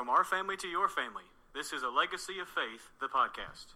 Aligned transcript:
From 0.00 0.08
our 0.08 0.24
family 0.24 0.56
to 0.56 0.66
your 0.66 0.88
family, 0.88 1.24
this 1.54 1.74
is 1.74 1.82
a 1.82 1.90
Legacy 1.90 2.38
of 2.40 2.48
Faith, 2.48 2.88
the 3.02 3.06
podcast. 3.06 3.66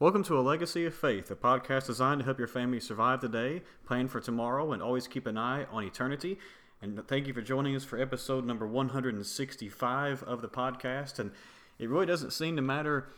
Welcome 0.00 0.24
to 0.24 0.36
A 0.36 0.42
Legacy 0.42 0.84
of 0.84 0.94
Faith, 0.96 1.30
a 1.30 1.36
podcast 1.36 1.86
designed 1.86 2.18
to 2.18 2.24
help 2.24 2.38
your 2.38 2.48
family 2.48 2.80
survive 2.80 3.20
the 3.20 3.28
day, 3.28 3.62
plan 3.86 4.08
for 4.08 4.20
tomorrow, 4.20 4.72
and 4.72 4.82
always 4.82 5.06
keep 5.06 5.28
an 5.28 5.38
eye 5.38 5.64
on 5.70 5.84
eternity. 5.84 6.40
And 6.84 7.00
thank 7.08 7.26
you 7.26 7.32
for 7.32 7.40
joining 7.40 7.74
us 7.74 7.82
for 7.82 7.98
episode 7.98 8.44
number 8.44 8.66
165 8.66 10.22
of 10.24 10.42
the 10.42 10.48
podcast. 10.48 11.18
And 11.18 11.30
it 11.78 11.88
really 11.88 12.04
doesn't 12.04 12.32
seem 12.32 12.56
to 12.56 12.62
matter 12.62 13.08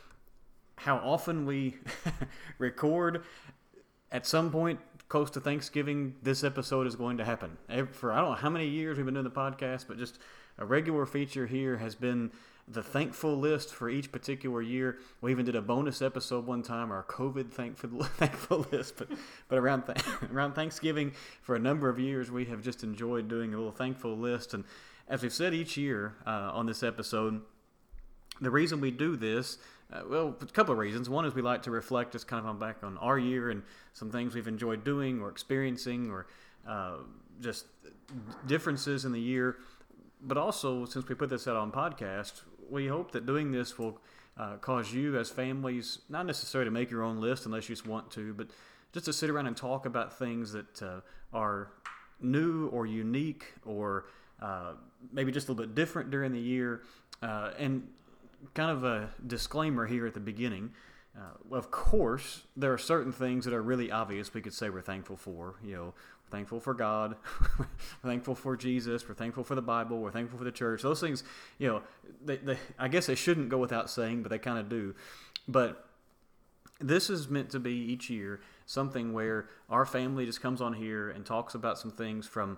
how 0.77 0.95
often 0.99 1.45
we 1.45 1.75
record. 2.59 3.23
At 4.09 4.25
some 4.25 4.51
point 4.51 4.79
close 5.09 5.29
to 5.31 5.41
Thanksgiving, 5.41 6.15
this 6.23 6.45
episode 6.45 6.87
is 6.87 6.95
going 6.95 7.17
to 7.17 7.25
happen. 7.25 7.57
For 7.91 8.13
I 8.13 8.21
don't 8.21 8.29
know 8.29 8.35
how 8.35 8.49
many 8.49 8.69
years 8.69 8.95
we've 8.95 9.05
been 9.05 9.15
doing 9.15 9.25
the 9.25 9.29
podcast, 9.29 9.89
but 9.89 9.97
just 9.97 10.17
a 10.57 10.65
regular 10.65 11.05
feature 11.05 11.47
here 11.47 11.77
has 11.77 11.95
been 11.95 12.31
the 12.67 12.83
thankful 12.83 13.37
list 13.37 13.73
for 13.73 13.89
each 13.89 14.11
particular 14.11 14.61
year. 14.61 14.97
We 15.21 15.31
even 15.31 15.45
did 15.45 15.55
a 15.55 15.61
bonus 15.61 16.01
episode 16.01 16.45
one 16.45 16.63
time, 16.63 16.91
our 16.91 17.03
COVID 17.03 17.51
thankful 17.51 18.03
thankful 18.03 18.65
list. 18.71 18.97
But 18.97 19.09
but 19.47 19.57
around 19.57 19.83
th- 19.83 19.97
around 20.33 20.53
Thanksgiving, 20.53 21.13
for 21.41 21.55
a 21.55 21.59
number 21.59 21.89
of 21.89 21.99
years, 21.99 22.29
we 22.29 22.45
have 22.45 22.61
just 22.61 22.83
enjoyed 22.83 23.27
doing 23.27 23.53
a 23.53 23.57
little 23.57 23.71
thankful 23.71 24.17
list. 24.17 24.53
And 24.53 24.65
as 25.07 25.23
we've 25.23 25.33
said 25.33 25.53
each 25.53 25.77
year 25.77 26.15
uh, 26.25 26.51
on 26.53 26.65
this 26.65 26.83
episode, 26.83 27.41
the 28.41 28.51
reason 28.51 28.81
we 28.81 28.91
do 28.91 29.15
this. 29.15 29.57
Uh, 29.91 30.01
well, 30.09 30.35
a 30.41 30.45
couple 30.47 30.73
of 30.73 30.79
reasons. 30.79 31.09
One 31.09 31.23
is 31.23 31.33
we 31.33 31.41
like 31.41 31.61
to 31.61 31.71
reflect 31.71 32.11
just 32.11 32.27
kind 32.27 32.41
of 32.41 32.45
on 32.45 32.59
back 32.59 32.83
on 32.83 32.97
our 32.97 33.17
year 33.17 33.49
and 33.51 33.63
some 33.93 34.11
things 34.11 34.35
we've 34.35 34.47
enjoyed 34.47 34.83
doing 34.83 35.21
or 35.21 35.29
experiencing 35.29 36.11
or 36.11 36.27
uh, 36.67 36.97
just 37.39 37.67
differences 38.45 39.05
in 39.05 39.13
the 39.13 39.19
year. 39.19 39.55
But 40.27 40.37
also, 40.37 40.83
since 40.83 41.07
we 41.07 41.15
put 41.15 41.29
this 41.29 41.47
out 41.47 41.55
on 41.55 41.71
podcast, 41.71 42.41
we 42.69 42.87
hope 42.87 43.11
that 43.11 43.25
doing 43.25 43.53
this 43.53 43.79
will 43.79 44.01
uh, 44.37 44.57
cause 44.57 44.93
you 44.93 45.17
as 45.17 45.29
families 45.29 45.99
not 46.09 46.25
necessarily 46.25 46.67
to 46.67 46.71
make 46.71 46.91
your 46.91 47.01
own 47.01 47.21
list 47.21 47.45
unless 47.45 47.69
you 47.69 47.75
just 47.75 47.87
want 47.87 48.11
to, 48.11 48.33
but 48.33 48.47
just 48.91 49.05
to 49.05 49.13
sit 49.13 49.29
around 49.29 49.47
and 49.47 49.55
talk 49.55 49.85
about 49.85 50.19
things 50.19 50.51
that 50.51 50.83
uh, 50.83 50.99
are 51.33 51.71
new 52.19 52.67
or 52.67 52.85
unique 52.85 53.53
or 53.65 54.07
uh, 54.41 54.73
maybe 55.13 55.31
just 55.31 55.47
a 55.47 55.51
little 55.51 55.65
bit 55.65 55.75
different 55.75 56.11
during 56.11 56.33
the 56.33 56.39
year. 56.39 56.81
Uh, 57.23 57.51
and 57.57 57.87
kind 58.53 58.69
of 58.69 58.83
a 58.83 59.09
disclaimer 59.25 59.87
here 59.87 60.05
at 60.05 60.13
the 60.13 60.19
beginning. 60.19 60.71
Uh, 61.17 61.55
of 61.55 61.71
course, 61.71 62.43
there 62.55 62.71
are 62.71 62.77
certain 62.77 63.11
things 63.11 63.45
that 63.45 63.53
are 63.53 63.63
really 63.63 63.91
obvious 63.91 64.33
we 64.33 64.41
could 64.41 64.53
say 64.53 64.69
we're 64.69 64.81
thankful 64.81 65.15
for. 65.15 65.55
You 65.63 65.75
know, 65.75 65.93
thankful 66.29 66.59
for 66.59 66.73
God, 66.73 67.15
we're 67.59 67.67
thankful 68.03 68.35
for 68.35 68.55
Jesus, 68.55 69.07
we're 69.07 69.15
thankful 69.15 69.43
for 69.43 69.55
the 69.55 69.61
Bible, 69.61 69.99
we're 69.99 70.11
thankful 70.11 70.37
for 70.37 70.45
the 70.45 70.51
church. 70.51 70.81
Those 70.81 70.99
things, 70.99 71.23
you 71.57 71.67
know, 71.67 71.81
they, 72.23 72.37
they, 72.37 72.57
I 72.77 72.87
guess 72.87 73.05
they 73.05 73.15
shouldn't 73.15 73.49
go 73.49 73.57
without 73.57 73.89
saying, 73.89 74.23
but 74.23 74.29
they 74.29 74.39
kind 74.39 74.59
of 74.59 74.69
do. 74.69 74.95
But 75.47 75.87
this 76.79 77.09
is 77.09 77.29
meant 77.29 77.49
to 77.51 77.59
be 77.59 77.71
each 77.71 78.09
year 78.09 78.39
something 78.65 79.13
where 79.13 79.47
our 79.69 79.85
family 79.85 80.25
just 80.25 80.41
comes 80.41 80.61
on 80.61 80.73
here 80.73 81.09
and 81.09 81.25
talks 81.25 81.55
about 81.55 81.79
some 81.79 81.91
things 81.91 82.27
from 82.27 82.57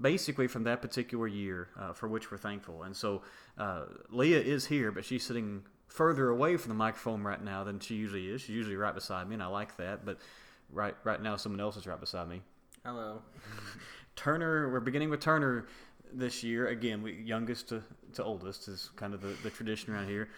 basically 0.00 0.46
from 0.46 0.64
that 0.64 0.80
particular 0.80 1.26
year 1.26 1.68
uh, 1.78 1.92
for 1.92 2.08
which 2.08 2.30
we're 2.30 2.38
thankful. 2.38 2.82
And 2.82 2.96
so 2.96 3.22
uh, 3.58 3.84
Leah 4.10 4.40
is 4.40 4.66
here, 4.66 4.90
but 4.92 5.04
she's 5.04 5.24
sitting 5.24 5.62
further 5.88 6.30
away 6.30 6.56
from 6.56 6.70
the 6.70 6.74
microphone 6.74 7.22
right 7.22 7.42
now 7.42 7.64
than 7.64 7.78
she 7.78 7.94
usually 7.94 8.28
is. 8.28 8.40
She's 8.40 8.56
usually 8.56 8.76
right 8.76 8.94
beside 8.94 9.28
me, 9.28 9.34
and 9.34 9.42
I 9.42 9.46
like 9.46 9.76
that. 9.76 10.04
But 10.04 10.18
right 10.72 10.94
right 11.04 11.20
now, 11.20 11.36
someone 11.36 11.60
else 11.60 11.76
is 11.76 11.86
right 11.86 12.00
beside 12.00 12.28
me. 12.28 12.40
Hello. 12.84 13.22
Turner, 14.16 14.68
we're 14.68 14.80
beginning 14.80 15.08
with 15.08 15.20
Turner 15.20 15.66
this 16.12 16.42
year. 16.42 16.66
Again, 16.66 17.00
we, 17.00 17.12
youngest 17.12 17.68
to, 17.68 17.80
to 18.14 18.24
oldest 18.24 18.66
is 18.66 18.90
kind 18.96 19.14
of 19.14 19.20
the, 19.20 19.36
the 19.44 19.50
tradition 19.50 19.94
around 19.94 20.08
here. 20.08 20.30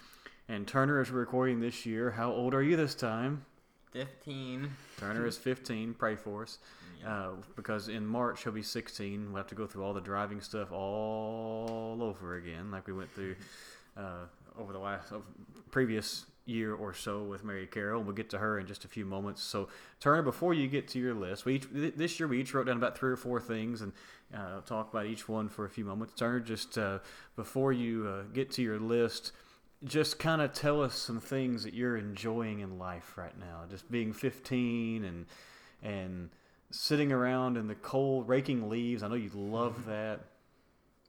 And 0.50 0.68
Turner 0.68 1.00
is 1.00 1.10
recording 1.10 1.60
this 1.60 1.86
year. 1.86 2.10
How 2.10 2.30
old 2.30 2.52
are 2.52 2.62
you 2.62 2.76
this 2.76 2.94
time? 2.94 3.46
15. 3.92 4.70
Turner 4.98 5.26
is 5.26 5.38
15. 5.38 5.94
Pray 5.94 6.16
for 6.16 6.42
us. 6.42 6.58
Uh, 7.06 7.30
because 7.56 7.88
in 7.88 8.06
March 8.06 8.44
he'll 8.44 8.52
be 8.52 8.62
16. 8.62 9.28
We'll 9.28 9.38
have 9.38 9.46
to 9.46 9.54
go 9.54 9.66
through 9.66 9.82
all 9.82 9.94
the 9.94 10.02
driving 10.02 10.42
stuff 10.42 10.70
all 10.70 11.98
over 12.02 12.36
again, 12.36 12.70
like 12.70 12.86
we 12.86 12.92
went 12.92 13.10
through 13.14 13.36
uh, 13.96 14.26
over 14.58 14.74
the 14.74 14.78
last 14.78 15.14
previous 15.70 16.26
year 16.46 16.74
or 16.74 16.92
so 16.92 17.22
with 17.22 17.44
Mary 17.44 17.66
Carroll. 17.66 17.98
And 17.98 18.06
we'll 18.06 18.16
get 18.16 18.30
to 18.30 18.38
her 18.38 18.58
in 18.58 18.66
just 18.66 18.84
a 18.84 18.88
few 18.88 19.04
moments. 19.04 19.42
So, 19.42 19.68
Turner, 20.00 20.22
before 20.22 20.54
you 20.54 20.68
get 20.68 20.88
to 20.88 20.98
your 20.98 21.14
list, 21.14 21.44
we 21.44 21.56
each, 21.56 21.66
this 21.72 22.18
year 22.18 22.28
we 22.28 22.40
each 22.40 22.54
wrote 22.54 22.66
down 22.66 22.76
about 22.76 22.96
three 22.96 23.10
or 23.10 23.16
four 23.16 23.40
things 23.40 23.80
and 23.80 23.92
uh, 24.34 24.60
talk 24.60 24.90
about 24.92 25.06
each 25.06 25.28
one 25.28 25.48
for 25.48 25.64
a 25.64 25.70
few 25.70 25.84
moments. 25.84 26.14
Turner, 26.14 26.40
just 26.40 26.76
uh, 26.78 26.98
before 27.36 27.72
you 27.72 28.06
uh, 28.08 28.22
get 28.32 28.50
to 28.52 28.62
your 28.62 28.78
list, 28.78 29.32
just 29.84 30.18
kind 30.18 30.40
of 30.40 30.52
tell 30.52 30.82
us 30.82 30.94
some 30.94 31.20
things 31.20 31.64
that 31.64 31.74
you're 31.74 31.96
enjoying 31.96 32.60
in 32.60 32.78
life 32.78 33.16
right 33.16 33.38
now. 33.38 33.62
Just 33.68 33.90
being 33.90 34.12
15 34.12 35.04
and 35.04 35.26
and 35.82 36.30
sitting 36.70 37.12
around 37.12 37.56
in 37.56 37.68
the 37.68 37.74
cold, 37.74 38.28
raking 38.28 38.68
leaves. 38.68 39.02
I 39.02 39.08
know 39.08 39.14
you 39.14 39.30
love 39.34 39.84
that. 39.86 40.20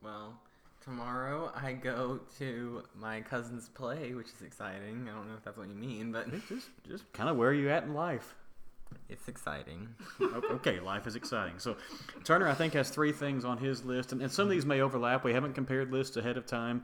Well, 0.04 0.40
tomorrow 0.86 1.52
I 1.56 1.74
go 1.74 2.22
to 2.38 2.84
my 2.96 3.22
cousin's 3.22 3.68
play, 3.70 4.14
which 4.14 4.28
is 4.28 4.42
exciting. 4.42 5.10
I 5.12 5.16
don't 5.16 5.28
know 5.28 5.36
if 5.36 5.44
that's 5.44 5.58
what 5.58 5.68
you 5.68 5.76
mean, 5.76 6.12
but 6.12 6.28
it's 6.32 6.48
just 6.48 6.70
just 6.88 7.12
kind 7.12 7.30
of 7.30 7.36
where 7.36 7.50
are 7.50 7.54
you 7.54 7.70
at 7.70 7.84
in 7.84 7.94
life? 7.94 8.36
It's 9.10 9.28
exciting. 9.28 9.90
okay, 10.22 10.80
life 10.80 11.08
is 11.08 11.16
exciting. 11.16 11.60
So 11.60 11.76
Turner, 12.24 12.48
I 12.48 12.54
think, 12.54 12.74
has 12.74 12.90
three 12.90 13.12
things 13.12 13.44
on 13.44 13.58
his 13.58 13.84
list, 13.84 14.12
and, 14.12 14.22
and 14.22 14.32
some 14.32 14.44
of 14.44 14.52
these 14.52 14.66
may 14.66 14.82
overlap. 14.82 15.24
We 15.24 15.34
haven't 15.34 15.54
compared 15.54 15.92
lists 15.92 16.16
ahead 16.18 16.38
of 16.38 16.46
time. 16.46 16.84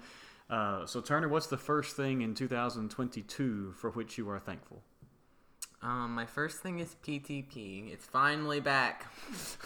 Uh, 0.49 0.85
so 0.85 0.99
Turner, 0.99 1.29
what's 1.29 1.47
the 1.47 1.57
first 1.57 1.95
thing 1.95 2.21
in 2.21 2.33
2022 2.33 3.73
for 3.77 3.91
which 3.91 4.17
you 4.17 4.29
are 4.29 4.39
thankful? 4.39 4.81
Um, 5.83 6.13
my 6.13 6.27
first 6.27 6.61
thing 6.61 6.79
is 6.79 6.95
PTP. 7.03 7.91
It's 7.91 8.05
finally 8.05 8.59
back. 8.59 9.11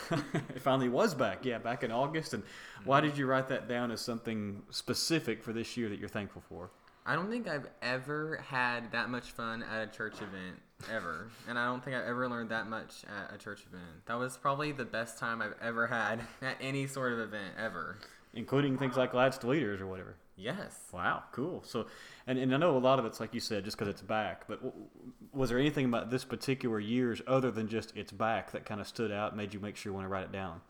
it 0.11 0.61
finally 0.61 0.87
was 0.87 1.13
back. 1.13 1.43
Yeah, 1.43 1.57
back 1.57 1.83
in 1.83 1.91
August. 1.91 2.33
And 2.33 2.43
why 2.85 3.01
did 3.01 3.17
you 3.17 3.25
write 3.25 3.49
that 3.49 3.67
down 3.67 3.91
as 3.91 3.99
something 3.99 4.63
specific 4.69 5.43
for 5.43 5.51
this 5.51 5.75
year 5.75 5.89
that 5.89 5.99
you're 5.99 6.07
thankful 6.07 6.41
for? 6.47 6.69
I 7.05 7.15
don't 7.15 7.29
think 7.29 7.47
I've 7.47 7.67
ever 7.81 8.37
had 8.47 8.91
that 8.93 9.09
much 9.09 9.31
fun 9.31 9.63
at 9.63 9.89
a 9.89 9.91
church 9.91 10.15
event 10.15 10.59
ever, 10.91 11.29
and 11.47 11.59
I 11.59 11.65
don't 11.65 11.83
think 11.83 11.95
I've 11.95 12.07
ever 12.07 12.27
learned 12.27 12.49
that 12.49 12.67
much 12.67 13.03
at 13.07 13.35
a 13.35 13.37
church 13.37 13.63
event. 13.69 14.05
That 14.07 14.17
was 14.17 14.37
probably 14.37 14.71
the 14.71 14.85
best 14.85 15.19
time 15.19 15.39
I've 15.39 15.53
ever 15.61 15.85
had 15.85 16.21
at 16.41 16.57
any 16.59 16.87
sort 16.87 17.13
of 17.13 17.19
event 17.19 17.53
ever, 17.59 17.97
including 18.33 18.77
things 18.79 18.97
like 18.97 19.13
Lads 19.13 19.37
to 19.39 19.47
Leaders 19.47 19.81
or 19.81 19.85
whatever. 19.85 20.15
Yes. 20.37 20.77
Wow. 20.91 21.23
Cool. 21.31 21.63
So, 21.65 21.87
and, 22.27 22.37
and 22.37 22.53
I 22.53 22.57
know 22.57 22.77
a 22.77 22.79
lot 22.79 22.99
of 22.99 23.05
it's 23.05 23.19
like 23.19 23.33
you 23.33 23.39
said, 23.39 23.63
just 23.63 23.77
because 23.77 23.89
it's 23.89 24.01
back. 24.01 24.47
But 24.47 24.63
w- 24.63 24.85
was 25.31 25.49
there 25.49 25.59
anything 25.59 25.85
about 25.85 26.11
this 26.11 26.25
particular 26.25 26.79
year's 26.79 27.21
other 27.25 27.51
than 27.51 27.67
just 27.67 27.93
it's 27.95 28.11
back 28.11 28.51
that 28.51 28.65
kind 28.65 28.81
of 28.81 28.87
stood 28.87 29.11
out, 29.11 29.35
made 29.35 29.53
you 29.53 29.59
make 29.59 29.77
sure 29.77 29.91
you 29.91 29.93
want 29.93 30.05
to 30.05 30.09
write 30.09 30.25
it 30.25 30.31
down? 30.31 30.61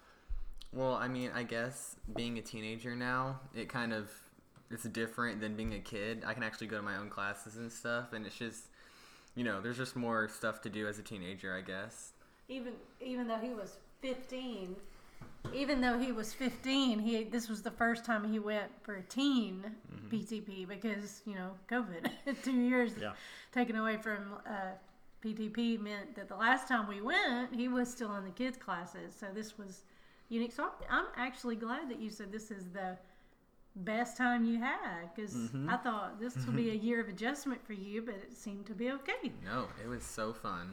Well, 0.72 0.94
I 0.94 1.08
mean, 1.08 1.32
I 1.34 1.44
guess 1.44 1.96
being 2.16 2.38
a 2.38 2.42
teenager 2.42 2.96
now, 2.96 3.40
it 3.56 3.70
kind 3.70 3.94
of 3.94 4.12
it's 4.70 4.84
different 4.84 5.40
than 5.40 5.56
being 5.56 5.74
a 5.74 5.80
kid. 5.80 6.24
I 6.26 6.34
can 6.34 6.44
actually 6.44 6.68
go 6.68 6.78
to 6.78 6.84
my 6.84 6.98
own 6.98 7.10
classes 7.10 7.56
and 7.56 7.72
stuff, 7.72 8.14
and 8.14 8.26
it's 8.26 8.36
just, 8.36 8.66
you 9.36 9.44
know, 9.44 9.62
there's 9.62 9.78
just 9.78 9.96
more 9.96 10.28
stuff 10.28 10.62
to 10.62 10.70
do 10.70 10.88
as 10.88 11.00
a 11.00 11.04
teenager, 11.04 11.56
I 11.56 11.62
guess. 11.62 12.12
Even 12.50 12.74
even 13.00 13.28
though 13.28 13.38
he 13.38 13.50
was 13.50 13.78
15, 14.02 14.76
even 15.54 15.82
though 15.82 15.98
he 15.98 16.12
was 16.12 16.34
15, 16.34 17.00
he 17.00 17.24
this 17.24 17.50
was 17.50 17.62
the 17.62 17.72
first 17.72 18.06
time 18.06 18.32
he 18.32 18.40
went 18.40 18.72
for 18.84 18.96
a 18.96 19.04
teen 19.04 19.64
mm-hmm. 19.64 20.16
PTP 20.16 20.68
because 20.68 21.22
you 21.26 21.36
know 21.36 21.52
COVID, 21.70 22.10
two 22.44 22.54
years 22.54 22.92
yeah. 23.00 23.14
taken 23.54 23.76
away 23.76 23.98
from 23.98 24.36
uh, 24.48 24.74
PTP 25.24 25.80
meant 25.80 26.16
that 26.16 26.28
the 26.28 26.36
last 26.36 26.68
time 26.68 26.88
we 26.88 27.02
went, 27.02 27.56
he 27.56 27.68
was 27.68 27.90
still 27.90 28.16
in 28.16 28.24
the 28.24 28.32
kids 28.32 28.58
classes. 28.58 29.16
So 29.20 29.28
this 29.34 29.58
was 29.58 29.84
unique. 30.30 30.52
So 30.52 30.70
I'm, 30.90 31.06
actually 31.16 31.56
glad 31.56 31.90
that 31.90 32.00
you 32.00 32.10
said 32.10 32.32
this 32.32 32.52
is 32.52 32.70
the 32.70 32.98
best 33.78 34.16
time 34.18 34.46
you 34.46 34.60
had 34.60 35.14
because 35.14 35.34
mm-hmm. 35.34 35.70
I 35.70 35.78
thought 35.78 36.20
this 36.20 36.36
would 36.46 36.56
be 36.56 36.70
a 36.72 36.74
year 36.74 37.02
of 37.02 37.10
adjustment 37.10 37.66
for 37.66 37.74
you, 37.74 38.02
but 38.02 38.16
it 38.16 38.36
seemed 38.36 38.66
to 38.68 38.74
be 38.74 38.92
okay. 38.92 39.32
No, 39.44 39.68
it 39.84 39.88
was 39.88 40.04
so 40.04 40.34
fun. 40.34 40.72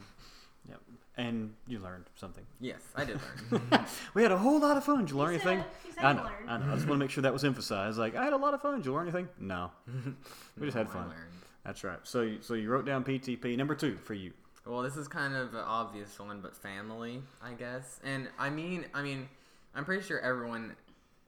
Yep. 0.68 0.80
And 1.18 1.52
you 1.66 1.78
learned 1.78 2.04
something. 2.16 2.44
Yes, 2.60 2.80
I 2.96 3.04
did 3.04 3.20
learn. 3.50 3.62
we 4.14 4.22
had 4.22 4.32
a 4.32 4.38
whole 4.38 4.60
lot 4.60 4.76
of 4.76 4.84
fun. 4.84 5.00
Did 5.00 5.10
you 5.10 5.18
learn 5.18 5.30
he 5.30 5.34
anything? 5.34 5.64
Said, 5.94 6.04
I 6.04 6.12
know. 6.14 6.28
I 6.48 6.58
know. 6.58 6.72
I 6.72 6.74
just 6.74 6.86
want 6.88 6.98
to 6.98 7.04
make 7.04 7.10
sure 7.10 7.22
that 7.22 7.32
was 7.32 7.44
emphasized. 7.44 7.98
Like, 7.98 8.16
I 8.16 8.24
had 8.24 8.32
a 8.32 8.36
lot 8.36 8.54
of 8.54 8.62
fun. 8.62 8.76
Did 8.76 8.86
you 8.86 8.94
learn 8.94 9.02
anything? 9.08 9.28
No. 9.38 9.70
we 10.58 10.66
just 10.66 10.76
had 10.76 10.90
fun. 10.90 11.12
That's 11.64 11.84
right. 11.84 11.98
So, 12.02 12.36
so 12.40 12.54
you 12.54 12.70
wrote 12.70 12.86
down 12.86 13.04
PTP 13.04 13.56
number 13.56 13.74
two 13.74 13.96
for 14.04 14.14
you. 14.14 14.32
Well, 14.66 14.82
this 14.82 14.96
is 14.96 15.08
kind 15.08 15.34
of 15.34 15.54
an 15.54 15.64
obvious 15.66 16.18
one, 16.18 16.40
but 16.40 16.56
family, 16.56 17.22
I 17.42 17.52
guess. 17.52 18.00
And 18.04 18.28
I 18.38 18.48
mean, 18.48 18.86
I 18.94 19.02
mean, 19.02 19.28
I'm 19.74 19.84
pretty 19.84 20.02
sure 20.02 20.20
everyone 20.20 20.74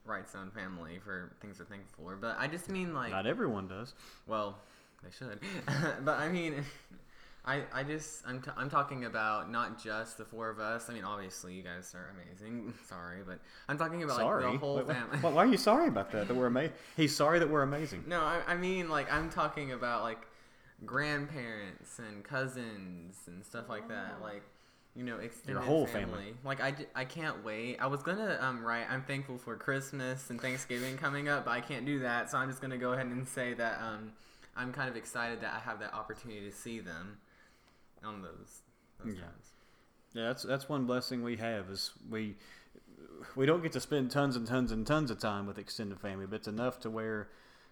writes 0.05 0.33
its 0.33 0.35
own 0.35 0.51
family 0.51 0.99
for 1.03 1.31
things 1.41 1.57
they're 1.57 1.67
thankful 1.67 2.05
for. 2.05 2.15
But 2.15 2.37
I 2.39 2.47
just 2.47 2.69
mean 2.69 2.93
like, 2.93 3.11
Not 3.11 3.27
everyone 3.27 3.67
does. 3.67 3.93
well, 4.27 4.57
they 5.03 5.09
should. 5.11 5.39
but 6.05 6.17
I 6.17 6.29
mean, 6.29 6.63
I 7.45 7.63
I 7.73 7.83
just 7.83 8.23
I'm 8.27 8.41
t- 8.41 8.51
I'm 8.57 8.69
talking 8.69 9.05
about 9.05 9.51
not 9.51 9.81
just 9.81 10.17
the 10.17 10.25
four 10.25 10.49
of 10.49 10.59
us. 10.59 10.89
I 10.89 10.93
mean, 10.93 11.03
obviously 11.03 11.53
you 11.53 11.63
guys 11.63 11.93
are 11.95 12.13
amazing. 12.15 12.73
Sorry, 12.87 13.19
but 13.25 13.39
I'm 13.69 13.77
talking 13.77 14.03
about 14.03 14.17
sorry. 14.17 14.43
like 14.43 14.53
the 14.53 14.57
whole 14.59 14.77
Wait, 14.77 14.87
wait, 14.87 14.95
family. 14.97 15.17
why, 15.19 15.29
why 15.31 15.43
are 15.43 15.47
you 15.47 15.57
sorry 15.57 15.87
about 15.87 16.11
that? 16.11 16.27
That 16.27 16.35
we're 16.35 16.47
amazing. 16.47 16.73
He's 16.97 17.15
sorry 17.15 17.39
that 17.39 17.49
we're 17.49 17.63
amazing. 17.63 18.03
No, 18.07 18.21
I, 18.21 18.41
I 18.47 18.55
mean 18.55 18.89
like 18.89 19.11
I'm 19.11 19.29
talking 19.29 19.71
about 19.71 20.03
like 20.03 20.25
grandparents 20.85 21.99
and 21.99 22.23
cousins 22.23 23.17
and 23.27 23.45
stuff 23.45 23.69
like 23.69 23.87
that. 23.89 24.21
Like 24.21 24.43
you 24.95 25.03
know, 25.03 25.17
extended 25.17 25.61
whole 25.61 25.85
family. 25.85 26.09
family. 26.13 26.33
Like 26.43 26.61
I 26.95 27.05
can't 27.05 27.43
wait. 27.43 27.77
I 27.79 27.87
was 27.87 28.01
gonna 28.01 28.37
um 28.41 28.63
write 28.63 28.85
I'm 28.89 29.03
thankful 29.03 29.37
for 29.37 29.55
Christmas 29.55 30.29
and 30.29 30.39
Thanksgiving 30.41 30.97
coming 30.97 31.27
up, 31.27 31.45
but 31.45 31.51
I 31.51 31.61
can't 31.61 31.85
do 31.85 31.99
that. 31.99 32.31
So 32.31 32.37
I'm 32.37 32.49
just 32.49 32.61
gonna 32.61 32.77
go 32.77 32.93
ahead 32.93 33.05
and 33.05 33.27
say 33.27 33.53
that 33.53 33.79
um 33.81 34.13
I'm 34.55 34.71
kind 34.71 34.89
of 34.89 34.95
excited 34.95 35.41
that 35.41 35.53
I 35.53 35.59
have 35.59 35.79
that 35.79 35.93
opportunity 35.93 36.49
to 36.49 36.55
see 36.55 36.79
them 36.79 37.17
on 38.05 38.21
those 38.21 38.61
those 38.99 39.15
Yeah. 39.15 39.21
times. 39.21 39.53
Yeah, 40.13 40.27
that's 40.27 40.43
that's 40.43 40.69
one 40.69 40.85
blessing 40.85 41.23
we 41.23 41.37
have 41.37 41.69
is 41.69 41.91
we 42.09 42.37
we 43.35 43.45
don't 43.45 43.61
get 43.61 43.71
to 43.73 43.81
spend 43.81 44.11
tons 44.11 44.35
and 44.35 44.47
tons 44.47 44.71
and 44.71 44.85
tons 44.85 45.11
of 45.11 45.19
time 45.19 45.45
with 45.45 45.57
extended 45.57 45.99
family, 45.99 46.25
but 46.25 46.35
it's 46.37 46.47
enough 46.47 46.79
to 46.81 46.89
where 46.89 47.29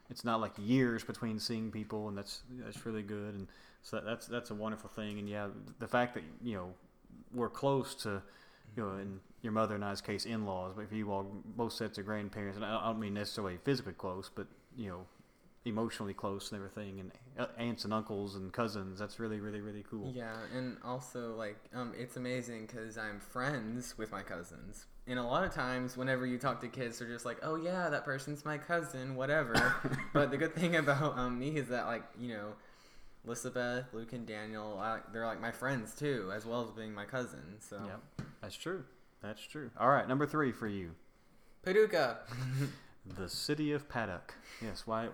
it's 0.10 0.26
not 0.26 0.42
like 0.42 0.52
years 0.58 1.04
between 1.04 1.40
seeing 1.40 1.72
people, 1.72 2.10
and 2.10 2.18
that's 2.18 2.42
that's 2.60 2.86
really 2.86 3.04
good, 3.04 3.34
and 3.36 3.48
so 3.82 4.02
that's 4.04 4.28
that's 4.28 4.52
a 4.52 4.56
wonderful 4.56 4.90
thing. 4.90 5.20
And 5.20 5.30
yeah, 5.30 5.48
the 5.80 5.88
fact 5.88 6.14
that 6.16 6.24
you 6.42 6.56
know 6.56 6.74
we're 7.34 7.50
close 7.50 7.96
to 7.96 8.22
you 8.76 8.84
know 8.84 8.98
in 8.98 9.20
your 9.42 9.54
mother 9.54 9.76
and 9.76 9.86
I's 9.86 10.02
case 10.02 10.26
in-laws, 10.26 10.74
but 10.76 10.90
for 10.90 10.96
you 10.96 11.12
all 11.12 11.24
both 11.56 11.74
sets 11.74 11.98
of 11.98 12.06
grandparents, 12.06 12.58
and 12.58 12.66
I 12.66 12.86
don't 12.86 13.00
mean 13.00 13.14
necessarily 13.14 13.58
physically 13.64 13.94
close, 13.94 14.30
but 14.34 14.48
you 14.78 14.90
know 14.90 15.06
emotionally 15.66 16.14
close 16.14 16.52
and 16.52 16.58
everything, 16.58 17.00
and 17.00 17.12
uh, 17.38 17.48
aunts 17.58 17.86
and 17.86 17.94
uncles 17.94 18.36
and 18.36 18.52
cousins. 18.52 19.00
That's 19.00 19.20
really 19.20 19.40
really 19.40 19.62
really 19.62 19.84
cool. 19.90 20.12
Yeah, 20.14 20.36
and 20.56 20.78
also 20.84 21.36
like 21.36 21.58
um, 21.74 21.94
it's 21.98 22.18
amazing 22.18 22.68
because 22.68 22.98
I'm 22.98 23.20
friends 23.20 23.98
with 23.98 24.12
my 24.12 24.22
cousins, 24.22 24.86
and 25.08 25.20
a 25.20 25.24
lot 25.24 25.44
of 25.44 25.54
times 25.54 25.96
whenever 25.96 26.26
you 26.26 26.38
talk 26.38 26.62
to 26.62 26.68
kids, 26.68 27.00
they're 27.00 27.08
just 27.08 27.26
like, 27.26 27.38
"Oh 27.44 27.56
yeah, 27.56 27.90
that 27.90 28.06
person's 28.06 28.44
my 28.44 28.58
cousin, 28.58 29.16
whatever." 29.16 29.76
but 30.14 30.32
the 30.32 30.38
good 30.38 30.54
thing 30.54 30.76
about 30.76 31.18
um, 31.18 31.40
me 31.40 31.56
is 31.56 31.70
that 31.70 31.86
like 31.86 32.04
you 32.20 32.30
know, 32.30 32.54
Elizabeth, 33.26 33.86
Luke, 33.94 34.14
and 34.14 34.28
Daniel, 34.28 34.78
I, 34.80 35.00
they're 35.12 35.26
like 35.26 35.42
my 35.42 35.52
friends 35.52 35.96
too, 35.96 36.32
as 36.36 36.46
well 36.46 36.62
as 36.64 36.72
being 36.72 36.94
my 36.94 37.06
cousins. 37.06 37.66
So 37.68 37.80
Yep, 37.86 38.28
that's 38.42 38.56
true. 38.56 38.84
That's 39.22 39.42
true. 39.42 39.72
All 39.80 39.90
right, 39.90 40.08
number 40.08 40.28
three 40.28 40.52
for 40.52 40.68
you, 40.68 40.96
Paducah. 41.64 42.20
the 43.18 43.30
city 43.30 43.72
of 43.72 43.88
Paddock. 43.88 44.34
Yes, 44.62 44.84
why? 44.86 45.08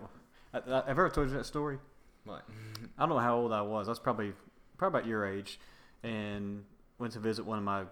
I, 0.53 0.59
I, 0.59 0.83
ever 0.87 1.09
told 1.09 1.29
you 1.29 1.37
that 1.37 1.45
story. 1.45 1.77
what? 2.25 2.45
I 2.97 3.01
don't 3.05 3.09
know 3.09 3.19
how 3.19 3.37
old 3.37 3.51
I 3.51 3.61
was. 3.61 3.87
I 3.87 3.91
was 3.91 3.99
probably 3.99 4.33
probably 4.77 4.99
about 4.99 5.09
your 5.09 5.25
age, 5.25 5.59
and 6.03 6.63
went 6.97 7.13
to 7.13 7.19
visit 7.19 7.45
one 7.45 7.57
of 7.57 7.63
my 7.63 7.83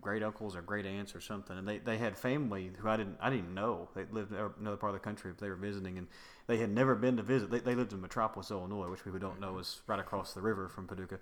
great 0.00 0.22
uncles 0.22 0.56
or 0.56 0.62
great 0.62 0.86
aunts 0.86 1.14
or 1.14 1.20
something, 1.20 1.56
and 1.56 1.66
they, 1.66 1.78
they 1.78 1.98
had 1.98 2.16
family 2.16 2.70
who 2.78 2.88
I 2.88 2.96
didn't 2.96 3.18
I 3.20 3.30
didn't 3.30 3.54
know. 3.54 3.88
They 3.94 4.04
lived 4.10 4.32
in 4.32 4.38
another 4.60 4.76
part 4.76 4.94
of 4.94 5.00
the 5.00 5.04
country, 5.04 5.30
but 5.32 5.40
they 5.40 5.48
were 5.48 5.56
visiting, 5.56 5.98
and 5.98 6.06
they 6.46 6.58
had 6.58 6.70
never 6.70 6.94
been 6.94 7.16
to 7.16 7.22
visit. 7.22 7.50
They, 7.50 7.60
they 7.60 7.74
lived 7.74 7.92
in 7.92 8.00
Metropolis, 8.00 8.50
Illinois, 8.50 8.88
which 8.88 9.04
people 9.04 9.18
don't 9.18 9.40
know 9.40 9.52
mm-hmm. 9.52 9.60
is 9.60 9.82
right 9.86 10.00
across 10.00 10.34
the 10.34 10.40
river 10.40 10.68
from 10.68 10.86
Paducah. 10.86 11.18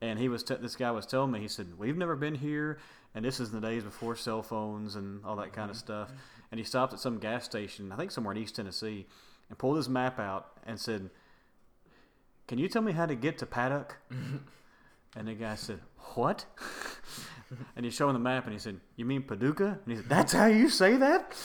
And 0.00 0.18
he 0.18 0.28
was 0.28 0.42
t- 0.42 0.54
this 0.54 0.76
guy 0.76 0.90
was 0.90 1.06
telling 1.06 1.32
me 1.32 1.40
he 1.40 1.48
said 1.48 1.78
we've 1.78 1.96
never 1.96 2.16
been 2.16 2.34
here, 2.34 2.78
and 3.14 3.24
this 3.24 3.40
is 3.40 3.52
in 3.52 3.60
the 3.60 3.66
days 3.66 3.84
before 3.84 4.16
cell 4.16 4.42
phones 4.42 4.94
and 4.94 5.24
all 5.24 5.36
that 5.36 5.52
kind 5.52 5.70
of 5.70 5.76
mm-hmm. 5.76 5.86
stuff. 5.86 6.12
And 6.50 6.58
he 6.58 6.64
stopped 6.64 6.92
at 6.92 7.00
some 7.00 7.18
gas 7.18 7.44
station, 7.44 7.92
I 7.92 7.96
think 7.96 8.10
somewhere 8.10 8.34
in 8.34 8.40
East 8.42 8.56
Tennessee, 8.56 9.06
and 9.48 9.58
pulled 9.58 9.76
his 9.76 9.88
map 9.88 10.18
out 10.18 10.48
and 10.66 10.78
said, 10.80 11.10
"Can 12.46 12.58
you 12.58 12.68
tell 12.68 12.82
me 12.82 12.92
how 12.92 13.06
to 13.06 13.14
get 13.14 13.38
to 13.38 13.46
Paddock?" 13.46 13.96
and 15.16 15.28
the 15.28 15.34
guy 15.34 15.54
said, 15.54 15.80
"What?" 16.14 16.46
and 17.76 17.84
he's 17.84 17.94
showing 17.94 18.12
the 18.14 18.18
map, 18.20 18.44
and 18.44 18.52
he 18.52 18.58
said, 18.58 18.80
"You 18.96 19.04
mean 19.04 19.22
Paducah?" 19.22 19.78
And 19.84 19.92
he 19.92 19.96
said, 19.96 20.08
"That's 20.08 20.32
how 20.32 20.46
you 20.46 20.68
say 20.68 20.96
that." 20.96 21.36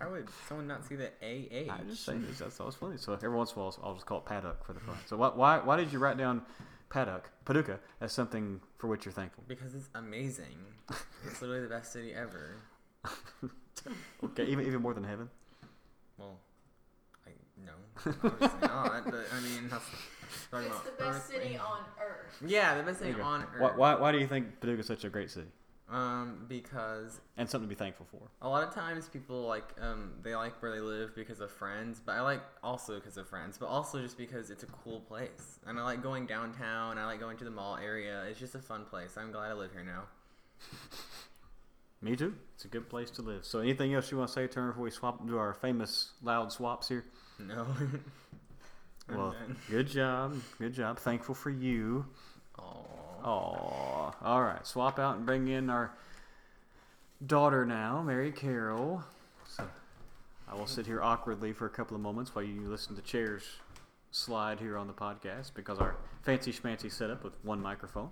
How 0.00 0.10
would 0.10 0.28
someone 0.48 0.66
not 0.66 0.84
see 0.84 0.96
the 0.96 1.12
A 1.22 1.68
I 1.70 1.78
just 1.88 2.08
H? 2.08 2.14
say 2.14 2.18
this. 2.18 2.38
That's 2.40 2.58
always 2.58 2.74
funny. 2.74 2.96
So 2.96 3.12
every 3.12 3.30
once 3.30 3.52
in 3.52 3.58
a 3.60 3.62
while, 3.62 3.78
I'll 3.84 3.94
just 3.94 4.04
call 4.04 4.18
it 4.18 4.24
Paddock 4.24 4.66
for 4.66 4.72
the 4.72 4.80
fun. 4.80 4.96
So 5.06 5.16
why 5.16 5.28
why, 5.28 5.58
why 5.60 5.76
did 5.76 5.92
you 5.92 6.00
write 6.00 6.18
down 6.18 6.42
Paddock 6.90 7.30
Paducah 7.44 7.78
as 8.00 8.12
something 8.12 8.60
for 8.78 8.88
which 8.88 9.04
you're 9.04 9.12
thankful? 9.12 9.44
Because 9.46 9.76
it's 9.76 9.88
amazing. 9.94 10.58
it's 11.24 11.40
literally 11.40 11.62
the 11.62 11.68
best 11.68 11.92
city 11.92 12.12
ever. 12.12 12.56
Okay, 14.24 14.44
even 14.46 14.66
even 14.66 14.82
more 14.82 14.92
than 14.94 15.04
heaven. 15.04 15.28
Well, 16.18 16.40
obviously 18.04 18.48
not. 18.62 19.04
But 19.04 19.26
I 19.32 19.40
mean, 19.40 19.68
that's 19.70 19.84
talking 20.50 20.66
It's 20.66 20.74
about 20.76 20.84
the 20.84 20.90
best 21.04 21.30
earthly. 21.30 21.42
city 21.44 21.56
on 21.58 21.78
earth. 22.00 22.42
Yeah, 22.46 22.76
the 22.76 22.82
best 22.82 23.00
There 23.00 23.08
city 23.08 23.18
you 23.18 23.24
on 23.24 23.40
Why, 23.58 23.68
earth. 23.70 23.76
why 23.78 23.94
why 23.94 24.12
do 24.12 24.18
you 24.18 24.26
think 24.26 24.60
Paducah 24.60 24.80
is 24.80 24.86
such 24.86 25.04
a 25.04 25.08
great 25.08 25.30
city 25.30 25.48
Um, 25.88 26.44
because 26.48 27.20
and 27.36 27.48
something 27.48 27.68
to 27.68 27.74
be 27.74 27.78
thankful 27.78 28.06
for? 28.10 28.20
a 28.42 28.48
lot 28.48 28.66
of 28.66 28.74
times 28.74 29.08
people 29.08 29.42
like 29.46 29.72
um 29.80 30.12
they 30.22 30.34
like 30.34 30.60
where 30.60 30.72
they 30.72 30.80
live 30.80 31.14
because 31.14 31.40
of 31.40 31.50
friends, 31.50 32.00
but 32.04 32.12
I 32.12 32.20
like 32.20 32.42
also 32.62 32.96
because 32.96 33.16
of 33.16 33.28
friends, 33.28 33.56
but 33.58 33.66
also 33.66 34.00
just 34.02 34.18
because 34.18 34.50
it's 34.50 34.62
a 34.64 34.66
cool 34.66 35.00
place, 35.00 35.58
and 35.66 35.78
I 35.78 35.82
like 35.84 36.02
going 36.02 36.26
downtown. 36.26 36.98
I 36.98 37.06
like 37.06 37.20
going 37.20 37.36
to 37.38 37.44
the 37.44 37.50
mall 37.50 37.76
area. 37.76 38.24
It's 38.28 38.38
just 38.40 38.54
a 38.54 38.60
fun 38.60 38.84
place. 38.84 39.16
I'm 39.16 39.30
glad 39.32 39.50
I 39.50 39.54
live 39.54 39.72
here 39.72 39.84
now. 39.84 40.04
Me 42.02 42.14
too. 42.14 42.34
It's 42.54 42.64
a 42.64 42.68
good 42.68 42.88
place 42.90 43.10
to 43.12 43.22
live. 43.22 43.44
So 43.44 43.60
anything 43.60 43.94
else 43.94 44.10
you 44.10 44.18
want 44.18 44.28
to 44.28 44.34
say, 44.34 44.46
Turner, 44.46 44.68
before 44.68 44.84
we 44.84 44.90
swap 44.90 45.20
into 45.20 45.38
our 45.38 45.54
famous 45.54 46.12
loud 46.22 46.52
swaps 46.52 46.88
here? 46.88 47.04
No. 47.46 47.66
Well, 49.08 49.36
done. 49.38 49.56
good 49.70 49.86
job. 49.86 50.34
Good 50.58 50.74
job. 50.74 50.98
Thankful 50.98 51.36
for 51.36 51.50
you. 51.50 52.06
Aw. 52.58 52.62
Aw. 53.24 54.14
All 54.20 54.42
right. 54.42 54.66
Swap 54.66 54.98
out 54.98 55.16
and 55.16 55.24
bring 55.24 55.46
in 55.46 55.70
our 55.70 55.92
daughter 57.24 57.64
now, 57.64 58.02
Mary 58.02 58.32
Carroll. 58.32 59.04
So 59.46 59.64
I 60.48 60.56
will 60.56 60.66
sit 60.66 60.86
here 60.86 61.00
awkwardly 61.00 61.52
for 61.52 61.66
a 61.66 61.70
couple 61.70 61.94
of 61.94 62.02
moments 62.02 62.34
while 62.34 62.44
you 62.44 62.62
listen 62.62 62.96
to 62.96 63.02
chairs 63.02 63.44
slide 64.10 64.58
here 64.58 64.76
on 64.76 64.86
the 64.86 64.92
podcast 64.92 65.52
because 65.54 65.78
our 65.78 65.94
fancy 66.22 66.52
schmancy 66.52 66.90
setup 66.90 67.22
with 67.22 67.34
one 67.44 67.62
microphone. 67.62 68.10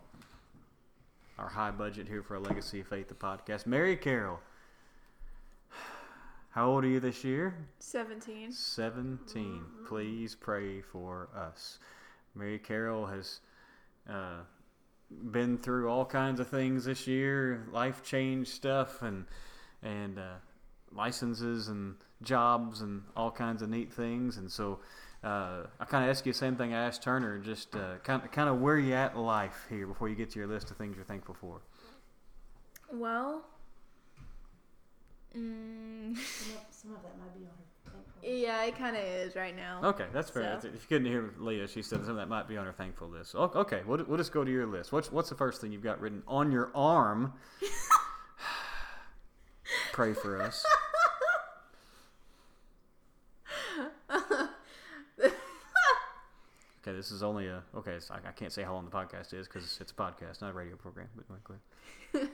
Our 1.39 1.49
high 1.49 1.73
budget 1.73 2.07
here 2.07 2.23
for 2.23 2.37
a 2.37 2.41
Legacy 2.41 2.81
of 2.81 2.87
Faith, 2.87 3.09
the 3.09 3.15
podcast. 3.15 3.67
Mary 3.67 3.97
Carroll. 3.97 4.39
How 6.55 6.69
old 6.69 6.85
are 6.85 6.89
you 6.89 7.01
this 7.01 7.25
year? 7.25 7.53
17. 7.81 8.53
17. 8.53 9.63
Please 9.89 10.37
pray 10.37 10.83
for 10.83 11.29
us. 11.37 11.81
Mary 12.37 12.61
Carroll 12.61 13.07
has 13.07 13.41
uh, 14.09 14.43
been 15.33 15.59
through 15.59 15.89
all 15.89 16.05
kinds 16.05 16.39
of 16.39 16.47
things 16.47 16.85
this 16.85 17.09
year, 17.09 17.67
life 17.73 18.05
change 18.05 18.47
stuff, 18.47 19.03
and 19.03 19.25
and 19.83 20.21
uh, 20.21 20.35
licenses 20.93 21.67
and 21.67 21.97
jobs 22.23 22.83
and 22.83 23.03
all 23.17 23.33
kinds 23.33 23.61
of 23.61 23.69
neat 23.69 23.93
things. 23.93 24.37
And 24.37 24.49
so 24.49 24.79
uh, 25.25 25.65
I 25.81 25.85
kind 25.87 26.05
of 26.05 26.11
ask 26.11 26.25
you 26.25 26.31
the 26.31 26.39
same 26.39 26.55
thing 26.55 26.73
I 26.73 26.87
asked 26.87 27.03
Turner, 27.03 27.39
just 27.39 27.75
uh, 27.75 27.97
kind 28.05 28.23
of 28.23 28.31
kind 28.31 28.49
of 28.49 28.61
where 28.61 28.79
you 28.79 28.95
at 28.95 29.15
in 29.15 29.23
life 29.23 29.67
here 29.69 29.89
before 29.89 30.09
you 30.09 30.15
get 30.15 30.31
to 30.31 30.39
your 30.39 30.47
list 30.47 30.71
of 30.71 30.77
things 30.77 30.95
you're 30.95 31.05
thankful 31.05 31.35
for. 31.35 31.63
Well, 32.93 33.45
mm, 35.37 36.17
Some 36.17 36.57
of, 36.57 36.63
some 36.71 36.95
of 36.95 37.03
that 37.03 37.19
might 37.19 37.35
be 37.35 37.45
on 37.47 37.53
her 37.53 37.91
thankful. 37.93 38.23
yeah, 38.23 38.65
it 38.65 38.77
kind 38.77 38.97
of 38.97 39.03
is 39.05 39.35
right 39.37 39.55
now. 39.57 39.81
Okay, 39.85 40.07
that's 40.13 40.31
fair. 40.31 40.59
So- 40.61 40.69
If 40.69 40.75
you 40.75 40.81
couldn't 40.89 41.07
hear 41.07 41.33
Leah, 41.39 41.69
she 41.69 41.83
said 41.83 41.99
something 42.01 42.17
that 42.17 42.29
might 42.29 42.49
be 42.49 42.57
on 42.57 42.67
her 42.67 42.73
thankful 42.73 43.09
list. 43.09 43.35
O- 43.35 43.51
Okay, 43.55 43.83
we'll, 43.87 44.05
we'll 44.05 44.19
just 44.19 44.33
go 44.33 44.45
to 44.45 44.51
your 44.51 44.67
list. 44.67 44.93
What's 44.93 45.11
what's 45.13 45.29
the 45.29 45.35
first 45.37 45.61
thing 45.61 45.73
you've 45.73 45.83
got 45.83 46.01
written 46.01 46.23
on 46.29 46.51
your 46.53 46.71
arm? 46.75 47.33
Pray 49.93 50.13
for 50.13 50.41
us. 50.43 50.65
Okay, 56.87 56.95
this 56.95 57.11
is 57.11 57.23
only 57.23 57.47
a 57.47 57.63
okay. 57.75 57.99
I, 58.11 58.29
I 58.29 58.33
can't 58.33 58.53
say 58.53 58.63
how 58.63 58.75
long 58.75 58.85
the 58.85 58.91
podcast 58.91 59.33
is 59.33 59.49
because 59.49 59.79
it's 59.81 59.91
a 59.91 59.95
podcast, 59.95 60.43
not 60.43 60.51
a 60.51 60.55
radio 60.55 60.77
program. 60.77 61.09
But. 61.17 62.21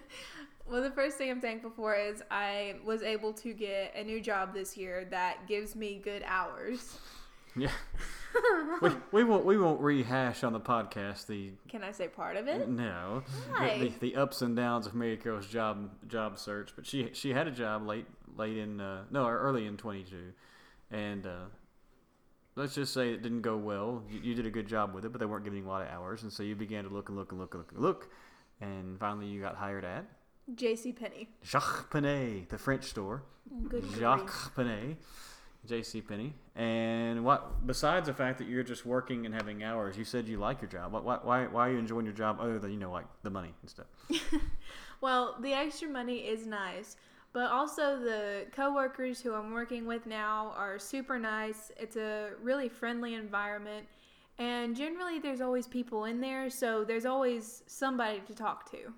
Well, 0.70 0.82
the 0.82 0.90
first 0.92 1.18
thing 1.18 1.30
I'm 1.30 1.40
thankful 1.40 1.72
for 1.74 1.96
is 1.96 2.22
I 2.30 2.76
was 2.84 3.02
able 3.02 3.32
to 3.32 3.52
get 3.52 3.92
a 3.96 4.04
new 4.04 4.20
job 4.20 4.54
this 4.54 4.76
year 4.76 5.04
that 5.10 5.48
gives 5.48 5.74
me 5.74 6.00
good 6.02 6.22
hours. 6.24 6.96
yeah, 7.56 7.72
we, 8.80 8.90
we 9.10 9.24
won't 9.24 9.44
we 9.44 9.58
won't 9.58 9.80
rehash 9.80 10.44
on 10.44 10.52
the 10.52 10.60
podcast 10.60 11.26
the 11.26 11.50
Can 11.68 11.82
I 11.82 11.90
say 11.90 12.06
part 12.06 12.36
of 12.36 12.46
it? 12.46 12.68
No, 12.68 13.24
the, 13.26 13.52
Why? 13.52 13.78
the, 13.78 14.10
the 14.10 14.16
ups 14.16 14.42
and 14.42 14.54
downs 14.54 14.86
of 14.86 14.94
Mary 14.94 15.16
Carroll's 15.16 15.48
job 15.48 15.90
job 16.06 16.38
search. 16.38 16.70
But 16.76 16.86
she 16.86 17.10
she 17.14 17.32
had 17.32 17.48
a 17.48 17.52
job 17.52 17.84
late 17.84 18.06
late 18.36 18.56
in 18.56 18.80
uh, 18.80 19.02
no 19.10 19.26
early 19.26 19.66
in 19.66 19.76
twenty 19.76 20.04
two, 20.04 20.32
and 20.92 21.26
uh, 21.26 21.46
let's 22.60 22.74
just 22.74 22.92
say 22.92 23.10
it 23.12 23.22
didn't 23.22 23.40
go 23.40 23.56
well. 23.56 24.02
You, 24.10 24.20
you 24.20 24.34
did 24.34 24.46
a 24.46 24.50
good 24.50 24.68
job 24.68 24.94
with 24.94 25.04
it, 25.04 25.12
but 25.12 25.18
they 25.18 25.26
weren't 25.26 25.44
giving 25.44 25.60
you 25.62 25.66
a 25.66 25.70
lot 25.70 25.82
of 25.82 25.88
hours, 25.88 26.22
and 26.22 26.32
so 26.32 26.42
you 26.42 26.54
began 26.54 26.84
to 26.84 26.90
look 26.90 27.08
and 27.08 27.16
look 27.16 27.32
and 27.32 27.40
look 27.40 27.54
and 27.54 27.62
look 27.62 27.72
and 27.72 27.80
look, 27.80 28.10
and 28.60 28.98
finally 28.98 29.26
you 29.26 29.40
got 29.40 29.56
hired 29.56 29.84
at 29.84 30.04
J.C. 30.54 30.92
Penney. 30.92 31.28
Jacques 31.44 31.90
Penney, 31.90 32.46
the 32.48 32.58
French 32.58 32.84
store. 32.84 33.22
Good. 33.68 33.84
Jacques 33.98 34.54
Penney, 34.54 34.96
J.C. 35.66 36.02
Penney. 36.02 36.34
And 36.54 37.24
what? 37.24 37.66
Besides 37.66 38.06
the 38.06 38.14
fact 38.14 38.38
that 38.38 38.48
you're 38.48 38.62
just 38.62 38.84
working 38.84 39.24
and 39.26 39.34
having 39.34 39.64
hours, 39.64 39.96
you 39.96 40.04
said 40.04 40.28
you 40.28 40.36
like 40.38 40.60
your 40.60 40.70
job. 40.70 40.92
Why, 40.92 41.00
why, 41.00 41.18
why, 41.22 41.46
why 41.46 41.68
are 41.68 41.72
you 41.72 41.78
enjoying 41.78 42.04
your 42.04 42.14
job 42.14 42.38
other 42.40 42.58
than 42.58 42.72
you 42.72 42.78
know 42.78 42.92
like 42.92 43.06
the 43.22 43.30
money 43.30 43.54
and 43.62 43.70
stuff? 43.70 43.86
Well, 45.00 45.36
the 45.40 45.54
extra 45.54 45.88
money 45.88 46.18
is 46.18 46.46
nice, 46.46 46.96
but 47.32 47.50
also 47.50 47.98
the 47.98 48.46
coworkers 48.52 49.20
who 49.20 49.34
I'm 49.34 49.52
working 49.52 49.86
with 49.86 50.06
now 50.06 50.52
are 50.56 50.78
super 50.78 51.18
nice. 51.18 51.70
It's 51.76 51.96
a 51.96 52.30
really 52.42 52.68
friendly 52.68 53.14
environment, 53.14 53.86
and 54.38 54.74
generally 54.74 55.18
there's 55.18 55.40
always 55.40 55.66
people 55.66 56.04
in 56.06 56.20
there, 56.20 56.50
so 56.50 56.84
there's 56.84 57.06
always 57.06 57.62
somebody 57.66 58.20
to 58.26 58.34
talk 58.34 58.70
to. 58.72 58.92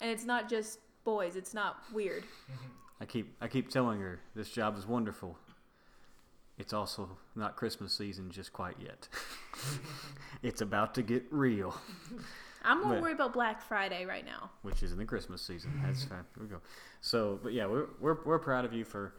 And 0.00 0.10
it's 0.10 0.24
not 0.24 0.48
just 0.48 0.80
boys. 1.04 1.36
It's 1.36 1.54
not 1.54 1.76
weird. 1.92 2.24
I 3.00 3.04
keep 3.04 3.34
I 3.40 3.48
keep 3.48 3.68
telling 3.68 4.00
her 4.00 4.20
this 4.34 4.50
job 4.50 4.78
is 4.78 4.86
wonderful. 4.86 5.36
It's 6.56 6.72
also 6.72 7.18
not 7.34 7.56
Christmas 7.56 7.92
season 7.92 8.30
just 8.30 8.52
quite 8.52 8.76
yet. 8.80 9.08
it's 10.42 10.60
about 10.60 10.94
to 10.94 11.02
get 11.02 11.24
real, 11.30 11.76
I'm 12.64 12.82
more 12.82 12.94
But- 12.94 13.02
worried 13.02 13.14
about 13.14 13.32
Black 13.32 13.60
Friday 13.60 14.04
right 14.06 14.24
now. 14.24 14.50
which 14.62 14.82
is 14.82 14.92
in 14.92 14.98
the 14.98 15.04
Christmas 15.04 15.42
season. 15.42 15.80
That's 15.84 16.04
mm-hmm. 16.04 16.14
fine. 16.14 16.24
Here 16.34 16.44
we 16.44 16.48
go. 16.48 16.60
So, 17.00 17.38
but 17.42 17.52
yeah, 17.52 17.66
we're, 17.66 17.86
we're 18.00 18.18
we're 18.24 18.38
proud 18.38 18.64
of 18.64 18.72
you 18.72 18.84
for 18.84 19.14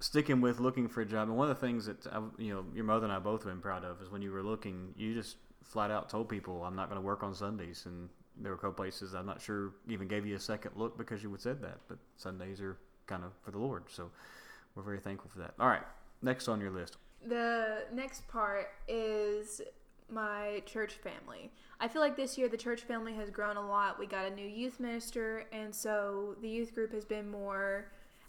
sticking 0.00 0.40
with 0.40 0.60
looking 0.60 0.88
for 0.88 1.00
a 1.00 1.06
job. 1.06 1.28
And 1.28 1.36
one 1.36 1.50
of 1.50 1.58
the 1.58 1.66
things 1.66 1.86
that 1.86 2.06
I, 2.08 2.20
you 2.38 2.52
know 2.52 2.64
your 2.74 2.84
mother 2.84 3.04
and 3.04 3.12
I 3.12 3.18
both 3.18 3.42
have 3.44 3.52
been 3.52 3.62
proud 3.62 3.84
of 3.84 4.02
is 4.02 4.10
when 4.10 4.22
you 4.22 4.30
were 4.30 4.42
looking, 4.42 4.92
you 4.96 5.14
just 5.14 5.36
flat 5.62 5.90
out 5.90 6.08
told 6.08 6.28
people, 6.28 6.64
"I'm 6.64 6.76
not 6.76 6.88
going 6.88 7.00
to 7.00 7.06
work 7.06 7.22
on 7.22 7.34
Sundays." 7.34 7.84
And 7.86 8.08
there 8.36 8.52
were 8.52 8.56
a 8.56 8.60
couple 8.60 8.74
places 8.74 9.14
I'm 9.14 9.26
not 9.26 9.40
sure 9.40 9.72
even 9.88 10.08
gave 10.08 10.26
you 10.26 10.36
a 10.36 10.40
second 10.40 10.72
look 10.76 10.98
because 10.98 11.22
you 11.22 11.30
would 11.30 11.40
said 11.40 11.62
that, 11.62 11.78
but 11.88 11.98
Sundays 12.16 12.60
are 12.60 12.76
kind 13.06 13.24
of 13.24 13.32
for 13.42 13.50
the 13.50 13.58
Lord. 13.58 13.84
So 13.88 14.10
we're 14.74 14.82
very 14.82 15.00
thankful 15.00 15.30
for 15.30 15.38
that. 15.38 15.54
All 15.58 15.68
right, 15.68 15.84
next 16.22 16.48
on 16.48 16.60
your 16.60 16.70
list. 16.70 16.96
The 17.26 17.84
next 17.92 18.28
part 18.28 18.68
is 18.86 19.62
my 20.10 20.62
church 20.66 20.94
family. 20.94 21.50
I 21.80 21.88
feel 21.88 22.00
like 22.00 22.16
this 22.16 22.38
year 22.38 22.48
the 22.48 22.56
church 22.56 22.82
family 22.82 23.14
has 23.14 23.30
grown 23.30 23.56
a 23.56 23.66
lot. 23.66 23.98
We 23.98 24.06
got 24.06 24.26
a 24.26 24.34
new 24.34 24.46
youth 24.46 24.80
minister, 24.80 25.44
and 25.52 25.74
so 25.74 26.36
the 26.40 26.48
youth 26.48 26.74
group 26.74 26.92
has 26.92 27.04
been 27.04 27.30
more 27.30 27.86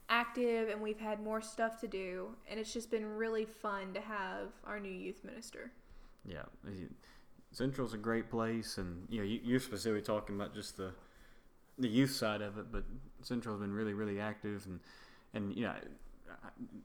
active 0.10 0.70
and 0.70 0.82
we've 0.82 1.00
had 1.00 1.22
more 1.22 1.42
stuff 1.42 1.80
to 1.82 1.88
do, 1.88 2.30
and 2.50 2.60
it's 2.60 2.74
just 2.74 2.90
been 2.90 3.06
really 3.06 3.46
fun 3.46 3.94
to 3.94 4.02
have 4.02 4.50
our 4.66 4.80
new 4.80 4.92
youth 4.92 5.24
minister. 5.24 5.72
Yeah, 6.26 6.44
Central's 7.52 7.94
a 7.94 7.98
great 7.98 8.30
place, 8.30 8.78
and 8.78 9.06
you 9.10 9.20
know 9.20 9.26
you, 9.26 9.40
you're 9.44 9.60
specifically 9.60 10.02
talking 10.02 10.36
about 10.36 10.54
just 10.54 10.78
the 10.78 10.92
the 11.80 11.88
youth 11.88 12.12
side 12.12 12.42
of 12.42 12.58
it, 12.58 12.72
but 12.72 12.84
Central's 13.22 13.60
been 13.60 13.74
really 13.74 13.94
really 13.94 14.20
active, 14.20 14.66
and 14.66 14.80
and 15.34 15.56
you 15.56 15.64
know 15.64 15.74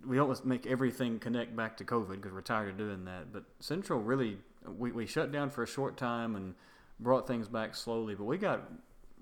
we 0.06 0.16
don't 0.16 0.44
make 0.44 0.66
everything 0.66 1.18
connect 1.18 1.56
back 1.56 1.76
to 1.78 1.84
COVID 1.84 2.16
because 2.16 2.32
we're 2.32 2.40
tired 2.40 2.70
of 2.70 2.78
doing 2.78 3.04
that. 3.04 3.32
But 3.32 3.44
Central 3.60 4.00
really 4.00 4.38
we 4.66 4.92
we 4.92 5.06
shut 5.06 5.32
down 5.32 5.50
for 5.50 5.62
a 5.62 5.66
short 5.66 5.96
time 5.96 6.36
and 6.36 6.54
brought 7.00 7.26
things 7.26 7.48
back 7.48 7.74
slowly, 7.74 8.14
but 8.14 8.24
we 8.24 8.38
got 8.38 8.62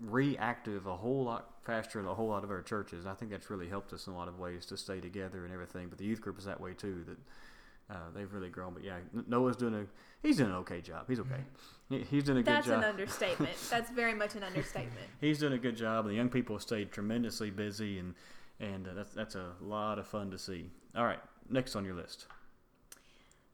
reactive 0.00 0.86
a 0.86 0.96
whole 0.96 1.24
lot 1.24 1.50
faster 1.64 2.00
than 2.00 2.10
a 2.10 2.14
whole 2.14 2.28
lot 2.28 2.44
of 2.44 2.50
our 2.50 2.62
churches. 2.62 3.06
I 3.06 3.14
think 3.14 3.30
that's 3.30 3.50
really 3.50 3.68
helped 3.68 3.92
us 3.92 4.06
in 4.06 4.12
a 4.12 4.16
lot 4.16 4.28
of 4.28 4.38
ways 4.38 4.66
to 4.66 4.76
stay 4.76 5.00
together 5.00 5.44
and 5.44 5.52
everything. 5.52 5.88
But 5.88 5.98
the 5.98 6.04
youth 6.04 6.20
group 6.20 6.38
is 6.38 6.44
that 6.44 6.60
way 6.60 6.72
too. 6.72 7.04
That 7.06 7.94
uh, 7.94 8.10
they've 8.14 8.32
really 8.32 8.48
grown. 8.48 8.72
But 8.74 8.84
yeah, 8.84 8.98
Noah's 9.26 9.56
doing 9.56 9.74
a 9.74 9.86
he's 10.22 10.36
doing 10.36 10.50
an 10.50 10.56
okay 10.56 10.80
job. 10.80 11.06
He's 11.08 11.20
okay. 11.20 11.42
He, 11.88 11.98
he's 12.10 12.24
doing 12.24 12.38
a 12.38 12.42
good 12.42 12.64
job. 12.64 12.64
That's 12.64 12.68
an 12.68 12.84
understatement. 12.84 13.56
That's 13.68 13.90
very 13.90 14.14
much 14.14 14.34
an 14.34 14.42
understatement. 14.46 15.06
he's 15.20 15.38
doing 15.38 15.52
a 15.52 15.58
good 15.58 15.76
job. 15.76 16.06
The 16.06 16.14
young 16.14 16.28
people 16.28 16.58
stayed 16.58 16.92
tremendously 16.92 17.50
busy, 17.50 17.98
and 17.98 18.14
and 18.60 18.86
uh, 18.86 18.94
that's 18.94 19.14
that's 19.14 19.34
a 19.34 19.52
lot 19.60 19.98
of 19.98 20.06
fun 20.06 20.30
to 20.30 20.38
see. 20.38 20.70
All 20.94 21.04
right, 21.04 21.20
next 21.48 21.74
on 21.74 21.84
your 21.84 21.94
list. 21.94 22.26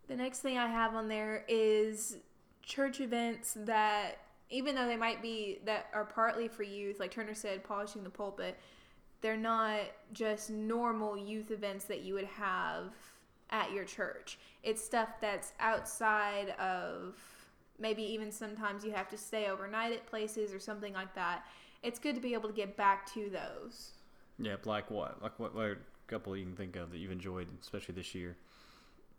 The 0.09 0.17
next 0.17 0.41
thing 0.41 0.59
I 0.59 0.69
have 0.69 0.95
on 0.95 1.09
there 1.09 1.45
is 1.49 2.19
church 2.63 3.01
events 3.01 3.57
that, 3.61 4.19
even 4.51 4.75
though 4.75 4.87
they 4.87 4.97
might 4.97 5.23
be 5.23 5.59
that 5.65 5.87
are 5.93 6.05
partly 6.05 6.49
for 6.49 6.63
youth, 6.63 7.01
like 7.01 7.11
Turner 7.11 7.35
said, 7.35 7.65
polishing 7.65 8.05
the 8.05 8.11
pulpit, 8.11 8.59
they're 9.21 9.37
not 9.37 9.81
just 10.13 10.51
normal 10.51 11.17
youth 11.17 11.51
events 11.51 11.85
that 11.87 12.03
you 12.03 12.15
would 12.15 12.27
have 12.27 12.93
at 13.51 13.73
your 13.73 13.85
church. 13.85 14.39
It's 14.63 14.85
stuff 14.85 15.09
that's 15.21 15.53
outside 15.61 16.51
of 16.59 17.17
maybe 17.79 18.03
even 18.03 18.31
sometimes 18.33 18.85
you 18.85 18.93
have 18.93 19.09
to 19.09 19.19
stay 19.19 19.49
overnight 19.49 19.93
at 19.93 20.07
places 20.07 20.53
or 20.53 20.61
something 20.61 20.93
like 20.93 21.15
that. 21.15 21.45
It's 21.83 21.99
good 21.99 22.15
to 22.15 22.21
be 22.21 22.35
able 22.35 22.49
to 22.49 22.55
get 22.55 22.77
back 22.77 23.13
to 23.15 23.31
those. 23.31 23.91
Yeah, 24.39 24.57
like 24.65 24.91
what? 24.91 25.23
Like 25.23 25.39
what? 25.39 25.55
what 25.55 25.65
a 25.65 25.77
couple 26.09 26.37
you 26.37 26.45
can 26.45 26.57
think 26.57 26.77
of 26.77 26.91
that 26.91 26.99
you've 26.99 27.11
enjoyed, 27.13 27.49
especially 27.61 27.95
this 27.95 28.15
year. 28.15 28.37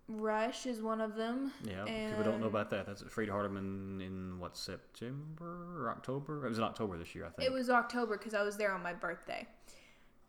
Rush 0.09 0.65
is 0.65 0.81
one 0.81 1.01
of 1.01 1.15
them. 1.15 1.51
Yeah, 1.63 1.83
people 1.83 2.23
don't 2.23 2.39
know 2.39 2.47
about 2.47 2.69
that. 2.69 2.85
That's 2.85 3.01
at 3.01 3.11
Freed 3.11 3.27
Hardeman 3.29 4.01
in 4.01 4.39
what 4.39 4.55
September 4.55 5.83
or 5.83 5.89
October? 5.89 6.45
It 6.45 6.49
was 6.49 6.57
in 6.59 6.63
October 6.63 6.97
this 6.97 7.13
year, 7.13 7.25
I 7.25 7.29
think. 7.29 7.49
It 7.49 7.51
was 7.53 7.69
October 7.69 8.17
because 8.17 8.33
I 8.33 8.41
was 8.41 8.55
there 8.55 8.71
on 8.71 8.81
my 8.81 8.93
birthday. 8.93 9.45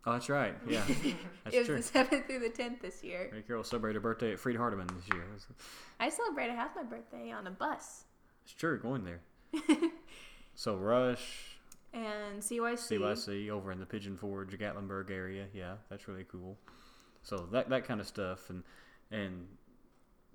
oh, 0.04 0.12
that's 0.14 0.28
right. 0.28 0.56
Yeah, 0.66 0.82
that's 1.44 1.54
it 1.54 1.58
was 1.58 1.66
true. 1.68 1.76
the 1.76 1.82
seventh 1.84 2.26
through 2.26 2.40
the 2.40 2.48
tenth 2.48 2.82
this 2.82 3.04
year. 3.04 3.28
Mary 3.30 3.44
Carroll 3.46 3.62
celebrated 3.62 3.96
her 3.96 4.00
birthday 4.00 4.32
at 4.32 4.40
Freed 4.40 4.56
Hardeman 4.56 4.88
this 4.88 5.04
year. 5.14 5.24
I 6.00 6.08
celebrated 6.08 6.56
half 6.56 6.74
my 6.74 6.82
birthday 6.82 7.30
on 7.30 7.46
a 7.46 7.50
bus. 7.52 8.04
it's 8.44 8.54
true, 8.54 8.80
going 8.80 9.04
there. 9.04 9.20
so 10.56 10.74
Rush, 10.74 11.57
And 11.92 12.40
CYC. 12.42 12.98
CYC 12.98 13.50
over 13.50 13.72
in 13.72 13.80
the 13.80 13.86
Pigeon 13.86 14.16
Forge, 14.16 14.56
Gatlinburg 14.58 15.10
area. 15.10 15.46
Yeah, 15.54 15.74
that's 15.88 16.06
really 16.08 16.24
cool. 16.30 16.58
So 17.22 17.48
that 17.52 17.68
that 17.70 17.84
kind 17.84 18.00
of 18.00 18.06
stuff, 18.06 18.50
and 18.50 18.62
and 19.10 19.46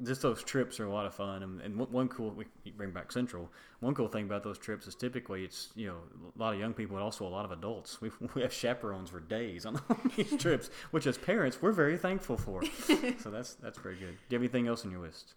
just 0.02 0.22
those 0.24 0.44
trips 0.44 0.80
are 0.80 0.86
a 0.86 0.92
lot 0.92 1.06
of 1.06 1.14
fun. 1.14 1.44
And, 1.44 1.62
and 1.62 1.76
one- 1.78 2.08
cool 2.10 2.32
we 2.32 2.46
bring 2.72 2.92
back 2.92 3.12
Central. 3.12 3.52
One 3.80 3.94
cool 3.94 4.08
thing 4.08 4.26
about 4.26 4.44
those 4.44 4.58
trips 4.58 4.88
is 4.88 4.96
typically 4.96 5.44
it's 5.46 5.70
you 5.76 5.88
know 5.88 5.98
a 6.36 6.40
lot 6.42 6.54
of 6.54 6.60
young 6.60 6.74
people 6.74 6.96
and 6.98 7.04
also 7.04 7.26
a 7.26 7.30
lot 7.30 7.46
of 7.46 7.52
adults. 7.52 8.02
We 8.02 8.10
we 8.34 8.42
have 8.42 8.52
chaperones 8.52 9.10
for 9.12 9.20
days 9.20 9.66
on 9.66 9.80
these 10.16 10.36
trips, 10.40 10.70
which 10.92 11.06
as 11.08 11.18
parents 11.18 11.62
we're 11.62 11.72
very 11.72 11.98
thankful 11.98 12.38
for. 12.38 12.64
so 13.20 13.30
that's 13.30 13.54
that's 13.56 13.78
very 13.80 13.96
good. 13.96 14.18
Do 14.30 14.36
you 14.36 14.36
have 14.38 14.42
anything 14.42 14.68
else 14.68 14.84
on 14.86 14.92
your 14.92 15.02
list? 15.02 15.36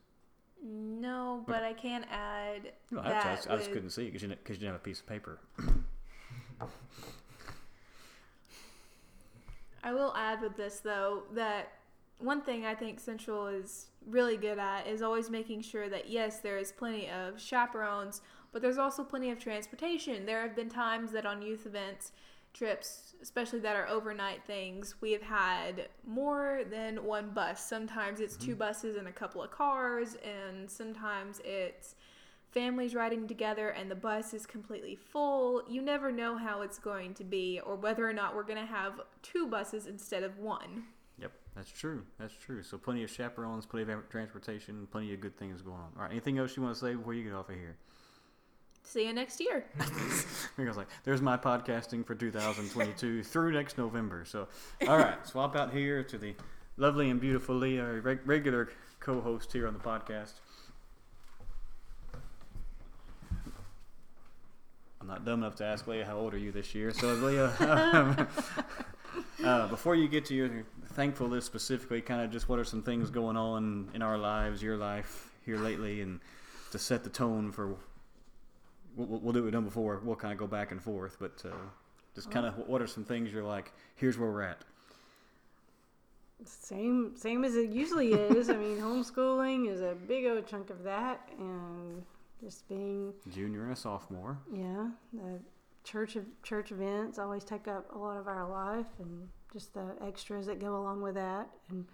No, 0.64 1.44
but 1.46 1.62
I 1.62 1.74
can 1.74 2.04
add 2.10 2.72
No, 2.90 3.00
I, 3.00 3.10
that 3.10 3.36
just, 3.36 3.50
I 3.50 3.56
just 3.56 3.70
couldn't 3.72 3.90
see 3.90 4.04
it 4.06 4.12
because 4.12 4.22
you, 4.22 4.28
'cause 4.30 4.38
you 4.48 4.54
didn't 4.54 4.72
have 4.72 4.76
a 4.76 4.78
piece 4.84 5.00
of 5.00 5.06
paper. 5.06 5.38
I 9.82 9.92
will 9.92 10.12
add 10.16 10.40
with 10.40 10.56
this 10.56 10.80
though 10.80 11.22
that 11.34 11.72
one 12.18 12.40
thing 12.40 12.64
I 12.64 12.74
think 12.74 12.98
Central 12.98 13.46
is 13.46 13.88
really 14.06 14.36
good 14.36 14.58
at 14.58 14.86
is 14.86 15.02
always 15.02 15.30
making 15.30 15.62
sure 15.62 15.88
that 15.88 16.08
yes, 16.08 16.40
there 16.40 16.58
is 16.58 16.72
plenty 16.72 17.08
of 17.10 17.40
chaperones, 17.40 18.22
but 18.52 18.62
there's 18.62 18.78
also 18.78 19.04
plenty 19.04 19.30
of 19.30 19.38
transportation. 19.38 20.24
There 20.24 20.40
have 20.42 20.56
been 20.56 20.68
times 20.68 21.12
that 21.12 21.26
on 21.26 21.42
youth 21.42 21.66
events, 21.66 22.12
trips, 22.54 23.14
especially 23.20 23.58
that 23.60 23.76
are 23.76 23.86
overnight 23.86 24.44
things, 24.46 24.94
we 25.00 25.12
have 25.12 25.22
had 25.22 25.88
more 26.06 26.62
than 26.70 27.04
one 27.04 27.30
bus. 27.30 27.64
Sometimes 27.64 28.20
it's 28.20 28.36
two 28.36 28.52
mm-hmm. 28.52 28.60
buses 28.60 28.96
and 28.96 29.08
a 29.08 29.12
couple 29.12 29.42
of 29.42 29.50
cars, 29.50 30.16
and 30.24 30.70
sometimes 30.70 31.40
it's 31.44 31.96
families 32.56 32.94
riding 32.94 33.28
together 33.28 33.68
and 33.68 33.90
the 33.90 33.94
bus 33.94 34.32
is 34.32 34.46
completely 34.46 34.96
full. 34.96 35.62
You 35.68 35.82
never 35.82 36.10
know 36.10 36.38
how 36.38 36.62
it's 36.62 36.78
going 36.78 37.12
to 37.14 37.24
be 37.24 37.60
or 37.60 37.76
whether 37.76 38.08
or 38.08 38.14
not 38.14 38.34
we're 38.34 38.44
going 38.44 38.58
to 38.58 38.64
have 38.64 39.02
two 39.20 39.46
buses 39.46 39.86
instead 39.86 40.22
of 40.22 40.38
one. 40.38 40.84
Yep, 41.20 41.32
that's 41.54 41.70
true. 41.70 42.02
That's 42.18 42.32
true. 42.32 42.62
So 42.62 42.78
plenty 42.78 43.04
of 43.04 43.10
chaperones, 43.10 43.66
plenty 43.66 43.92
of 43.92 44.08
transportation, 44.08 44.88
plenty 44.90 45.12
of 45.12 45.20
good 45.20 45.36
things 45.36 45.60
going 45.60 45.76
on. 45.76 45.90
All 45.96 46.04
right, 46.04 46.10
anything 46.10 46.38
else 46.38 46.56
you 46.56 46.62
want 46.62 46.74
to 46.74 46.80
say 46.80 46.94
before 46.94 47.12
you 47.12 47.24
get 47.24 47.34
off 47.34 47.50
of 47.50 47.56
here? 47.56 47.76
See 48.84 49.06
you 49.06 49.12
next 49.12 49.38
year. 49.38 49.66
Because 50.56 50.78
like, 50.78 50.88
there's 51.04 51.20
my 51.20 51.36
podcasting 51.36 52.06
for 52.06 52.14
2022 52.14 53.22
through 53.22 53.52
next 53.52 53.76
November. 53.76 54.24
So, 54.24 54.48
all 54.88 54.96
right, 54.96 55.26
swap 55.26 55.56
out 55.56 55.74
here 55.74 56.02
to 56.04 56.16
the 56.16 56.34
lovely 56.78 57.10
and 57.10 57.20
beautiful 57.20 57.54
Leah, 57.54 58.00
regular 58.24 58.70
co-host 58.98 59.52
here 59.52 59.68
on 59.68 59.74
the 59.74 59.80
podcast. 59.80 60.32
I'm 65.06 65.12
not 65.14 65.24
dumb 65.24 65.44
enough 65.44 65.54
to 65.56 65.64
ask 65.64 65.86
Leah 65.86 66.04
how 66.04 66.16
old 66.18 66.34
are 66.34 66.38
you 66.38 66.50
this 66.50 66.74
year. 66.74 66.92
So 66.92 67.14
Leah, 67.14 67.52
um, 67.60 68.26
uh, 69.44 69.68
before 69.68 69.94
you 69.94 70.08
get 70.08 70.24
to 70.26 70.34
your 70.34 70.64
thankful 70.94 71.28
list 71.28 71.46
specifically, 71.46 72.00
kind 72.00 72.22
of 72.22 72.32
just 72.32 72.48
what 72.48 72.58
are 72.58 72.64
some 72.64 72.82
things 72.82 73.08
going 73.08 73.36
on 73.36 73.88
in 73.94 74.02
our 74.02 74.18
lives, 74.18 74.60
your 74.60 74.76
life 74.76 75.30
here 75.44 75.58
lately, 75.58 76.00
and 76.00 76.18
to 76.72 76.78
set 76.80 77.04
the 77.04 77.10
tone 77.10 77.52
for 77.52 77.68
we'll, 78.96 79.06
we'll- 79.06 79.20
we'll 79.20 79.32
do 79.32 79.38
what 79.40 79.44
we've 79.44 79.52
done 79.52 79.64
before. 79.64 80.00
We'll 80.02 80.16
kind 80.16 80.32
of 80.32 80.38
go 80.38 80.48
back 80.48 80.72
and 80.72 80.82
forth, 80.82 81.18
but 81.20 81.40
uh, 81.44 81.54
just 82.16 82.32
kind 82.32 82.44
of 82.44 82.58
what 82.66 82.82
are 82.82 82.88
some 82.88 83.04
things 83.04 83.32
you're 83.32 83.44
like? 83.44 83.70
Here's 83.94 84.18
where 84.18 84.28
we're 84.32 84.42
at. 84.42 84.58
Same, 86.44 87.12
same 87.16 87.44
as 87.44 87.54
it 87.54 87.70
usually 87.70 88.12
is. 88.12 88.50
I 88.50 88.56
mean, 88.56 88.78
homeschooling 88.78 89.70
is 89.70 89.80
a 89.82 89.94
big 90.08 90.26
old 90.26 90.48
chunk 90.48 90.70
of 90.70 90.82
that, 90.82 91.28
and 91.38 92.02
just 92.42 92.68
being, 92.68 93.12
Junior 93.32 93.64
and 93.64 93.72
a 93.72 93.76
sophomore. 93.76 94.38
yeah, 94.52 94.88
the 95.12 95.40
church 95.84 96.16
of 96.16 96.24
church 96.42 96.70
events 96.72 97.18
always 97.18 97.44
take 97.44 97.66
up 97.68 97.86
a 97.94 97.98
lot 97.98 98.16
of 98.16 98.26
our 98.28 98.48
life, 98.48 98.86
and 98.98 99.28
just 99.52 99.72
the 99.74 99.94
extras 100.06 100.46
that 100.46 100.58
go 100.60 100.76
along 100.76 101.00
with 101.02 101.14
that, 101.14 101.48
and 101.70 101.84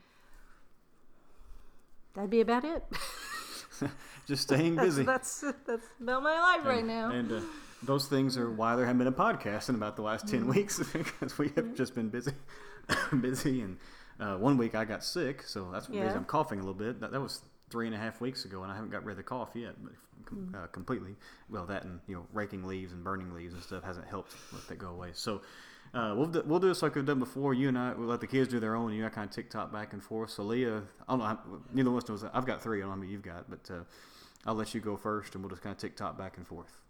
that'd 2.14 2.30
be 2.30 2.40
about 2.40 2.64
it. 2.64 2.84
Just 4.28 4.42
staying 4.44 4.76
busy. 4.86 5.02
that's 5.02 5.40
that's 5.66 5.86
about 6.00 6.22
my 6.22 6.38
life 6.38 6.64
right 6.64 6.84
now. 6.84 7.10
And 7.10 7.32
uh, 7.32 7.40
those 7.82 8.06
things 8.06 8.36
are 8.38 8.48
why 8.48 8.76
there 8.76 8.86
haven't 8.86 8.98
been 8.98 9.08
a 9.08 9.12
podcast 9.12 9.68
in 9.68 9.74
about 9.74 9.96
the 9.96 10.02
last 10.02 10.28
10 10.28 10.40
Mm-hmm. 10.42 10.50
weeks 10.50 10.78
because 10.92 11.36
we 11.36 11.48
have 11.56 11.74
just 11.74 11.94
been 11.94 12.08
busy. 12.08 12.30
busy. 13.20 13.62
And 13.62 13.78
uh, 14.20 14.36
one 14.36 14.56
week 14.56 14.76
I 14.76 14.84
got 14.84 15.02
sick, 15.02 15.42
so 15.42 15.68
that's 15.72 15.86
the 15.88 15.94
reason 15.94 16.06
Yeah. 16.10 16.14
I'm 16.14 16.24
coughing 16.24 16.58
a 16.60 16.62
little 16.62 16.74
bit. 16.74 17.00
That, 17.00 17.10
that 17.10 17.20
was 17.20 17.42
three 17.72 17.86
and 17.86 17.94
a 17.96 17.98
half 17.98 18.20
weeks 18.20 18.44
ago, 18.44 18.62
and 18.62 18.70
I 18.70 18.74
haven't 18.76 18.90
got 18.90 19.04
rid 19.04 19.12
of 19.12 19.16
the 19.16 19.22
cough 19.24 19.50
yet, 19.54 19.74
but 19.82 19.92
com- 20.26 20.38
Mm-hmm. 20.38 20.54
uh, 20.54 20.66
completely. 20.68 21.16
Well, 21.50 21.66
that 21.66 21.84
and 21.84 21.98
you 22.06 22.14
know 22.14 22.26
raking 22.32 22.64
leaves 22.64 22.92
and 22.92 23.02
burning 23.02 23.34
leaves 23.34 23.54
and 23.54 23.62
stuff 23.62 23.82
hasn't 23.82 24.06
helped 24.06 24.34
let 24.52 24.68
that 24.68 24.78
go 24.78 24.88
away. 24.90 25.10
So. 25.14 25.40
Uh, 25.94 26.14
we'll, 26.16 26.26
do, 26.26 26.42
we'll 26.46 26.58
do 26.58 26.68
this 26.68 26.80
like 26.80 26.94
we've 26.94 27.04
done 27.04 27.18
before. 27.18 27.52
You 27.52 27.68
and 27.68 27.76
I, 27.76 27.92
we'll 27.92 28.06
let 28.06 28.20
the 28.22 28.26
kids 28.26 28.48
do 28.48 28.58
their 28.58 28.74
own. 28.76 28.92
You 28.94 29.04
and 29.04 29.12
I 29.12 29.14
kind 29.14 29.28
of 29.28 29.34
TikTok 29.34 29.70
back 29.70 29.92
and 29.92 30.02
forth. 30.02 30.30
So, 30.30 30.42
Leah, 30.42 30.80
I 31.06 31.12
don't 31.12 31.18
know, 31.18 31.38
neither 31.74 31.90
one 31.90 31.98
of 31.98 32.04
us 32.04 32.08
knows. 32.08 32.24
I've 32.32 32.46
got 32.46 32.62
three. 32.62 32.78
I 32.78 32.80
don't 32.80 32.88
know 32.88 32.94
how 32.94 33.00
many 33.00 33.12
you've 33.12 33.20
got, 33.20 33.50
but 33.50 33.70
uh, 33.70 33.80
I'll 34.46 34.54
let 34.54 34.72
you 34.72 34.80
go 34.80 34.96
first, 34.96 35.34
and 35.34 35.44
we'll 35.44 35.50
just 35.50 35.60
kind 35.60 35.74
of 35.74 35.78
TikTok 35.78 36.16
back 36.16 36.38
and 36.38 36.46
forth. 36.46 36.80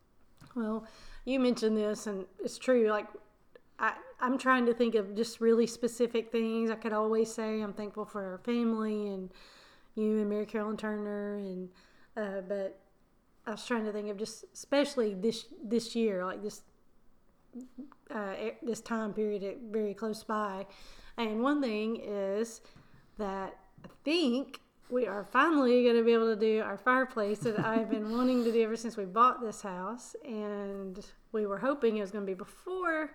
Well, 0.55 0.87
you 1.25 1.41
mentioned 1.41 1.77
this, 1.77 2.07
and 2.07 2.27
it's 2.45 2.59
true. 2.59 2.89
Like, 2.91 3.09
I, 3.81 3.95
I'm 4.21 4.39
trying 4.39 4.67
to 4.67 4.75
think 4.75 4.95
of 4.95 5.17
just 5.17 5.41
really 5.41 5.67
specific 5.67 6.31
things. 6.31 6.71
I 6.71 6.77
could 6.77 6.93
always 6.93 7.33
say 7.35 7.61
I'm 7.61 7.73
thankful 7.73 8.05
for 8.05 8.23
our 8.25 8.39
family 8.39 9.09
and 9.09 9.31
you 9.95 10.21
and 10.21 10.29
Mary 10.29 10.47
Carolyn 10.47 10.77
Turner, 10.77 11.37
and 11.37 11.69
uh, 12.17 12.41
but 12.49 12.81
I 13.47 13.53
was 13.53 13.67
trying 13.67 13.85
to 13.85 13.93
think 13.93 14.09
of 14.09 14.19
just 14.19 14.45
especially 14.53 15.15
this 15.15 15.47
this 15.63 15.95
year, 15.95 16.25
like 16.25 16.43
this 16.43 16.63
uh, 18.11 18.35
this 18.63 18.81
time 18.81 19.13
period, 19.13 19.59
very 19.71 19.95
close 19.95 20.23
by. 20.25 20.67
And 21.17 21.43
one 21.43 21.61
thing 21.61 22.01
is 22.03 22.61
that 23.19 23.57
I 23.85 23.89
think 24.05 24.61
we 24.91 25.07
are 25.07 25.25
finally 25.25 25.85
going 25.85 25.97
to 25.97 26.03
be 26.03 26.13
able 26.13 26.35
to 26.35 26.39
do 26.39 26.61
our 26.63 26.77
fireplace 26.77 27.39
that 27.41 27.59
I've 27.59 27.91
been 27.91 28.11
wanting 28.11 28.45
to 28.45 28.53
do 28.53 28.63
ever 28.63 28.77
since 28.77 28.97
we 28.97 29.05
bought 29.05 29.41
this 29.41 29.63
house. 29.63 30.15
And 30.25 31.05
we 31.33 31.47
were 31.47 31.59
hoping 31.59 31.97
it 31.97 32.01
was 32.03 32.11
going 32.11 32.25
to 32.25 32.31
be 32.31 32.37
before 32.37 33.15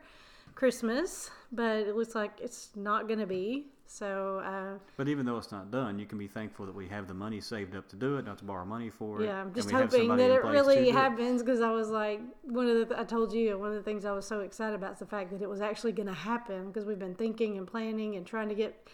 Christmas, 0.58 1.30
but 1.52 1.78
it 1.78 1.96
looks 1.96 2.16
like 2.16 2.40
it's 2.42 2.72
not 2.76 3.08
going 3.08 3.20
to 3.20 3.28
be. 3.28 3.68
So, 3.86 4.42
uh, 4.44 4.80
But 4.98 5.08
even 5.08 5.24
though 5.24 5.38
it's 5.38 5.52
not 5.52 5.70
done, 5.70 6.00
you 6.00 6.08
can 6.08 6.18
be 6.18 6.28
thankful 6.28 6.66
that 6.66 6.74
we 6.74 6.88
have 6.88 7.08
the 7.08 7.14
money 7.14 7.40
saved 7.40 7.76
up 7.76 7.88
to 7.90 7.96
do 7.96 8.18
it, 8.18 8.26
not 8.26 8.40
to 8.40 8.44
borrow 8.44 8.66
money 8.66 8.90
for 8.90 9.22
it. 9.22 9.26
yeah, 9.26 9.40
I'm 9.40 9.54
just 9.54 9.70
hoping 9.70 10.18
that 10.18 10.32
it 10.32 10.44
really 10.44 10.90
happens 10.90 11.44
because 11.44 11.62
I 11.62 11.70
was 11.70 11.90
like, 11.90 12.22
one 12.42 12.68
of 12.68 12.90
the, 12.90 13.00
I 13.00 13.04
told 13.04 13.34
you, 13.34 13.56
one 13.60 13.70
of 13.70 13.76
the 13.76 13.84
things 13.84 14.04
I 14.04 14.12
was 14.14 14.26
so 14.26 14.40
excited 14.40 14.74
about 14.74 14.94
is 14.94 15.00
the 15.00 15.06
fact 15.06 15.30
that 15.30 15.44
it 15.44 15.48
was 15.48 15.62
actually 15.62 15.92
going 15.92 16.08
to 16.08 16.14
happen 16.14 16.68
because 16.68 16.86
we've 16.86 16.98
been 16.98 17.16
thinking 17.16 17.60
and 17.60 17.68
planning 17.68 18.16
and 18.16 18.26
trying 18.26 18.50
to 18.50 18.56
get, 18.56 18.88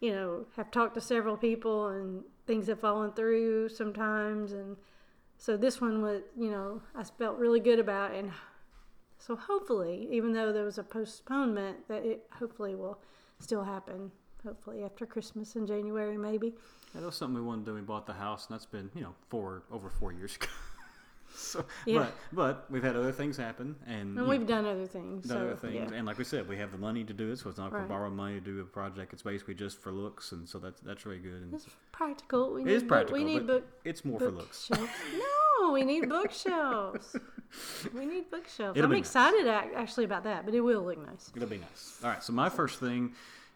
you 0.00 0.10
know, 0.10 0.44
have 0.56 0.72
talked 0.72 0.94
to 0.94 1.00
several 1.00 1.36
people 1.36 1.86
and 1.86 2.24
things 2.48 2.66
have 2.66 2.80
fallen 2.80 3.12
through 3.12 3.68
sometimes. 3.68 4.50
And 4.50 4.76
so 5.38 5.56
this 5.56 5.80
one 5.80 6.02
was, 6.02 6.22
you 6.36 6.50
know, 6.50 6.82
I 6.96 7.04
felt 7.04 7.38
really 7.38 7.60
good 7.60 7.78
about. 7.78 8.12
And 8.12 8.32
so 9.18 9.36
hopefully, 9.36 10.08
even 10.10 10.32
though 10.32 10.52
there 10.52 10.64
was 10.64 10.78
a 10.78 10.84
postponement, 10.84 11.88
that 11.88 12.04
it 12.04 12.26
hopefully 12.38 12.74
will 12.74 12.98
still 13.40 13.64
happen. 13.64 14.10
Hopefully 14.44 14.84
after 14.84 15.06
Christmas 15.06 15.56
in 15.56 15.66
January, 15.66 16.16
maybe. 16.16 16.54
Yeah, 16.94 17.00
that 17.00 17.06
was 17.06 17.16
something 17.16 17.34
we 17.34 17.46
wanted 17.46 17.64
to 17.66 17.70
do. 17.72 17.74
We 17.74 17.80
bought 17.80 18.06
the 18.06 18.12
house, 18.12 18.46
and 18.46 18.54
that's 18.54 18.66
been 18.66 18.90
you 18.94 19.02
know 19.02 19.14
four 19.28 19.62
over 19.72 19.90
four 19.90 20.12
years 20.12 20.36
ago. 20.36 20.46
so, 21.34 21.64
Yeah. 21.84 21.98
but 21.98 22.12
but 22.32 22.70
we've 22.70 22.82
had 22.84 22.94
other 22.94 23.10
things 23.10 23.36
happen, 23.36 23.74
and 23.86 24.16
And 24.16 24.28
we've 24.28 24.40
know, 24.42 24.46
done 24.46 24.66
other 24.66 24.86
things. 24.86 25.26
done 25.26 25.36
so, 25.38 25.44
other 25.46 25.56
things, 25.56 25.90
yeah. 25.90 25.96
and 25.98 26.06
like 26.06 26.16
we 26.18 26.22
said, 26.24 26.48
we 26.48 26.56
have 26.58 26.70
the 26.70 26.78
money 26.78 27.02
to 27.02 27.12
do 27.12 27.32
it. 27.32 27.38
So 27.40 27.48
it's 27.48 27.58
not 27.58 27.72
Right. 27.72 27.82
for 27.82 27.88
borrow 27.88 28.10
money 28.10 28.34
to 28.34 28.40
do 28.40 28.60
a 28.60 28.64
project. 28.64 29.12
It's 29.12 29.22
basically 29.22 29.54
just 29.54 29.78
for 29.82 29.90
looks, 29.90 30.30
and 30.30 30.48
so 30.48 30.58
that's 30.60 30.80
that's 30.82 31.04
really 31.04 31.18
good. 31.18 31.42
And 31.42 31.52
It's 31.54 31.66
practical. 31.90 32.52
We 32.54 32.60
It 32.62 32.66
need 32.66 32.72
is 32.74 32.82
book- 32.84 32.88
practical, 32.88 33.18
we 33.18 33.24
need 33.24 33.46
book 33.48 33.64
it's 33.84 34.04
more 34.04 34.20
for 34.20 34.30
looks. 34.30 34.70
no, 34.70 35.72
we 35.72 35.82
need 35.82 36.08
bookshelves. 36.08 37.16
We 37.94 38.06
need 38.06 38.30
bookshelves. 38.30 38.76
It'll 38.76 38.86
I'm 38.86 38.90
be 38.90 38.98
nice. 38.98 39.06
excited 39.06 39.46
actually 39.48 40.04
about 40.04 40.24
that, 40.24 40.44
but 40.44 40.54
it 40.54 40.60
will 40.60 40.82
look 40.84 41.04
nice. 41.04 41.30
It'll 41.34 41.48
be 41.48 41.58
nice. 41.58 41.98
All 42.02 42.10
right. 42.10 42.22
So 42.22 42.32
my 42.32 42.48
first 42.48 42.80
thing, 42.80 43.12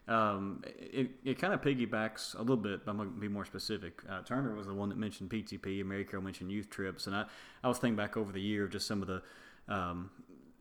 um, 0.07 0.63
it, 0.65 1.11
it 1.23 1.39
kind 1.39 1.53
of 1.53 1.61
piggybacks 1.61 2.35
a 2.35 2.39
little 2.39 2.57
bit, 2.57 2.85
but 2.85 2.91
I'm 2.91 2.97
going 2.97 3.13
to 3.13 3.19
be 3.19 3.27
more 3.27 3.45
specific. 3.45 4.01
Uh, 4.09 4.21
Turner 4.21 4.55
was 4.55 4.67
the 4.67 4.73
one 4.73 4.89
that 4.89 4.97
mentioned 4.97 5.29
PTP, 5.29 5.79
and 5.79 5.89
Mary 5.89 6.05
Carol 6.05 6.23
mentioned 6.23 6.51
youth 6.51 6.69
trips, 6.69 7.07
and 7.07 7.15
I, 7.15 7.25
I 7.63 7.67
was 7.67 7.77
thinking 7.77 7.95
back 7.95 8.17
over 8.17 8.31
the 8.31 8.41
year 8.41 8.65
of 8.65 8.71
just 8.71 8.87
some 8.87 9.01
of 9.01 9.07
the 9.07 9.21
um, 9.67 10.09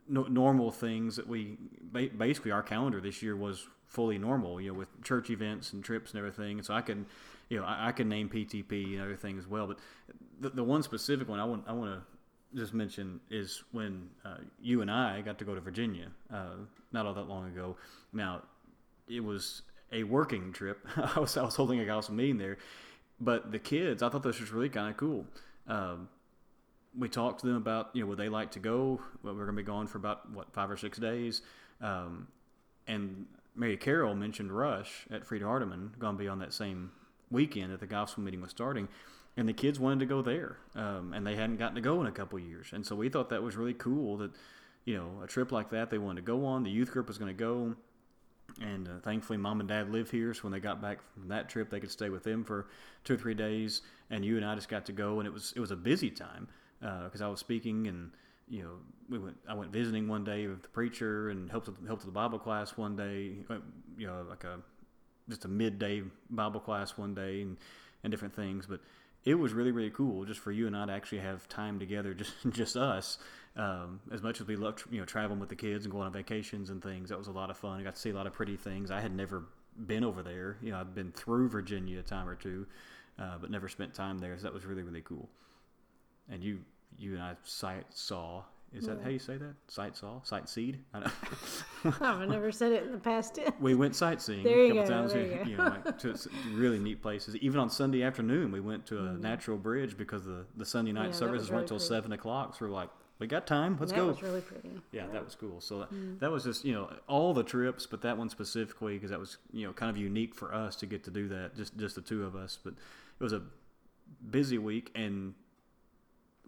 no, 0.09 0.25
normal 0.25 0.71
things 0.71 1.17
that 1.17 1.27
we 1.27 1.57
basically 1.93 2.51
our 2.51 2.63
calendar 2.63 3.01
this 3.01 3.23
year 3.23 3.37
was 3.37 3.67
fully 3.87 4.19
normal, 4.19 4.61
you 4.61 4.73
know, 4.73 4.79
with 4.79 4.89
church 5.03 5.31
events 5.31 5.73
and 5.73 5.83
trips 5.83 6.13
and 6.13 6.19
everything. 6.19 6.59
And 6.59 6.67
so 6.67 6.75
I 6.75 6.81
can, 6.81 7.07
you 7.49 7.59
know, 7.59 7.65
I, 7.65 7.89
I 7.89 7.93
can 7.93 8.09
name 8.09 8.29
PTP 8.29 8.93
and 8.93 9.01
everything 9.01 9.39
as 9.39 9.47
well. 9.47 9.67
But 9.67 9.79
the, 10.41 10.51
the 10.51 10.65
one 10.65 10.83
specific 10.83 11.29
one 11.29 11.41
I 11.41 11.45
want 11.45 11.65
I 11.67 11.73
want 11.73 11.93
to 11.93 12.03
just 12.55 12.75
mention 12.75 13.21
is 13.31 13.63
when 13.73 14.09
uh, 14.25 14.39
you 14.61 14.83
and 14.83 14.91
I 14.91 15.21
got 15.21 15.39
to 15.39 15.45
go 15.45 15.55
to 15.55 15.61
Virginia 15.61 16.09
uh, 16.33 16.57
not 16.93 17.07
all 17.07 17.15
that 17.15 17.29
long 17.29 17.47
ago. 17.47 17.77
Now, 18.13 18.43
it 19.09 19.21
was 19.21 19.63
a 19.93 20.05
working 20.05 20.53
trip. 20.53 20.87
I 20.97 21.21
was 21.21 21.37
I 21.37 21.43
was 21.43 21.57
holding 21.57 21.81
a 21.81 21.87
council 21.87 22.15
meeting 22.15 22.39
there, 22.39 22.59
but 23.21 23.53
the 23.53 23.59
kids 23.59 24.03
I 24.03 24.09
thought 24.09 24.23
this 24.23 24.41
was 24.41 24.51
really 24.53 24.69
kind 24.69 24.91
of 24.91 24.97
cool. 24.97 25.27
Um, 25.67 26.09
we 26.99 27.09
talked 27.09 27.41
to 27.41 27.47
them 27.47 27.57
about 27.57 27.91
you 27.93 28.03
know 28.03 28.09
would 28.09 28.19
they 28.19 28.29
like 28.29 28.53
to 28.53 28.59
go. 28.59 29.01
Well, 29.23 29.35
we're 29.35 29.45
going 29.45 29.57
to 29.57 29.63
be 29.63 29.67
gone 29.67 29.87
for 29.87 29.99
about 29.99 30.31
what 30.31 30.53
five 30.53 30.71
or 30.71 30.77
six 30.77 30.99
days, 30.99 31.43
um, 31.81 32.29
and 32.87 33.27
Mary 33.55 33.77
Carroll 33.77 34.15
mentioned 34.15 34.53
Rush 34.53 35.07
at 35.11 35.25
Freed 35.25 35.43
Hardeman 35.43 35.99
going 35.99 36.17
to 36.17 36.19
be 36.19 36.29
on 36.29 36.39
that 36.39 36.53
same 36.53 36.93
weekend 37.31 37.73
that 37.73 37.81
the 37.81 37.87
gospel 37.87 38.23
meeting 38.23 38.41
was 38.41 38.51
starting, 38.51 38.89
and 39.37 39.49
the 39.49 39.53
kids 39.53 39.79
wanted 39.79 40.01
to 40.01 40.07
go 40.07 40.23
there, 40.23 40.59
um, 40.75 41.13
and 41.15 41.27
they 41.27 41.37
hadn't 41.37 41.57
gotten 41.57 41.75
to 41.77 41.81
go 41.81 42.01
in 42.01 42.07
a 42.07 42.13
couple 42.13 42.39
years, 42.39 42.71
and 42.73 42.85
so 42.85 42.95
we 42.97 43.09
thought 43.09 43.31
that 43.31 43.43
was 43.43 43.57
really 43.57 43.75
cool 43.75 44.17
that 44.19 44.33
you 44.85 44.97
know 44.97 45.23
a 45.23 45.27
trip 45.27 45.53
like 45.53 45.71
that 45.71 45.91
they 45.91 45.99
wanted 45.99 46.21
to 46.21 46.27
go 46.27 46.45
on. 46.47 46.63
The 46.63 46.71
youth 46.71 46.91
group 46.91 47.09
was 47.09 47.19
going 47.19 47.35
to 47.35 47.39
go. 47.39 47.75
And 48.61 48.89
uh, 48.89 48.99
thankfully, 49.03 49.39
mom 49.39 49.61
and 49.61 49.69
dad 49.69 49.93
live 49.93 50.11
here, 50.11 50.35
so 50.35 50.43
when 50.43 50.53
they 50.53 50.59
got 50.59 50.83
back 50.83 50.99
from 51.15 51.29
that 51.29 51.49
trip, 51.49 51.71
they 51.71 51.79
could 51.79 51.91
stay 51.91 52.11
with 52.11 52.25
them 52.25 52.43
for 52.43 52.67
two 53.05 53.15
or 53.15 53.17
three 53.17 53.33
days. 53.33 53.83
And 54.11 54.25
you 54.25 54.37
and 54.37 54.45
I 54.45 54.57
just 54.57 54.69
got 54.69 54.85
to 54.87 54.93
go, 54.93 55.21
and 55.21 55.27
it 55.27 55.33
was 55.33 55.53
it 55.55 55.61
was 55.61 55.71
a 55.71 55.77
busy 55.77 56.11
time 56.11 56.49
because 56.81 57.23
I 57.23 57.29
was 57.29 57.39
speaking, 57.39 57.87
and 57.87 58.11
you 58.49 58.63
know 58.63 58.73
we 59.09 59.19
went. 59.21 59.37
I 59.49 59.55
went 59.55 59.71
visiting 59.71 60.09
one 60.09 60.25
day 60.25 60.49
with 60.49 60.63
the 60.63 60.69
preacher, 60.69 61.31
and 61.31 61.49
helped 61.49 61.69
with, 61.69 61.87
helped 61.87 62.05
the 62.05 62.11
Bible 62.11 62.41
class 62.41 62.77
one 62.77 62.97
day. 62.97 63.37
uh, 63.49 63.59
You 63.97 64.09
know, 64.09 64.27
like 64.29 64.43
a 64.43 64.59
just 65.29 65.45
a 65.45 65.49
midday 65.49 66.03
Bible 66.29 66.61
class 66.61 66.99
one 66.99 67.15
day, 67.15 67.43
and 67.43 67.57
and 68.03 68.11
different 68.11 68.35
things. 68.35 68.67
But 68.67 68.81
it 69.25 69.35
was 69.35 69.53
really 69.53 69.71
really 69.71 69.91
cool 69.91 70.25
just 70.25 70.41
for 70.41 70.53
you 70.53 70.67
and 70.67 70.77
I 70.77 70.87
to 70.87 70.93
actually 70.93 71.19
have 71.19 71.49
time 71.49 71.79
together, 71.79 72.15
just 72.15 72.33
just 72.51 72.77
us. 72.77 73.19
Um, 73.57 74.01
as 74.13 74.23
much 74.23 74.41
as 74.41 74.47
we 74.47 74.57
loved 74.57 74.85
you 74.91 75.01
know 75.01 75.05
traveling 75.05 75.41
with 75.41 75.49
the 75.49 75.57
kids 75.57 75.85
and 75.85 75.93
going 75.93 76.07
on 76.07 76.13
vacations 76.13 76.71
and 76.71 76.83
things, 76.83 77.09
that 77.09 77.19
was 77.19 77.27
a 77.27 77.33
lot 77.33 77.51
of 77.51 77.57
fun. 77.57 77.81
I 77.81 77.83
got 77.83 77.97
to 77.97 78.01
see 78.01 78.11
a 78.11 78.15
lot 78.15 78.27
of 78.27 78.33
pretty 78.33 78.57
things. 78.57 78.91
I 78.91 79.01
had 79.01 79.15
never 79.15 79.45
been 79.87 80.05
over 80.05 80.23
there. 80.23 80.57
You 80.63 80.73
know, 80.73 80.79
I've 80.81 80.95
been 80.95 81.13
through 81.13 81.49
Virginia 81.49 81.99
a 81.99 82.03
time 82.03 82.29
or 82.29 82.35
two, 82.35 82.67
uh, 83.19 83.39
but 83.41 83.51
never 83.51 83.69
spent 83.69 83.95
time 83.95 84.19
there. 84.19 84.37
So 84.37 84.45
that 84.45 84.55
was 84.55 84.65
really 84.65 84.83
really 84.83 85.03
cool. 85.03 85.29
And 86.29 86.43
you 86.43 86.61
you 86.99 87.15
and 87.15 87.23
I 87.23 87.35
saw. 87.93 88.43
Is 88.73 88.87
that 88.87 88.99
Yeah. 88.99 89.05
how 89.05 89.11
you 89.11 89.19
say 89.19 89.37
that? 89.37 89.55
Sight 89.67 89.97
saw, 89.97 90.23
sight 90.23 90.49
seed. 90.49 90.79
I 90.95 91.01
don't. 91.01 92.01
I've 92.03 92.29
never 92.29 92.53
said 92.53 92.71
it 92.71 92.85
in 92.85 92.93
the 92.93 92.99
past 92.99 93.35
tense. 93.35 93.51
we 93.61 93.75
went 93.75 93.97
sightseeing 93.97 94.45
There 94.45 94.61
a 94.65 94.69
couple 94.69 94.83
go, 94.85 94.89
times. 94.89 95.13
there 95.13 95.23
we- 95.25 95.51
you 95.51 95.51
you 95.53 95.57
know, 95.57 95.65
like 95.85 95.99
to 95.99 96.17
really 96.53 96.79
neat 96.79 97.03
places. 97.03 97.35
Even 97.37 97.59
on 97.59 97.69
Sunday 97.69 98.03
afternoon, 98.05 98.53
we 98.53 98.61
went 98.61 98.87
to 98.87 98.99
a 98.99 99.03
Mhm. 99.11 99.21
natural 99.21 99.59
bridge 99.59 99.97
because 99.97 100.25
the 100.25 100.47
the 100.57 100.65
Sunday 100.65 100.93
night 100.93 101.07
Yeah, 101.07 101.13
services 101.13 101.41
was 101.49 101.51
weren't 101.51 101.61
really 101.63 101.69
till 101.69 101.79
seven 101.81 102.13
o'clock. 102.13 102.55
So 102.55 102.67
we're 102.67 102.71
like, 102.73 102.91
we 103.19 103.27
got 103.27 103.45
time. 103.47 103.77
Let's 103.81 103.91
that 103.91 103.97
go. 103.99 104.07
That 104.07 104.13
was 104.13 104.23
really 104.23 104.41
pretty. 104.41 104.71
yeah, 104.93 105.09
that 105.09 105.25
was 105.25 105.35
cool. 105.35 105.61
So 105.61 105.81
that, 105.81 105.93
Mm. 105.93 106.21
that 106.21 106.31
was 106.31 106.45
just 106.45 106.65
you 106.65 106.73
know 106.73 106.93
all 107.09 107.35
the 107.35 107.43
trips, 107.43 107.87
but 107.87 108.03
that 108.03 108.17
one 108.17 108.29
specifically 108.29 108.95
because 108.95 109.11
that 109.11 109.19
was 109.19 109.39
you 109.53 109.67
know 109.67 109.73
kind 109.73 109.91
of 109.91 109.97
unique 109.97 110.33
for 110.35 110.55
us 110.55 110.77
to 110.77 110.87
get 110.87 111.03
to 111.05 111.11
do 111.11 111.27
that. 111.29 111.57
Just 111.57 111.77
just 111.77 111.97
the 111.97 112.03
two 112.03 112.25
of 112.25 112.37
us, 112.37 112.57
but 112.63 112.75
it 113.19 113.23
was 113.25 113.33
a 113.33 113.43
busy 114.31 114.59
week 114.59 114.93
and. 114.95 115.35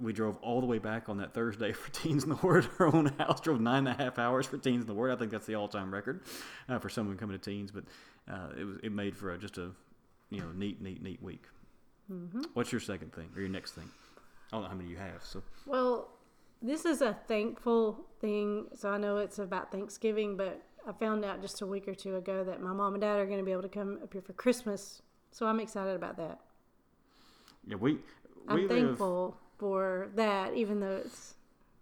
We 0.03 0.13
drove 0.13 0.37
all 0.43 0.61
the 0.61 0.67
way 0.67 0.79
back 0.79 1.09
on 1.09 1.19
that 1.19 1.33
Thursday 1.33 1.73
for 1.73 1.91
Teens 1.93 2.25
in 2.25 2.31
the 2.31 2.37
Word. 2.37 2.67
Our 2.79 2.95
own 2.95 3.07
house 3.19 3.41
drove 3.41 3.61
nine 3.61 3.87
and 3.87 4.01
a 4.01 4.03
half 4.03 4.19
hours 4.19 4.47
for 4.47 4.59
Teens 4.59 4.83
in 4.83 4.87
the 4.87 4.95
Word. 4.95 5.13
I 5.13 5.17
think 5.17 5.31
that's 5.31 5.47
the 5.47 5.55
all-time 5.55 5.93
record 5.95 6.23
uh, 6.69 6.79
for 6.79 6.89
someone 6.89 7.17
coming 7.17 7.39
to 7.39 7.43
teens. 7.43 7.71
But 7.71 7.85
uh, 8.31 8.49
it 8.59 8.65
was 8.65 8.77
it 8.83 8.93
made 8.93 9.17
for 9.17 9.33
a, 9.33 9.39
just 9.39 9.59
a 9.59 9.71
you 10.31 10.41
know 10.41 10.51
neat, 10.55 10.83
neat, 10.83 11.03
neat 11.03 11.23
week. 11.23 11.45
hmm 12.09 12.43
What's 12.55 12.73
your 12.73 12.81
second 12.81 13.13
thing 13.15 13.29
or 13.37 13.41
your 13.41 13.51
next 13.51 13.73
thing? 13.73 13.89
I 14.53 14.57
don't 14.57 14.63
know 14.65 14.69
how 14.69 14.75
many 14.75 14.91
you 14.91 14.97
have. 14.97 15.23
So 15.23 15.43
Well, 15.67 16.09
this 16.61 16.85
is 16.85 17.01
a 17.01 17.17
thankful 17.29 18.05
thing. 18.21 18.67
So 18.75 18.91
I 18.91 18.99
know 18.99 19.19
it's 19.19 19.39
about 19.39 19.71
Thanksgiving, 19.73 20.37
but 20.37 20.61
I 20.87 20.93
found 20.93 21.25
out 21.25 21.41
just 21.41 21.63
a 21.63 21.67
week 21.67 21.87
or 21.87 21.95
two 21.95 22.17
ago 22.17 22.45
that 22.45 22.61
my 22.61 22.73
mom 22.73 22.95
and 22.95 23.01
dad 23.01 23.19
are 23.19 23.27
going 23.27 23.39
to 23.39 23.45
be 23.45 23.53
able 23.53 23.63
to 23.63 23.69
come 23.69 24.01
up 24.03 24.13
here 24.13 24.23
for 24.23 24.33
Christmas. 24.33 25.01
So 25.31 25.47
I'm 25.47 25.61
excited 25.61 25.95
about 25.97 26.17
that. 26.17 26.41
yeah, 27.67 27.77
we 27.77 27.99
I'm 28.49 28.57
live 28.63 28.69
thankful 28.69 29.37
for 29.63 30.09
that, 30.17 30.55
even 30.55 30.81
though 30.81 30.97
it's 31.05 31.35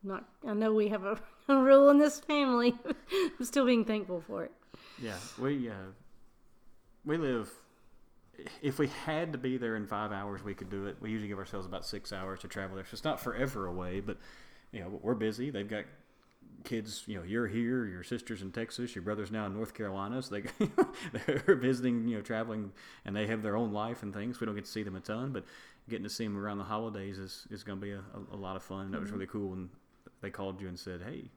not. 0.05 0.29
I 0.47 0.53
know 0.53 0.75
we 0.75 0.88
have 0.88 1.05
a, 1.05 1.19
rule 1.49 1.88
in 1.88 1.99
this 1.99 2.21
family. 2.21 2.75
I'm 3.38 3.45
still 3.47 3.64
being 3.64 3.87
thankful 3.87 4.23
for 4.27 4.45
it. 4.45 4.53
Yeah, 5.03 5.16
we 5.38 5.71
uh, 5.71 5.93
we 7.07 7.16
live. 7.16 7.51
If 8.61 8.79
we 8.79 8.88
had 9.07 9.33
to 9.33 9.38
be 9.38 9.57
there 9.57 9.77
in 9.77 9.87
five 9.87 10.12
hours, 10.12 10.45
we 10.45 10.53
could 10.53 10.69
do 10.69 10.87
it. 10.87 10.99
We 11.01 11.11
usually 11.11 11.29
give 11.29 11.38
ourselves 11.38 11.66
about 11.66 11.87
six 11.87 12.12
hours 12.12 12.40
to 12.40 12.49
travel 12.49 12.77
there, 12.77 12.85
so 12.85 12.90
it's 12.93 13.05
not 13.05 13.19
forever 13.19 13.66
away. 13.66 14.01
But 14.01 14.19
you 14.73 14.81
know, 14.81 15.01
we're 15.03 15.14
busy. 15.14 15.49
They've 15.49 15.66
got 15.66 15.85
kids. 16.64 17.05
You 17.07 17.18
know, 17.18 17.22
you're 17.24 17.46
here. 17.46 17.85
Your 17.87 18.03
sister's 18.03 18.42
in 18.42 18.53
Texas. 18.53 18.94
Your 18.94 19.03
brother's 19.03 19.31
now 19.31 19.46
in 19.46 19.55
North 19.55 19.74
Carolina. 19.74 20.22
So 20.22 20.37
they 20.37 20.42
they're 21.26 21.55
visiting. 21.57 22.07
You 22.09 22.16
know, 22.16 22.22
traveling, 22.22 22.72
and 23.05 23.14
they 23.16 23.26
have 23.26 23.42
their 23.42 23.57
own 23.57 23.72
life 23.72 24.03
and 24.03 24.12
things. 24.14 24.40
We 24.40 24.46
don't 24.46 24.55
get 24.55 24.64
to 24.64 24.70
see 24.70 24.83
them 24.83 24.96
a 24.96 25.00
ton, 25.00 25.33
but 25.33 25.44
getting 25.88 26.05
to 26.05 26.11
see 26.11 26.24
them 26.24 26.38
around 26.38 26.59
the 26.59 26.64
holidays 26.64 27.18
is, 27.18 27.46
is 27.50 27.64
going 27.64 27.79
to 27.81 27.85
be 27.85 27.92
a, 27.92 27.98
a, 27.98 28.35
a, 28.35 28.37
lot 28.37 28.55
of 28.57 28.62
fun. 28.62 28.87
And 28.87 28.94
that 28.94 29.00
was 29.00 29.11
really 29.11 29.26
cool 29.26 29.48
when 29.50 29.68
they 30.20 30.31
called 30.31 30.61
you 30.61 30.68
and 30.68 30.79
said, 30.79 31.03
"Hey, 31.03 31.31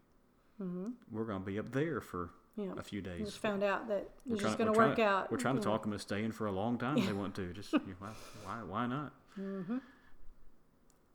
Mm-hmm. 0.62 0.90
we're 1.12 1.24
going 1.26 1.40
to 1.40 1.46
be 1.46 1.58
up 1.58 1.72
there 1.72 2.00
for 2.00 2.30
Yeah. 2.56 2.74
a 2.78 2.84
few 2.84 3.02
days." 3.02 3.26
just 3.26 3.40
found 3.40 3.64
out 3.64 3.88
that 3.88 4.10
We're 4.26 4.34
it's 4.36 4.42
trying- 4.42 4.52
just 4.52 4.58
going 4.60 4.72
to 4.72 4.78
work 4.78 4.96
trying- 4.96 5.08
out. 5.08 5.32
We're 5.32 5.38
trying 5.38 5.56
to 5.56 5.62
know. 5.66 5.72
talk 5.72 5.82
them 5.84 5.94
into 5.94 6.04
staying 6.04 6.32
for 6.34 6.46
a 6.46 6.52
long 6.52 6.78
time 6.78 6.98
if 6.98 7.08
they 7.08 7.14
want 7.24 7.34
to. 7.36 7.52
Just 7.54 7.74
you 7.74 7.80
know, 7.80 7.94
why, 8.00 8.10
why, 8.46 8.58
why 8.64 8.86
not? 8.88 9.14
Mm-hmm. 9.40 9.78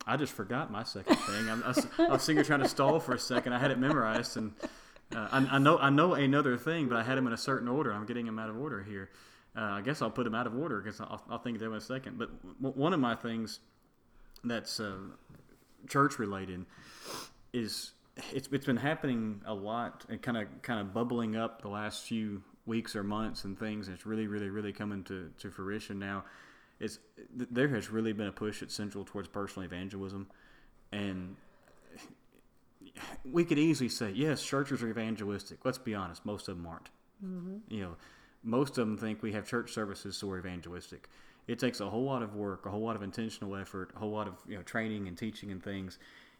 I 0.09 0.17
just 0.17 0.33
forgot 0.33 0.71
my 0.71 0.83
second 0.83 1.15
thing. 1.17 1.49
I'm, 1.49 1.63
I, 1.63 2.03
I 2.03 2.13
was 2.13 2.23
sitting 2.23 2.37
here 2.37 2.43
trying 2.43 2.61
to 2.61 2.67
stall 2.67 2.99
for 2.99 3.13
a 3.13 3.19
second. 3.19 3.53
I 3.53 3.59
had 3.59 3.69
it 3.69 3.77
memorized, 3.77 4.37
and 4.37 4.53
uh, 5.15 5.27
I, 5.31 5.47
I 5.51 5.59
know 5.59 5.77
I 5.77 5.91
know 5.91 6.15
another 6.15 6.57
thing, 6.57 6.87
but 6.87 6.97
I 6.97 7.03
had 7.03 7.15
them 7.15 7.27
in 7.27 7.33
a 7.33 7.37
certain 7.37 7.67
order. 7.67 7.93
I'm 7.93 8.07
getting 8.07 8.25
them 8.25 8.39
out 8.39 8.49
of 8.49 8.57
order 8.57 8.81
here. 8.81 9.11
Uh, 9.55 9.61
I 9.61 9.81
guess 9.81 10.01
I'll 10.01 10.09
put 10.09 10.23
them 10.23 10.33
out 10.33 10.47
of 10.47 10.57
order 10.57 10.81
because 10.81 10.99
I'll, 10.99 11.21
I'll 11.29 11.37
think 11.37 11.57
of 11.57 11.61
them 11.61 11.73
in 11.73 11.77
a 11.77 11.81
second. 11.81 12.17
But 12.17 12.29
w- 12.61 12.79
one 12.79 12.93
of 12.93 12.99
my 12.99 13.15
things 13.15 13.59
that's 14.43 14.79
uh, 14.79 14.97
church 15.87 16.17
related 16.17 16.65
is 17.53 17.91
it's 18.33 18.47
it's 18.51 18.65
been 18.65 18.77
happening 18.77 19.41
a 19.45 19.53
lot 19.53 20.05
and 20.09 20.19
kind 20.21 20.37
of 20.37 20.47
kind 20.63 20.79
of 20.79 20.91
bubbling 20.91 21.35
up 21.35 21.61
the 21.61 21.69
last 21.69 22.05
few 22.05 22.41
weeks 22.65 22.95
or 22.95 23.03
months 23.03 23.43
and 23.43 23.59
things. 23.59 23.87
And 23.87 23.95
it's 23.95 24.07
really 24.07 24.25
really 24.25 24.49
really 24.49 24.73
coming 24.73 25.03
to, 25.03 25.29
to 25.39 25.51
fruition 25.51 25.99
now. 25.99 26.23
Is 26.79 26.99
there 27.33 27.67
has 27.69 27.89
really 27.89 28.13
been 28.13 28.27
a 28.27 28.31
push 28.31 28.61
at 28.61 28.71
Central 28.71 29.03
towards 29.03 29.27
personal 29.27 29.65
evangelism, 29.65 30.27
and 30.91 31.35
we 33.25 33.43
could 33.43 33.59
easily 33.59 33.89
say 33.89 34.11
yes, 34.11 34.43
churches 34.43 34.81
are 34.81 34.89
evangelistic. 34.89 35.65
Let's 35.65 35.77
be 35.77 35.93
honest, 35.93 36.25
most 36.25 36.47
of 36.47 36.57
them 36.57 36.65
aren't. 36.65 36.89
Mm-hmm. 37.23 37.73
You 37.73 37.81
know, 37.81 37.95
most 38.43 38.77
of 38.77 38.87
them 38.87 38.97
think 38.97 39.21
we 39.21 39.33
have 39.33 39.45
church 39.47 39.73
services, 39.73 40.15
so 40.15 40.27
we're 40.27 40.39
evangelistic. 40.39 41.09
It 41.47 41.59
takes 41.59 41.79
a 41.79 41.89
whole 41.89 42.03
lot 42.03 42.21
of 42.21 42.35
work, 42.35 42.65
a 42.65 42.69
whole 42.69 42.81
lot 42.81 42.95
of 42.95 43.01
intentional 43.01 43.55
effort, 43.55 43.91
a 43.95 43.99
whole 43.99 44.11
lot 44.11 44.27
of 44.27 44.35
you 44.47 44.55
know 44.55 44.63
training 44.63 45.07
and 45.07 45.17
teaching 45.17 45.51
and 45.51 45.61
things. 45.61 45.99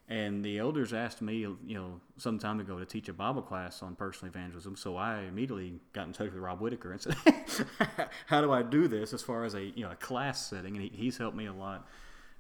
And 0.10 0.44
the 0.44 0.58
elders 0.58 0.92
asked 0.92 1.22
me, 1.22 1.36
you 1.36 1.58
know, 1.68 2.02
some 2.18 2.40
time 2.40 2.60
ago 2.60 2.80
to 2.80 2.86
teach 2.86 3.10
a 3.10 3.14
Bible 3.14 3.44
class 3.44 3.84
on 3.84 3.96
personal 3.96 4.34
evangelism. 4.34 4.76
So 4.76 4.98
I 4.98 5.22
immediately 5.22 5.80
got 5.94 6.08
in 6.08 6.14
touch 6.14 6.32
with 6.32 6.42
Rob 6.42 6.60
Whitaker 6.60 6.92
and 6.92 7.00
said, 7.00 7.16
"How 8.26 8.42
do 8.42 8.52
I 8.52 8.64
do 8.64 8.88
this 8.88 9.14
as 9.14 9.22
far 9.22 9.44
as 9.44 9.54
a 9.54 9.62
you 9.64 9.84
know 9.84 9.92
a 9.92 9.96
class 9.96 10.50
setting?" 10.50 10.76
And 10.76 10.84
he, 10.84 10.90
he's 10.90 11.18
helped 11.18 11.38
me 11.38 11.46
a 11.46 11.54
lot. 11.54 11.88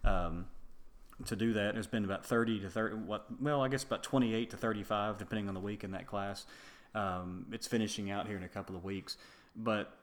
Um, 0.03 0.47
to 1.25 1.35
do 1.35 1.53
that. 1.53 1.73
There's 1.73 1.85
been 1.85 2.05
about 2.05 2.25
30 2.25 2.61
to 2.61 2.69
30, 2.69 2.95
what, 2.95 3.25
well, 3.41 3.61
I 3.61 3.67
guess 3.67 3.83
about 3.83 4.03
28 4.03 4.51
to 4.51 4.57
35, 4.57 5.17
depending 5.17 5.49
on 5.49 5.53
the 5.53 5.59
week 5.59 5.83
in 5.83 5.91
that 5.91 6.07
class. 6.07 6.45
Um, 6.95 7.45
it's 7.51 7.67
finishing 7.67 8.09
out 8.09 8.25
here 8.25 8.37
in 8.37 8.43
a 8.43 8.47
couple 8.47 8.75
of 8.75 8.85
weeks. 8.85 9.17
But 9.55 9.93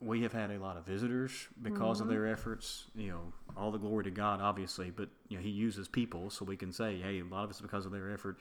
we 0.00 0.22
have 0.22 0.32
had 0.32 0.50
a 0.50 0.58
lot 0.58 0.76
of 0.76 0.86
visitors 0.86 1.48
because 1.60 2.00
of 2.00 2.08
their 2.08 2.26
efforts. 2.26 2.84
You 2.94 3.10
know, 3.10 3.20
all 3.56 3.70
the 3.70 3.78
glory 3.78 4.04
to 4.04 4.10
God, 4.10 4.40
obviously, 4.40 4.90
but, 4.90 5.08
you 5.28 5.36
know, 5.36 5.42
He 5.42 5.50
uses 5.50 5.88
people, 5.88 6.30
so 6.30 6.44
we 6.44 6.56
can 6.56 6.72
say, 6.72 6.98
hey, 6.98 7.20
a 7.20 7.24
lot 7.24 7.44
of 7.44 7.50
it's 7.50 7.60
because 7.60 7.84
of 7.86 7.92
their 7.92 8.10
effort. 8.10 8.38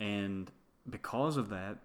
And 0.00 0.50
because 0.88 1.36
of 1.36 1.50
that, 1.50 1.78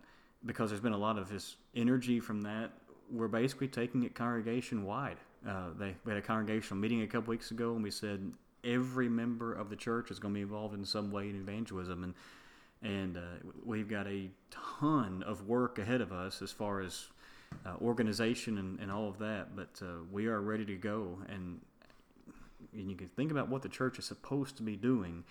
because 0.45 0.69
there's 0.69 0.81
been 0.81 0.93
a 0.93 0.97
lot 0.97 1.17
of 1.17 1.29
this 1.29 1.57
energy 1.75 2.19
from 2.19 2.41
that, 2.41 2.71
we're 3.11 3.27
basically 3.27 3.67
taking 3.67 4.03
it 4.03 4.15
congregation 4.15 4.85
wide. 4.85 5.17
Uh, 5.47 5.69
they 5.77 5.95
we 6.05 6.11
had 6.11 6.17
a 6.17 6.25
congregational 6.25 6.79
meeting 6.79 7.01
a 7.01 7.07
couple 7.07 7.31
weeks 7.31 7.51
ago, 7.51 7.73
and 7.73 7.83
we 7.83 7.91
said 7.91 8.31
every 8.63 9.09
member 9.09 9.53
of 9.53 9.69
the 9.69 9.75
church 9.75 10.11
is 10.11 10.19
going 10.19 10.33
to 10.33 10.37
be 10.37 10.41
involved 10.41 10.73
in 10.73 10.85
some 10.85 11.11
way 11.11 11.29
in 11.29 11.35
evangelism, 11.35 12.03
and 12.03 12.13
and 12.81 13.17
uh, 13.17 13.49
we've 13.65 13.89
got 13.89 14.07
a 14.07 14.29
ton 14.51 15.23
of 15.23 15.47
work 15.47 15.79
ahead 15.79 16.01
of 16.01 16.11
us 16.11 16.41
as 16.41 16.51
far 16.51 16.81
as 16.81 17.07
uh, 17.65 17.75
organization 17.81 18.57
and, 18.57 18.79
and 18.79 18.91
all 18.91 19.07
of 19.07 19.17
that. 19.19 19.55
But 19.55 19.81
uh, 19.81 20.03
we 20.11 20.27
are 20.27 20.41
ready 20.41 20.65
to 20.65 20.75
go, 20.75 21.17
and 21.27 21.59
and 22.73 22.89
you 22.89 22.95
can 22.95 23.07
think 23.07 23.31
about 23.31 23.49
what 23.49 23.61
the 23.61 23.69
church 23.69 23.99
is 23.99 24.05
supposed 24.05 24.57
to 24.57 24.63
be 24.63 24.75
doing 24.75 25.23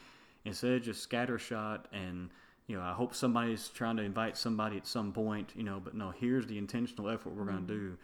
instead 0.44 0.72
of 0.72 0.82
just 0.82 1.08
scattershot 1.08 1.80
and 1.92 2.30
you 2.66 2.76
know 2.76 2.82
I 2.82 2.92
hope 2.92 3.14
somebody's 3.14 3.68
trying 3.68 3.96
to 3.98 4.02
invite 4.02 4.36
somebody 4.36 4.76
at 4.76 4.86
some 4.86 5.12
point, 5.12 5.52
you 5.54 5.62
know. 5.62 5.80
But 5.82 5.94
no, 5.94 6.10
here's 6.10 6.46
the 6.46 6.58
intentional 6.58 7.10
effort 7.10 7.30
we're 7.30 7.44
going 7.44 7.66
to 7.66 7.72
do 7.72 7.98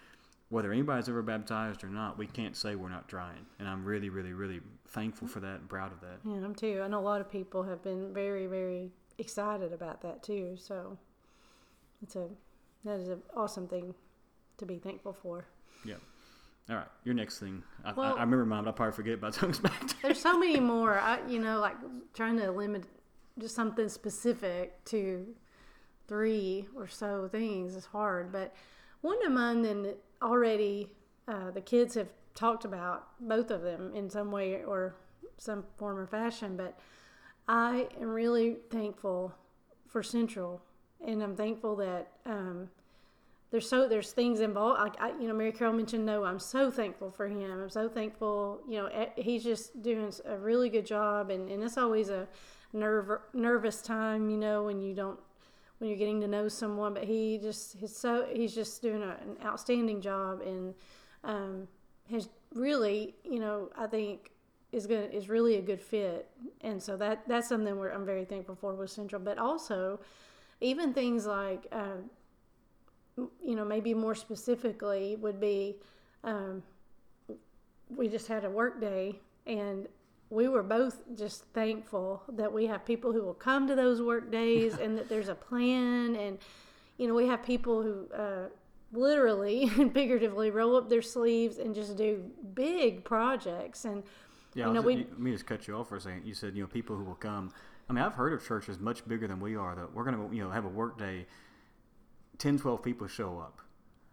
whether 0.54 0.72
anybody's 0.72 1.08
ever 1.08 1.20
baptized 1.20 1.82
or 1.82 1.88
not, 1.88 2.16
we 2.16 2.28
can't 2.28 2.56
say 2.56 2.76
we're 2.76 2.88
not 2.88 3.08
trying. 3.08 3.44
And 3.58 3.68
I'm 3.68 3.84
really, 3.84 4.08
really, 4.08 4.32
really 4.32 4.60
thankful 4.86 5.26
for 5.26 5.40
that 5.40 5.60
and 5.60 5.68
proud 5.68 5.90
of 5.90 6.00
that. 6.00 6.18
Yeah, 6.24 6.44
I'm 6.44 6.54
too. 6.54 6.80
I 6.84 6.86
know 6.86 7.00
a 7.00 7.02
lot 7.02 7.20
of 7.20 7.28
people 7.28 7.64
have 7.64 7.82
been 7.82 8.14
very, 8.14 8.46
very 8.46 8.90
excited 9.18 9.72
about 9.72 10.02
that 10.02 10.22
too. 10.22 10.56
So 10.56 10.96
it's 12.02 12.14
a 12.14 12.28
that 12.84 13.00
is 13.00 13.08
an 13.08 13.22
awesome 13.34 13.66
thing 13.66 13.94
to 14.58 14.66
be 14.66 14.78
thankful 14.78 15.12
for. 15.12 15.46
Yeah. 15.84 15.94
All 16.70 16.76
right, 16.76 16.86
your 17.04 17.14
next 17.14 17.40
thing. 17.40 17.62
I, 17.84 17.92
Well- 17.92 18.14
I, 18.14 18.18
I 18.18 18.20
remember 18.22 18.46
mine, 18.46 18.64
but 18.64 18.68
I'll 18.70 18.74
probably 18.74 18.96
forget 18.96 19.20
by 19.20 19.30
the 19.30 19.36
time 19.36 19.50
it's 19.50 19.58
back 19.58 19.86
to 19.86 19.94
There's 20.02 20.20
so 20.20 20.38
many 20.38 20.60
more. 20.60 20.98
I, 21.00 21.20
you 21.28 21.38
know, 21.38 21.60
like 21.60 21.76
trying 22.14 22.38
to 22.38 22.50
limit 22.50 22.84
just 23.38 23.54
something 23.54 23.88
specific 23.88 24.82
to 24.86 25.26
three 26.08 26.66
or 26.74 26.86
so 26.86 27.28
things 27.30 27.74
is 27.76 27.84
hard. 27.86 28.32
But 28.32 28.54
one 29.02 29.24
of 29.26 29.32
mine 29.32 29.62
that 29.62 29.98
already 30.22 30.90
uh, 31.28 31.50
the 31.50 31.60
kids 31.60 31.94
have 31.94 32.08
talked 32.34 32.64
about, 32.64 33.08
both 33.20 33.50
of 33.50 33.62
them 33.62 33.92
in 33.94 34.08
some 34.08 34.30
way 34.30 34.62
or 34.64 34.94
some 35.36 35.64
form 35.76 35.98
or 35.98 36.06
fashion. 36.06 36.56
But 36.56 36.78
I 37.46 37.88
am 38.00 38.08
really 38.08 38.56
thankful 38.70 39.34
for 39.86 40.02
Central, 40.02 40.62
and 41.06 41.22
I'm 41.22 41.36
thankful 41.36 41.76
that. 41.76 42.12
Um, 42.24 42.70
there's 43.54 43.68
so 43.68 43.86
there's 43.86 44.10
things 44.10 44.40
involved. 44.40 44.80
Like 44.80 45.00
I, 45.00 45.10
you 45.10 45.28
know, 45.28 45.32
Mary 45.32 45.52
Carol 45.52 45.72
mentioned 45.72 46.04
Noah. 46.04 46.26
I'm 46.26 46.40
so 46.40 46.72
thankful 46.72 47.12
for 47.12 47.28
him. 47.28 47.52
I'm 47.52 47.70
so 47.70 47.88
thankful. 47.88 48.60
You 48.68 48.78
know, 48.78 49.08
he's 49.14 49.44
just 49.44 49.80
doing 49.80 50.12
a 50.24 50.36
really 50.36 50.68
good 50.68 50.84
job, 50.84 51.30
and, 51.30 51.48
and 51.48 51.62
it's 51.62 51.78
always 51.78 52.08
a 52.08 52.26
nerve 52.72 53.08
nervous 53.32 53.80
time. 53.80 54.28
You 54.28 54.38
know, 54.38 54.64
when 54.64 54.80
you 54.80 54.92
don't 54.92 55.20
when 55.78 55.88
you're 55.88 55.96
getting 56.00 56.20
to 56.22 56.26
know 56.26 56.48
someone, 56.48 56.94
but 56.94 57.04
he 57.04 57.38
just 57.40 57.76
he's 57.76 57.96
so 57.96 58.26
he's 58.34 58.56
just 58.56 58.82
doing 58.82 59.04
a, 59.04 59.16
an 59.22 59.36
outstanding 59.44 60.00
job, 60.00 60.40
and 60.40 60.74
um, 61.22 61.68
has 62.10 62.28
really 62.56 63.14
you 63.22 63.38
know 63.38 63.70
I 63.78 63.86
think 63.86 64.32
is 64.72 64.88
going 64.88 65.12
is 65.12 65.28
really 65.28 65.58
a 65.58 65.62
good 65.62 65.80
fit, 65.80 66.28
and 66.62 66.82
so 66.82 66.96
that 66.96 67.22
that's 67.28 67.48
something 67.50 67.78
where 67.78 67.94
I'm 67.94 68.04
very 68.04 68.24
thankful 68.24 68.56
for 68.56 68.74
with 68.74 68.90
Central, 68.90 69.22
but 69.22 69.38
also 69.38 70.00
even 70.60 70.92
things 70.92 71.24
like. 71.24 71.68
Um, 71.70 72.10
you 73.16 73.54
know, 73.54 73.64
maybe 73.64 73.94
more 73.94 74.14
specifically 74.14 75.16
would 75.20 75.40
be 75.40 75.76
um, 76.24 76.62
we 77.94 78.08
just 78.08 78.26
had 78.28 78.44
a 78.44 78.50
work 78.50 78.80
day 78.80 79.20
and 79.46 79.86
we 80.30 80.48
were 80.48 80.62
both 80.62 81.02
just 81.16 81.44
thankful 81.52 82.22
that 82.32 82.52
we 82.52 82.66
have 82.66 82.84
people 82.84 83.12
who 83.12 83.22
will 83.22 83.34
come 83.34 83.66
to 83.68 83.74
those 83.74 84.00
work 84.02 84.30
days 84.32 84.74
and 84.78 84.96
that 84.98 85.08
there's 85.08 85.28
a 85.28 85.34
plan 85.34 86.16
and 86.16 86.38
you 86.96 87.06
know 87.06 87.14
we 87.14 87.26
have 87.26 87.42
people 87.42 87.82
who 87.82 88.08
uh, 88.14 88.48
literally 88.92 89.64
and 89.78 89.92
figuratively 89.92 90.50
roll 90.50 90.76
up 90.76 90.88
their 90.88 91.02
sleeves 91.02 91.58
and 91.58 91.74
just 91.74 91.96
do 91.96 92.24
big 92.54 93.04
projects 93.04 93.84
and 93.84 94.02
Yeah, 94.54 94.68
You 94.68 94.72
know, 94.74 94.80
we- 94.80 94.96
let 94.96 95.18
me 95.18 95.32
just 95.32 95.46
cut 95.46 95.68
you 95.68 95.76
off 95.76 95.88
for 95.88 95.96
a 95.96 96.00
second. 96.00 96.24
You 96.24 96.34
said, 96.34 96.54
you 96.56 96.62
know, 96.62 96.68
people 96.68 96.96
who 96.96 97.04
will 97.04 97.16
come. 97.16 97.52
I 97.88 97.92
mean, 97.92 98.02
I've 98.02 98.14
heard 98.14 98.32
of 98.32 98.44
churches 98.46 98.78
much 98.78 99.06
bigger 99.06 99.26
than 99.28 99.40
we 99.40 99.56
are 99.56 99.74
that 99.74 99.92
we're 99.94 100.04
going 100.04 100.16
to, 100.30 100.34
you 100.34 100.42
know, 100.42 100.50
have 100.50 100.64
a 100.64 100.68
work 100.68 100.96
day. 100.98 101.26
10, 102.38 102.58
12 102.58 102.82
people 102.82 103.06
show 103.06 103.38
up. 103.38 103.60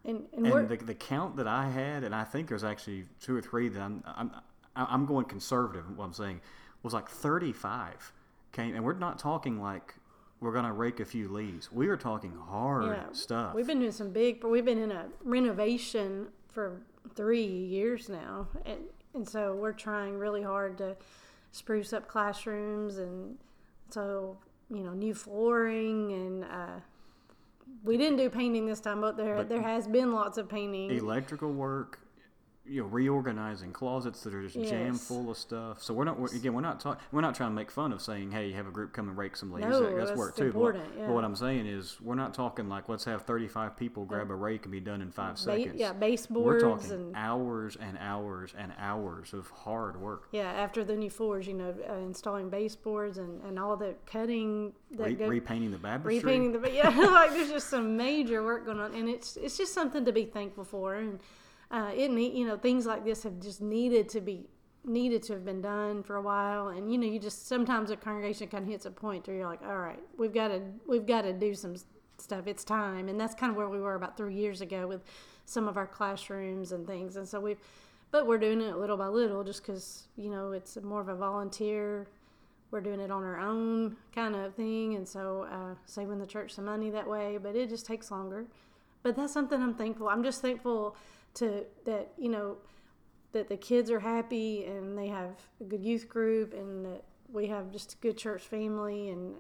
and, 0.06 0.26
and, 0.34 0.48
And 0.48 0.70
the, 0.70 0.78
the 0.78 0.96
count 0.96 1.36
that 1.38 1.48
I 1.48 1.70
had, 1.70 2.04
and 2.04 2.14
I 2.14 2.24
think 2.24 2.50
there's 2.50 2.64
actually 2.64 3.06
two 3.20 3.36
or 3.36 3.42
three 3.42 3.70
that 3.70 3.82
I'm, 3.82 4.04
I'm, 4.06 4.32
I'm 4.76 5.06
going 5.06 5.26
conservative, 5.26 5.86
what 5.98 6.06
I'm 6.06 6.14
saying, 6.14 6.42
was 6.84 6.94
like 6.94 7.10
35 7.10 8.14
came. 8.52 8.76
And 8.76 8.84
we're 8.84 8.94
not 8.94 9.20
talking 9.20 9.62
like 9.62 9.96
we're 10.40 10.54
going 10.54 10.66
to 10.66 10.74
rake 10.74 11.00
a 11.00 11.06
few 11.06 11.30
leaves. 11.30 11.72
We 11.72 11.88
are 11.88 11.98
talking 11.98 12.34
hard 12.36 12.86
Yeah, 12.86 13.12
stuff. 13.14 13.54
We've 13.54 13.68
been 13.68 13.80
doing 13.80 13.92
some 13.92 14.10
big, 14.12 14.44
we've 14.44 14.66
been 14.66 14.80
in 14.80 14.92
a 14.92 15.06
renovation 15.24 16.28
for 16.48 16.82
three 17.16 17.46
years 17.46 18.10
now, 18.10 18.48
and 18.66 18.80
and 19.14 19.28
so 19.28 19.56
we're 19.56 19.74
trying 19.74 20.18
really 20.18 20.42
hard 20.42 20.78
to 20.78 20.96
spruce 21.52 21.94
up 21.94 22.08
classrooms, 22.08 22.98
and 22.98 23.38
so 23.90 24.38
you 24.70 24.84
know 24.84 24.94
new 24.94 25.14
flooring, 25.14 26.12
and 26.12 26.44
uh, 26.46 26.80
we 27.84 27.98
didn't 27.98 28.18
do 28.18 28.30
painting 28.30 28.66
this 28.66 28.80
time, 28.80 29.02
but 29.02 29.18
there 29.18 29.38
But- 29.38 29.50
there 29.50 29.62
has 29.62 29.88
been 29.88 30.12
lots 30.14 30.38
of 30.38 30.48
painting. 30.50 30.92
electrical 30.92 31.52
work 31.52 32.00
you 32.64 32.82
know 32.82 32.88
reorganizing 32.88 33.72
closets 33.74 34.22
that 34.22 34.36
are 34.36 34.48
just 34.48 34.56
jam 34.70 34.94
full 34.94 35.32
of 35.32 35.38
stuff. 35.38 35.82
So 35.82 35.96
we're 35.96 36.04
not 36.04 36.20
we're, 36.20 36.28
again 36.36 36.54
we're 36.54 36.62
not 36.62 36.80
talking 36.80 37.04
we're 37.12 37.22
not 37.22 37.34
trying 37.34 37.50
to 37.50 37.56
make 37.56 37.72
fun 37.72 37.92
of 37.92 38.02
saying 38.02 38.30
hey 38.32 38.50
you 38.50 38.54
have 38.54 38.68
a 38.68 38.72
group 38.72 38.94
come 38.94 39.10
and 39.10 39.18
rake 39.18 39.36
some 39.36 39.52
leaves. 39.52 39.68
No, 39.68 39.82
That- 39.82 39.96
that's 39.96 40.10
that's 40.10 40.18
work 40.20 40.36
too. 40.36 40.52
But 40.54 40.60
what, 40.62 40.76
but 40.98 41.10
what. 41.10 41.24
I'm 41.26 41.36
saying 41.36 41.66
is 41.66 42.00
we're 42.02 42.14
not 42.16 42.34
talking 42.36 42.70
like 42.70 42.88
let's 42.88 43.04
have 43.06 43.24
35 43.24 43.76
people 43.78 44.06
grab 44.06 44.30
a 44.30 44.36
rake 44.36 44.64
and 44.64 44.72
be 44.72 44.80
done 44.80 45.02
in 45.02 45.12
five 45.12 45.36
Ba- 45.36 45.40
seconds. 45.42 45.76
yeah, 45.76 45.92
we're 45.92 46.00
baseboards 46.00 46.64
talking 46.64 46.92
and 46.92 47.16
hours 47.16 47.78
and 47.82 47.98
hours 48.00 48.54
and 48.58 48.72
hours 48.78 49.34
of 49.34 49.50
hard 49.50 50.00
work. 50.00 50.28
yeah, 50.32 50.52
after 50.52 50.84
the 50.84 50.96
new 50.96 51.10
floors, 51.10 51.48
you 51.48 51.56
know, 51.56 51.74
uh, 51.90 51.94
installing 51.96 52.50
baseboards 52.50 53.18
and, 53.18 53.42
and 53.44 53.58
all 53.58 53.76
the 53.76 53.96
cutting 54.06 54.74
that 54.92 55.08
Re- 55.08 55.14
go, 55.16 55.28
repainting 55.28 55.72
the 55.72 55.78
baptistry. 55.80 56.20
repainting 56.20 56.62
the 56.62 56.72
yeah, 56.74 56.90
like 56.90 57.32
there's 57.32 57.50
just 57.50 57.70
some 57.70 57.98
major 57.98 58.44
work 58.44 58.66
going 58.66 58.80
on, 58.80 58.94
and 58.94 59.10
it's 59.10 59.36
it's 59.36 59.58
just 59.58 59.74
something 59.74 60.06
to 60.06 60.12
be 60.12 60.26
thankful 60.26 60.64
for, 60.64 60.96
and 60.96 61.20
uh, 61.72 61.92
it 61.96 62.12
need 62.12 62.34
you 62.34 62.46
know 62.46 62.58
things 62.58 62.86
like 62.86 63.06
this 63.06 63.24
have 63.24 63.40
just 63.40 63.62
needed 63.62 64.10
to 64.10 64.22
be 64.22 64.46
needed 64.84 65.22
to 65.24 65.34
have 65.34 65.46
been 65.46 65.62
done 65.62 66.04
for 66.04 66.16
a 66.16 66.22
while, 66.22 66.70
and 66.70 66.92
you 66.92 66.98
know 66.98 67.08
you 67.08 67.20
just 67.20 67.48
sometimes 67.48 67.92
a 67.92 67.96
congregation 67.96 68.48
kind 68.48 68.64
of 68.64 68.70
hits 68.70 68.86
a 68.86 68.92
point 68.92 69.28
where 69.28 69.38
you're 69.38 69.46
like, 69.46 69.62
all 69.64 69.78
right, 69.78 70.00
we've 70.18 70.34
got 70.34 70.50
to 70.50 70.62
we've 70.88 71.06
got 71.06 71.22
to 71.22 71.34
do 71.34 71.54
some 71.54 71.76
stuff. 72.18 72.48
It's 72.48 72.64
time, 72.64 73.08
and 73.08 73.20
that's 73.20 73.34
kind 73.34 73.52
of 73.52 73.56
where 73.56 73.70
we 73.70 73.80
were 73.80 73.96
about 73.96 74.18
three 74.18 74.36
years 74.36 74.62
ago 74.62 74.88
with 74.88 75.02
some 75.46 75.68
of 75.68 75.78
our 75.78 75.88
classrooms 75.88 76.72
and 76.72 76.86
things, 76.86 77.16
and 77.16 77.28
so 77.28 77.40
we've. 77.40 77.60
But 78.12 78.28
we're 78.28 78.40
doing 78.40 78.60
it 78.60 78.76
little 78.76 78.98
by 78.98 79.08
little, 79.08 79.42
just 79.42 79.66
because 79.66 80.04
you 80.18 80.30
know 80.30 80.52
it's 80.52 80.76
more 80.84 81.00
of 81.00 81.08
a 81.08 81.16
volunteer. 81.16 82.08
We're 82.70 82.82
doing 82.82 83.00
it 83.02 83.12
on 83.12 83.24
our 83.24 83.40
own 83.40 83.98
kind 84.16 84.34
of 84.34 84.56
thing. 84.56 84.96
And 84.96 85.06
so 85.06 85.46
uh, 85.52 85.76
saving 85.86 86.20
the 86.20 86.26
church 86.26 86.54
some 86.54 86.66
money 86.66 86.90
that 86.90 87.06
way 87.06 87.38
but 87.42 87.54
it 87.54 87.68
just 87.68 87.86
takes 87.86 88.12
longer. 88.12 88.46
But 89.04 89.16
that's 89.16 89.34
something 89.34 89.60
i'm 89.60 89.74
thankful 89.74 90.10
i'm 90.10 90.24
just 90.24 90.44
thankful 90.44 90.96
to 91.36 91.66
that 91.86 92.12
you 92.18 92.30
know 92.30 92.58
that 93.32 93.48
the 93.48 93.58
kids 93.58 93.90
are 93.90 94.00
happy 94.02 94.66
and 94.66 94.98
they 94.98 95.08
have 95.08 95.32
a 95.62 95.64
good 95.64 95.84
youth 95.84 96.10
group 96.10 96.54
and 96.54 96.86
that 96.86 97.04
we 97.32 97.48
have 97.48 97.72
just 97.72 97.94
a 97.94 97.98
good 97.98 98.18
church 98.18 98.42
family. 98.42 99.10
And 99.10 99.36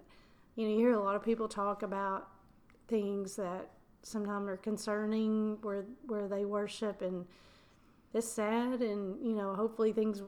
you 0.56 0.66
know 0.68 0.74
you 0.74 0.78
hear 0.80 0.94
a 0.94 1.04
lot 1.04 1.16
of 1.16 1.24
people 1.24 1.48
talk 1.48 1.84
about 1.84 2.30
things 2.88 3.36
that 3.36 3.70
sometimes 4.04 4.48
are 4.50 4.58
concerning 4.58 5.58
where 5.62 5.86
where 6.08 6.28
they 6.28 6.46
worship. 6.46 7.02
And 7.02 7.26
it's 8.14 8.28
sad 8.32 8.82
and 8.82 9.22
you 9.26 9.36
know 9.36 9.54
hopefully 9.56 9.92
things 9.92 10.22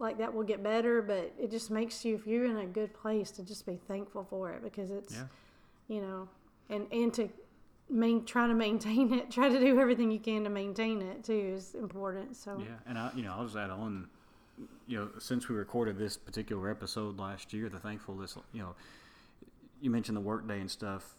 like 0.00 0.18
that 0.18 0.32
will 0.34 0.44
get 0.44 0.62
better. 0.62 1.00
But 1.00 1.32
it 1.38 1.50
just 1.52 1.70
makes 1.70 2.04
you 2.04 2.16
if 2.16 2.26
you're 2.26 2.46
in 2.46 2.56
a 2.58 2.66
good 2.66 2.92
place 2.92 3.30
to 3.32 3.44
just 3.44 3.64
be 3.64 3.76
thankful 3.86 4.24
for 4.28 4.50
it 4.50 4.62
because 4.62 4.90
it's 4.90 5.14
Yeah. 5.14 5.24
you 5.86 6.00
know 6.00 6.28
and 6.68 6.86
and 6.92 7.14
to 7.14 7.28
main 7.90 8.24
try 8.24 8.46
to 8.46 8.54
maintain 8.54 9.12
it 9.14 9.30
try 9.38 9.48
to 9.48 9.58
do 9.58 9.80
everything 9.80 10.10
you 10.10 10.18
can 10.18 10.44
to 10.44 10.50
maintain 10.50 11.00
it 11.00 11.24
too 11.24 11.54
is 11.56 11.74
important 11.74 12.36
so 12.36 12.58
Yeah, 12.58 12.76
and 12.86 12.98
I, 12.98 13.10
you 13.14 13.22
know, 13.22 13.32
I'll 13.32 13.44
just 13.44 13.56
add 13.56 13.70
on, 13.70 14.08
you 14.86 14.98
know, 14.98 15.08
since 15.18 15.48
we 15.48 15.56
recorded 15.56 15.98
this 15.98 16.16
particular 16.16 16.70
episode 16.70 17.18
last 17.18 17.52
year, 17.52 17.68
the 17.68 17.78
thankfulness, 17.78 18.36
you 18.52 18.62
know, 18.62 18.74
you 19.80 19.90
mentioned 19.90 20.16
the 20.16 20.20
workday 20.22 20.60
and 20.60 20.70
stuff, 20.70 21.14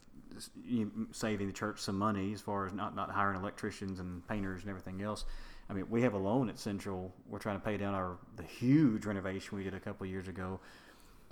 saving 1.12 1.48
the 1.48 1.54
church 1.54 1.80
some 1.80 1.98
money 1.98 2.34
as 2.34 2.42
far 2.42 2.68
as 2.68 2.74
not 2.74 2.96
not 2.96 3.10
hiring 3.12 3.40
electricians 3.40 4.00
and 4.00 4.28
painters 4.28 4.62
and 4.62 4.70
everything 4.70 5.02
else. 5.02 5.26
I 5.70 5.74
mean, 5.74 5.86
we 5.90 6.02
have 6.02 6.14
a 6.14 6.18
loan 6.18 6.50
at 6.50 6.58
Central. 6.58 7.14
We're 7.28 7.40
trying 7.40 7.60
to 7.60 7.66
pay 7.66 7.78
down 7.78 7.94
our 7.94 8.18
the 8.36 8.44
huge 8.44 9.06
renovation 9.06 9.58
we 9.58 9.64
did 9.64 9.74
a 9.74 9.80
couple 9.80 10.06
years 10.06 10.28
ago, 10.28 10.60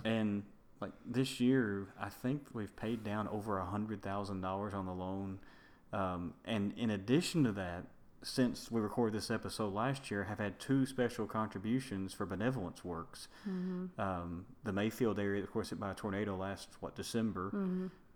and 0.04 0.42
like 0.80 0.92
this 1.04 1.40
year, 1.40 1.88
I 2.00 2.08
think 2.08 2.46
we've 2.52 2.74
paid 2.76 3.02
down 3.04 3.28
over 3.28 3.58
a 3.58 3.64
hundred 3.66 4.02
thousand 4.02 4.40
dollars 4.40 4.74
on 4.74 4.86
the 4.86 4.92
loan. 4.92 5.38
Um, 5.92 6.34
and 6.44 6.72
in 6.76 6.90
addition 6.90 7.44
to 7.44 7.52
that, 7.52 7.84
since 8.22 8.70
we 8.70 8.80
recorded 8.80 9.16
this 9.16 9.30
episode 9.30 9.72
last 9.72 10.10
year, 10.10 10.24
have 10.24 10.38
had 10.38 10.58
two 10.58 10.84
special 10.86 11.26
contributions 11.26 12.12
for 12.12 12.26
benevolence 12.26 12.84
works. 12.84 13.28
Um, 13.98 14.44
the 14.64 14.72
Mayfield 14.72 15.18
area, 15.18 15.42
of 15.42 15.50
course, 15.52 15.70
hit 15.70 15.78
by 15.80 15.92
a 15.92 15.94
tornado 15.94 16.36
last 16.36 16.68
what 16.80 16.94
December, 16.96 17.50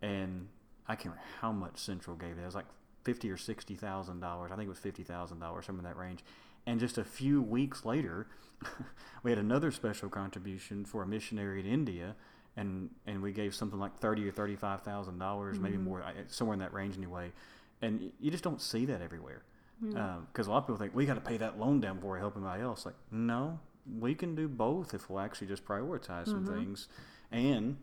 and 0.03 0.49
I 0.89 0.95
can't 0.97 1.15
remember 1.15 1.23
how 1.41 1.53
much 1.53 1.79
Central 1.79 2.17
gave. 2.17 2.37
It 2.39 2.45
was 2.45 2.55
like 2.55 2.67
fifty 3.05 3.31
or 3.31 3.37
sixty 3.37 3.75
thousand 3.75 4.21
dollars. 4.21 4.51
I 4.53 4.57
think 4.57 4.67
it 4.67 4.71
was 4.71 4.79
fifty 4.79 5.03
thousand 5.05 5.39
dollars, 5.39 5.67
somewhere 5.67 5.87
in 5.87 5.95
that 5.95 6.01
range. 6.01 6.21
And 6.67 6.79
just 6.79 6.99
a 6.99 7.05
few 7.05 7.41
weeks 7.43 7.85
later, 7.85 8.27
we 9.23 9.31
had 9.31 9.39
another 9.39 9.71
special 9.71 10.09
contribution 10.09 10.85
for 10.85 11.03
a 11.03 11.07
missionary 11.07 11.61
in 11.61 11.67
India, 11.67 12.15
and 12.57 12.91
and 13.07 13.23
we 13.23 13.33
gave 13.33 13.55
something 13.55 13.79
like 13.79 13.99
thirty 13.99 14.27
or 14.29 14.33
thirty 14.33 14.57
five 14.57 14.83
thousand 14.83 15.19
dollars, 15.19 15.59
maybe 15.59 15.77
mm-hmm. 15.77 15.85
more, 15.85 16.05
somewhere 16.29 16.55
in 16.55 16.61
that 16.61 16.73
range 16.73 16.97
anyway. 16.97 17.33
And 17.81 18.13
you 18.21 18.31
just 18.31 18.45
don't 18.45 18.61
see 18.61 18.87
that 18.87 19.03
everywhere 19.03 19.43
mm-hmm. 19.85 19.97
um, 19.97 20.27
because 20.33 20.47
a 20.47 20.51
lot 20.51 20.59
of 20.59 20.65
people 20.65 20.77
think 20.77 20.95
we 20.95 21.07
got 21.07 21.15
to 21.15 21.21
pay 21.21 21.37
that 21.39 21.59
loan 21.59 21.81
down 21.81 21.97
before 21.97 22.15
we 22.15 22.19
help 22.19 22.37
anybody 22.37 22.63
else. 22.63 22.87
Like, 22.87 22.95
no, 23.11 23.59
we 23.99 24.15
can 24.15 24.35
do 24.35 24.49
both 24.49 24.95
if 24.95 25.11
we'll 25.11 25.21
actually 25.21 25.49
just 25.49 25.65
prioritize 25.65 26.27
some 26.27 26.45
mm-hmm. 26.45 26.55
things, 26.55 26.89
and 27.31 27.77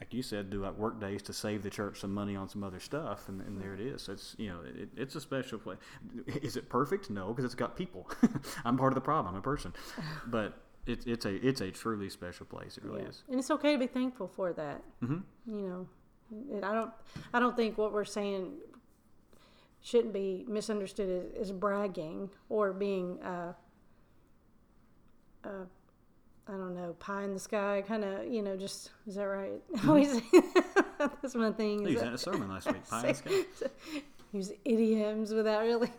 like 0.00 0.12
you 0.12 0.22
said, 0.22 0.50
do 0.50 0.62
like 0.62 0.76
work 0.76 1.00
days 1.00 1.22
to 1.22 1.32
save 1.32 1.62
the 1.62 1.70
church 1.70 2.00
some 2.00 2.12
money 2.12 2.34
on 2.34 2.48
some 2.48 2.64
other 2.64 2.80
stuff, 2.80 3.28
and, 3.28 3.40
and 3.42 3.60
there 3.60 3.74
it 3.74 3.80
is. 3.80 4.02
So 4.02 4.12
it's 4.12 4.34
you 4.38 4.48
know 4.48 4.58
it, 4.64 4.88
it's 4.96 5.14
a 5.14 5.20
special 5.20 5.58
place. 5.58 5.78
Is 6.26 6.56
it 6.56 6.68
perfect? 6.68 7.10
No, 7.10 7.28
because 7.28 7.44
it's 7.44 7.54
got 7.54 7.76
people. 7.76 8.10
I'm 8.64 8.76
part 8.76 8.92
of 8.92 8.94
the 8.94 9.00
problem. 9.00 9.34
I'm 9.34 9.38
a 9.38 9.42
person, 9.42 9.72
but 10.26 10.60
it's 10.86 11.06
it's 11.06 11.24
a 11.26 11.34
it's 11.46 11.60
a 11.60 11.70
truly 11.70 12.08
special 12.08 12.46
place. 12.46 12.76
It 12.78 12.84
really 12.84 13.02
Yeah. 13.02 13.08
is. 13.08 13.22
and 13.28 13.38
it's 13.38 13.50
okay 13.50 13.72
to 13.72 13.78
be 13.78 13.86
thankful 13.86 14.26
for 14.28 14.52
that 14.54 14.82
hmm 15.00 15.18
you 15.46 15.62
know 15.68 15.86
i 16.66 16.72
don't 16.72 16.90
i 17.34 17.38
don't 17.38 17.54
think 17.56 17.76
what 17.76 17.92
we're 17.92 18.04
saying 18.06 18.52
shouldn't 19.82 20.12
be 20.14 20.44
misunderstood 20.48 21.08
as, 21.36 21.48
as 21.48 21.52
bragging 21.52 22.30
or 22.48 22.72
being 22.72 23.20
uh, 23.22 23.52
uh, 25.44 25.48
I 26.48 26.52
don't 26.52 26.74
know, 26.74 26.94
pie 26.98 27.22
in 27.24 27.34
the 27.34 27.38
sky, 27.40 27.84
kind 27.86 28.04
of, 28.04 28.26
you 28.26 28.42
know, 28.42 28.56
just 28.56 28.90
is 29.06 29.14
that 29.14 29.24
right? 29.24 29.60
Always, 29.88 30.20
that's 30.98 31.34
my 31.36 31.52
thing. 31.52 31.86
I 31.86 31.90
is 31.90 31.90
used 31.92 31.98
that- 31.98 32.04
that 32.04 32.08
in 32.08 32.14
a 32.14 32.18
sermon 32.18 32.48
last 32.48 32.66
week. 32.72 32.88
Pie 32.88 33.00
in 33.00 33.06
the 33.08 33.14
sky. 33.14 33.68
use 34.32 34.52
idioms 34.64 35.32
without 35.32 35.62
really 35.62 35.90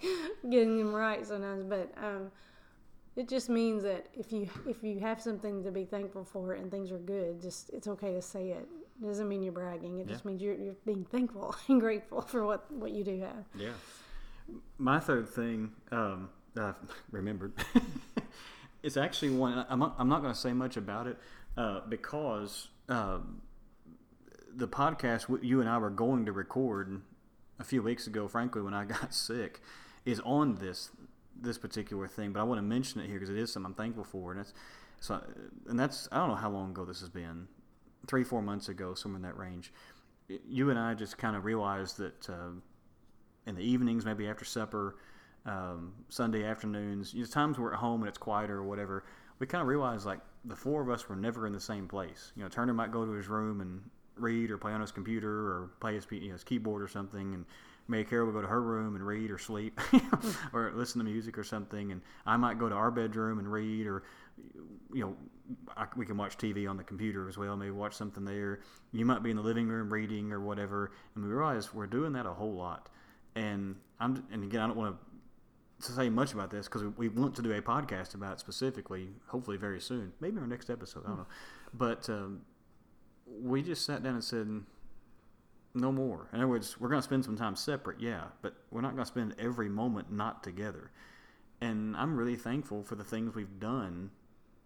getting 0.50 0.78
them 0.80 0.94
right 0.94 1.26
sometimes 1.26 1.64
but 1.64 1.92
um, 1.98 2.32
it 3.16 3.30
just 3.30 3.50
means 3.50 3.84
that 3.84 4.08
if 4.14 4.32
you 4.32 4.50
if 4.68 4.84
you 4.84 5.00
have 5.00 5.22
something 5.22 5.64
to 5.64 5.72
be 5.72 5.86
thankful 5.86 6.24
for 6.24 6.54
and 6.54 6.72
things 6.72 6.92
are 6.92 6.98
good 6.98 7.42
just 7.42 7.70
it's 7.72 7.88
okay 7.88 8.14
to 8.14 8.22
say 8.22 8.50
it 8.50 8.68
it 9.02 9.06
doesn't 9.06 9.28
mean 9.28 9.44
you're 9.44 9.54
bragging 9.54 10.00
it 10.00 10.08
just 10.08 10.26
means 10.26 10.42
you're, 10.42 10.56
you're 10.56 10.76
being 10.86 11.06
thankful 11.06 11.56
and 11.68 11.80
grateful 11.80 12.22
for 12.22 12.46
what 12.46 12.72
what 12.72 12.92
you 12.92 13.04
do 13.04 13.20
have 13.22 13.46
Yeah. 13.56 13.70
My 14.78 15.00
third 15.00 15.30
thing 15.30 15.72
um, 15.92 16.30
that 16.54 16.64
I've 16.66 16.76
remembered 17.12 17.54
is 18.84 18.98
actually 18.98 19.32
one. 19.32 19.66
I'm 19.70 19.80
not, 19.80 19.96
I'm 19.98 20.10
not 20.10 20.22
going 20.22 20.34
to 20.34 20.40
say 20.40 20.54
much 20.54 20.78
about 20.78 21.08
it 21.08 21.18
uh, 21.58 21.82
because 21.88 22.68
um, 22.90 23.42
the 24.54 24.68
podcast 24.68 25.44
you 25.44 25.62
and 25.62 25.70
I 25.70 25.78
were 25.78 25.90
going 25.90 26.26
to 26.26 26.32
record 26.32 27.02
a 27.60 27.64
few 27.64 27.82
weeks 27.82 28.08
ago, 28.08 28.28
frankly, 28.28 28.62
when 28.62 28.74
I 28.74 28.86
got 28.86 29.14
sick, 29.14 29.62
is 30.06 30.20
on 30.26 30.56
this 30.56 30.90
this 31.44 31.58
particular 31.58 32.08
thing. 32.08 32.34
But 32.34 32.40
I 32.40 32.44
want 32.44 32.58
to 32.58 32.64
mention 32.64 33.02
it 33.02 33.08
here 33.08 33.20
because 33.20 33.30
it 33.30 33.38
is 33.38 33.52
something 33.52 33.72
I'm 33.72 33.76
thankful 33.76 34.04
for, 34.04 34.32
and 34.32 34.40
that's 34.40 34.54
so. 35.00 35.22
And 35.68 35.80
that's 35.80 36.08
I 36.12 36.18
don't 36.18 36.30
know 36.30 36.36
how 36.36 36.50
long 36.50 36.72
ago 36.72 36.86
this 36.86 37.00
has 37.02 37.10
been, 37.10 37.48
three 38.08 38.24
four 38.24 38.42
months 38.42 38.70
ago, 38.70 38.94
somewhere 38.96 39.18
in 39.18 39.24
that 39.24 39.38
range. 39.38 39.72
You 40.28 40.70
and 40.70 40.80
I 40.80 40.94
just 40.94 41.18
kind 41.18 41.36
of 41.36 41.46
realized 41.46 41.98
that. 41.98 42.30
Uh, 42.30 42.50
in 43.46 43.56
the 43.56 43.62
evenings, 43.62 44.06
maybe 44.06 44.28
after 44.28 44.46
supper, 44.46 44.96
um, 45.46 45.94
Sunday 46.10 46.46
afternoons, 46.46 47.14
you 47.14 47.22
know, 47.22 47.28
times 47.28 47.60
we're 47.60 47.74
at 47.74 47.80
home 47.80 48.02
and 48.02 48.10
it's 48.10 48.18
quieter 48.18 48.58
or 48.58 48.64
whatever, 48.64 49.04
we 49.40 49.48
kind 49.48 49.62
of 49.62 49.68
realized 49.68 50.06
like 50.06 50.20
the 50.46 50.56
four 50.56 50.82
of 50.82 50.90
us 50.90 51.10
were 51.10 51.16
never 51.16 51.46
in 51.48 51.54
the 51.54 51.60
same 51.60 51.88
place. 51.88 52.32
You 52.36 52.44
know, 52.44 52.50
Turner 52.50 52.74
might 52.74 52.92
go 52.92 53.06
to 53.06 53.12
his 53.12 53.28
room 53.28 53.62
and 53.62 53.82
read 54.16 54.52
or 54.52 54.58
play 54.58 54.72
on 54.72 54.82
his 54.82 54.92
computer 54.92 55.30
or 55.30 55.72
play 55.80 55.96
his, 55.96 56.08
you 56.10 56.28
know, 56.28 56.34
his 56.34 56.44
keyboard 56.44 56.82
or 56.82 56.88
something, 56.88 57.34
and 57.34 57.46
Mary 57.88 58.06
Carol 58.06 58.28
would 58.28 58.34
go 58.34 58.42
to 58.42 58.48
her 58.48 58.62
room 58.62 58.96
and 58.96 59.06
read 59.06 59.30
or 59.30 59.38
sleep 59.38 59.80
or 60.54 60.72
listen 60.74 61.00
to 61.00 61.06
music 61.06 61.38
or 61.38 61.44
something, 61.44 61.92
and 61.92 62.02
I 62.26 62.38
might 62.38 62.58
go 62.58 62.70
to 62.70 62.76
our 62.76 62.92
bedroom 62.92 63.40
and 63.40 63.52
read 63.52 63.88
or 63.88 64.04
you 64.94 65.04
know, 65.04 65.16
I, 65.76 65.88
we 65.96 66.06
can 66.06 66.18
watch 66.18 66.38
TV 66.38 66.70
on 66.70 66.78
the 66.78 66.84
computer 66.84 67.28
as 67.28 67.38
well. 67.38 67.56
Maybe 67.58 67.72
watch 67.72 67.94
something 67.94 68.24
there. 68.24 68.60
You 68.92 69.06
might 69.06 69.24
be 69.24 69.32
in 69.32 69.36
the 69.36 69.44
living 69.44 69.68
room 69.68 69.92
reading 69.92 70.32
or 70.32 70.40
whatever. 70.40 70.92
And 71.16 71.24
we 71.24 71.32
realize 71.32 71.74
we're 71.74 71.88
doing 71.88 72.14
that 72.14 72.26
a 72.26 72.34
whole 72.34 72.54
lot. 72.54 72.90
And 73.36 73.76
I'm, 74.00 74.24
and 74.32 74.44
again, 74.44 74.62
I 74.62 74.68
don't 74.68 74.78
want 74.78 74.98
to 75.82 75.92
say 75.92 76.10
much 76.10 76.34
about 76.34 76.52
this 76.52 76.68
because 76.68 76.84
we, 76.84 77.10
we 77.10 77.10
want 77.10 77.36
to 77.36 77.42
do 77.42 77.52
a 77.52 77.62
podcast 77.62 78.14
about 78.14 78.34
it 78.34 78.40
specifically, 78.40 79.10
hopefully 79.28 79.58
very 79.58 79.82
soon, 79.82 80.14
maybe 80.20 80.40
our 80.40 80.48
next 80.48 80.70
episode. 80.70 81.04
I 81.06 81.10
don't 81.10 81.18
know, 81.18 81.28
but 81.74 82.10
um, 82.10 82.42
we 83.42 83.62
just 83.62 83.86
sat 83.86 84.04
down 84.04 84.14
and 84.14 84.24
said, 84.24 84.48
no 85.76 85.92
more. 85.92 86.28
In 86.34 86.40
other 86.40 86.48
words, 86.48 86.80
we're 86.80 86.90
going 86.90 87.02
to 87.02 87.06
spend 87.06 87.26
some 87.26 87.36
time 87.36 87.56
separate, 87.56 88.00
yeah, 88.00 88.26
but 88.42 88.56
we're 88.72 88.82
not 88.82 88.94
going 88.96 89.04
to 89.04 89.12
spend 89.12 89.36
every 89.40 89.70
moment 89.70 90.12
not 90.12 90.44
together. 90.44 90.92
And 91.62 91.96
I'm 91.96 92.16
really 92.16 92.36
thankful 92.36 92.84
for 92.84 92.96
the 92.96 93.04
things 93.04 93.36
we've 93.36 93.60
done 93.60 94.12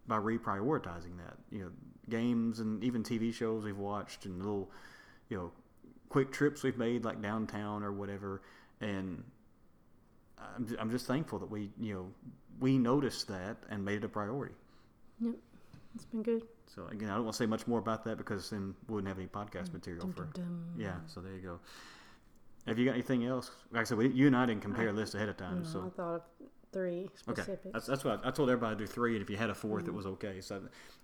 by 0.08 0.18
reprioritizing 0.18 1.18
that. 1.18 1.38
You 1.52 1.60
know, 1.60 1.72
games 2.10 2.60
and 2.60 2.84
even 2.84 3.04
TV 3.04 3.34
shows 3.34 3.64
we've 3.64 3.78
watched 3.78 4.26
and 4.26 4.38
little, 4.40 4.72
you 5.30 5.38
know, 5.38 5.52
quick 6.10 6.32
trips 6.32 6.64
we've 6.64 6.78
made 6.78 7.06
like 7.06 7.22
downtown 7.22 7.84
or 7.84 7.92
whatever. 7.92 8.42
And 8.82 9.24
I'm, 10.80 10.92
just 10.92 11.06
thankful 11.06 11.40
that 11.40 11.50
we, 11.50 11.70
you 11.80 11.94
know, 11.94 12.08
we 12.60 12.78
noticed 12.78 13.28
that 13.28 13.58
and 13.70 13.84
made 13.84 13.98
it 13.98 14.04
a 14.06 14.10
priority. 14.10 14.56
Yep, 15.20 15.36
it's 15.98 16.06
been 16.06 16.24
good. 16.24 16.44
So 16.74 16.86
again, 16.88 17.10
I 17.10 17.16
don't 17.16 17.24
want 17.26 17.34
to 17.34 17.38
say 17.38 17.46
much 17.46 17.68
more 17.68 17.80
about 17.80 18.04
that 18.06 18.18
because 18.18 18.50
then 18.50 18.76
we 18.88 18.96
wouldn't 18.96 19.08
have 19.08 19.18
any 19.18 19.28
podcast 19.28 19.74
material 19.74 20.04
Dum, 20.04 20.14
for. 20.14 20.24
dum, 20.26 20.32
dum. 20.34 20.66
Yeah, 20.78 20.96
so 21.08 21.20
there 21.22 21.34
you 21.34 21.42
go. 21.42 21.60
Have 22.68 22.78
you 22.78 22.86
got 22.86 22.94
anything 22.94 23.26
else? 23.26 23.52
Like 23.72 23.82
I 23.82 23.84
said, 23.86 23.98
we, 23.98 24.10
you 24.10 24.28
and 24.28 24.36
I 24.36 24.46
didn't 24.46 24.62
compare 24.62 24.92
lists 24.94 25.16
ahead 25.16 25.30
of 25.30 25.38
time, 25.38 25.64
No, 25.74 25.86
I 25.86 25.90
thought 25.90 26.16
of 26.16 26.22
three 26.74 27.10
okay. 27.30 27.44
That's, 27.72 27.86
that's 27.88 28.04
what 28.04 28.22
I, 28.26 28.28
I 28.28 28.32
told 28.32 28.50
everybody 28.50 28.76
to 28.76 28.80
do 28.80 28.88
three, 28.88 29.14
and 29.16 29.22
if 29.22 29.30
you 29.30 29.38
had 29.38 29.50
a 29.50 29.54
4th 29.54 29.62
Mm-hmm. 29.80 29.88
it 29.88 29.94
was 29.94 30.06
okay. 30.06 30.42
So 30.42 30.56
I 30.58 30.60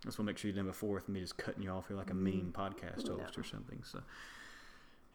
just 0.05 0.19
want 0.19 0.27
to 0.27 0.31
make 0.31 0.37
sure 0.37 0.49
you 0.49 0.53
didn't 0.53 0.67
have 0.67 0.75
a 0.75 0.77
fourth, 0.77 1.05
and 1.07 1.13
me 1.15 1.21
just 1.21 1.37
cutting 1.37 1.63
you 1.63 1.69
off 1.69 1.87
here 1.87 1.95
like 1.97 2.09
a 2.11 2.13
mean 2.13 2.51
podcast 2.53 3.07
No. 3.07 3.17
host 3.17 3.37
or 3.37 3.43
something. 3.43 3.81
So, 3.83 4.01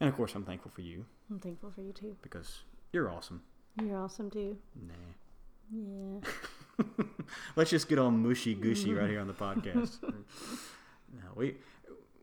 and 0.01 0.09
of 0.09 0.17
course, 0.17 0.35
I'm 0.35 0.45
thankful 0.45 0.71
for 0.75 0.81
you 0.81 1.05
I'm 1.31 1.39
thankful 1.39 1.71
for 1.71 1.83
you 1.83 1.93
too. 1.93 2.17
because 2.23 2.63
you're 2.93 3.11
awesome. 3.11 3.43
You're 3.83 3.99
awesome 3.99 4.31
too. 4.31 4.57
Nah. 4.75 4.95
Yeah. 5.73 6.21
Let's 7.57 7.71
just 7.71 7.89
get 7.89 7.99
all 7.99 8.11
mushy 8.11 8.55
gushy 8.55 8.95
right 8.95 9.11
here 9.11 9.21
on 9.21 9.27
the 9.27 9.35
podcast. 9.35 9.99
no, 10.03 11.29
we, 11.35 11.57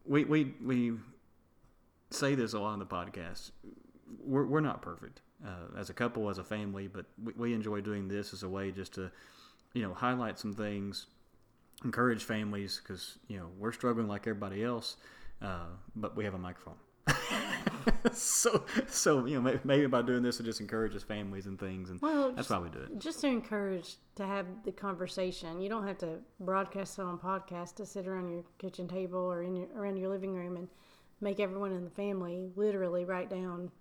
we, 0.05 0.23
we, 0.23 0.53
we 0.63 0.93
say 2.09 2.35
this 2.35 2.53
a 2.53 2.59
lot 2.59 2.73
on 2.73 2.79
the 2.79 2.85
podcast. 2.85 3.51
We're, 4.23 4.45
we're 4.45 4.61
not 4.61 4.81
perfect 4.81 5.21
uh, 5.45 5.77
as 5.77 5.89
a 5.89 5.93
couple, 5.93 6.29
as 6.29 6.37
a 6.37 6.43
family, 6.43 6.87
but 6.87 7.05
we, 7.23 7.33
we 7.33 7.53
enjoy 7.53 7.81
doing 7.81 8.07
this 8.07 8.33
as 8.33 8.43
a 8.43 8.49
way 8.49 8.71
just 8.71 8.93
to, 8.95 9.11
you 9.73 9.83
know, 9.83 9.93
highlight 9.93 10.39
some 10.39 10.53
things, 10.53 11.07
encourage 11.83 12.23
families 12.23 12.79
because 12.81 13.17
you 13.27 13.37
know 13.37 13.47
we're 13.59 13.71
struggling 13.71 14.07
like 14.07 14.21
everybody 14.21 14.63
else, 14.63 14.97
uh, 15.41 15.65
but 15.95 16.15
we 16.15 16.23
have 16.23 16.33
a 16.33 16.39
microphone. 16.39 16.75
so, 18.13 18.63
so 18.87 19.25
you 19.25 19.35
know, 19.35 19.41
maybe, 19.41 19.59
maybe 19.63 19.85
by 19.87 20.01
doing 20.01 20.23
this, 20.23 20.39
it 20.39 20.43
just 20.43 20.61
encourages 20.61 21.03
families 21.03 21.45
and 21.45 21.59
things, 21.59 21.89
and 21.89 22.01
Well, 22.01 22.31
that's 22.31 22.47
just, 22.47 22.49
why 22.51 22.59
we 22.59 22.69
do 22.69 22.79
it. 22.79 22.99
just 22.99 23.21
to 23.21 23.27
encourage 23.27 23.95
to 24.15 24.25
have 24.25 24.45
the 24.63 24.71
conversation. 24.71 25.61
You 25.61 25.69
don't 25.69 25.85
have 25.87 25.97
to 25.99 26.19
broadcast 26.39 26.99
it 26.99 27.03
on 27.03 27.17
podcast 27.17 27.75
to 27.75 27.85
sit 27.85 28.07
around 28.07 28.29
your 28.31 28.43
kitchen 28.57 28.87
table 28.87 29.19
or 29.19 29.43
in 29.43 29.55
your 29.55 29.67
around 29.75 29.97
your 29.97 30.09
living 30.09 30.33
room 30.33 30.55
and 30.57 30.67
make 31.21 31.39
everyone 31.39 31.71
in 31.71 31.83
the 31.83 31.89
family 31.89 32.49
literally 32.55 33.05
write 33.05 33.29
down 33.29 33.71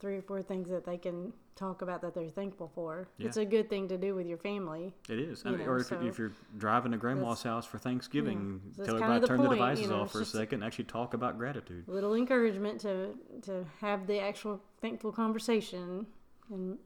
three 0.00 0.16
or 0.16 0.22
four 0.22 0.42
things 0.42 0.68
that 0.70 0.84
they 0.84 0.96
can 0.96 1.32
talk 1.56 1.82
about 1.82 2.00
that 2.02 2.14
they're 2.14 2.28
thankful 2.28 2.70
for. 2.74 3.08
Yeah. 3.18 3.26
It's 3.26 3.36
a 3.36 3.44
good 3.44 3.68
thing 3.68 3.88
to 3.88 3.98
do 3.98 4.14
with 4.14 4.26
your 4.26 4.38
family. 4.38 4.94
It 5.08 5.18
is. 5.18 5.42
I 5.44 5.50
mean, 5.50 5.60
know, 5.60 5.66
or 5.66 5.78
if, 5.78 5.86
so 5.86 6.00
if 6.00 6.18
you're 6.18 6.32
driving 6.56 6.92
to 6.92 6.98
grandma's 6.98 7.42
house 7.42 7.66
for 7.66 7.78
Thanksgiving, 7.78 8.60
So 8.76 8.84
tell 8.84 8.94
everybody 8.94 9.20
the 9.20 9.26
turn 9.26 9.42
the 9.42 9.48
devices 9.48 9.82
you 9.82 9.90
know, 9.90 10.02
off 10.02 10.12
for 10.12 10.20
a 10.20 10.24
second 10.24 10.62
and 10.62 10.64
actually 10.64 10.84
talk 10.84 11.14
about 11.14 11.36
gratitude. 11.36 11.84
A 11.88 11.90
little 11.90 12.14
encouragement 12.14 12.80
to 12.82 13.14
to 13.42 13.64
have 13.80 14.06
the 14.06 14.20
actual 14.20 14.60
thankful 14.80 15.10
conversation, 15.10 16.06
and 16.50 16.78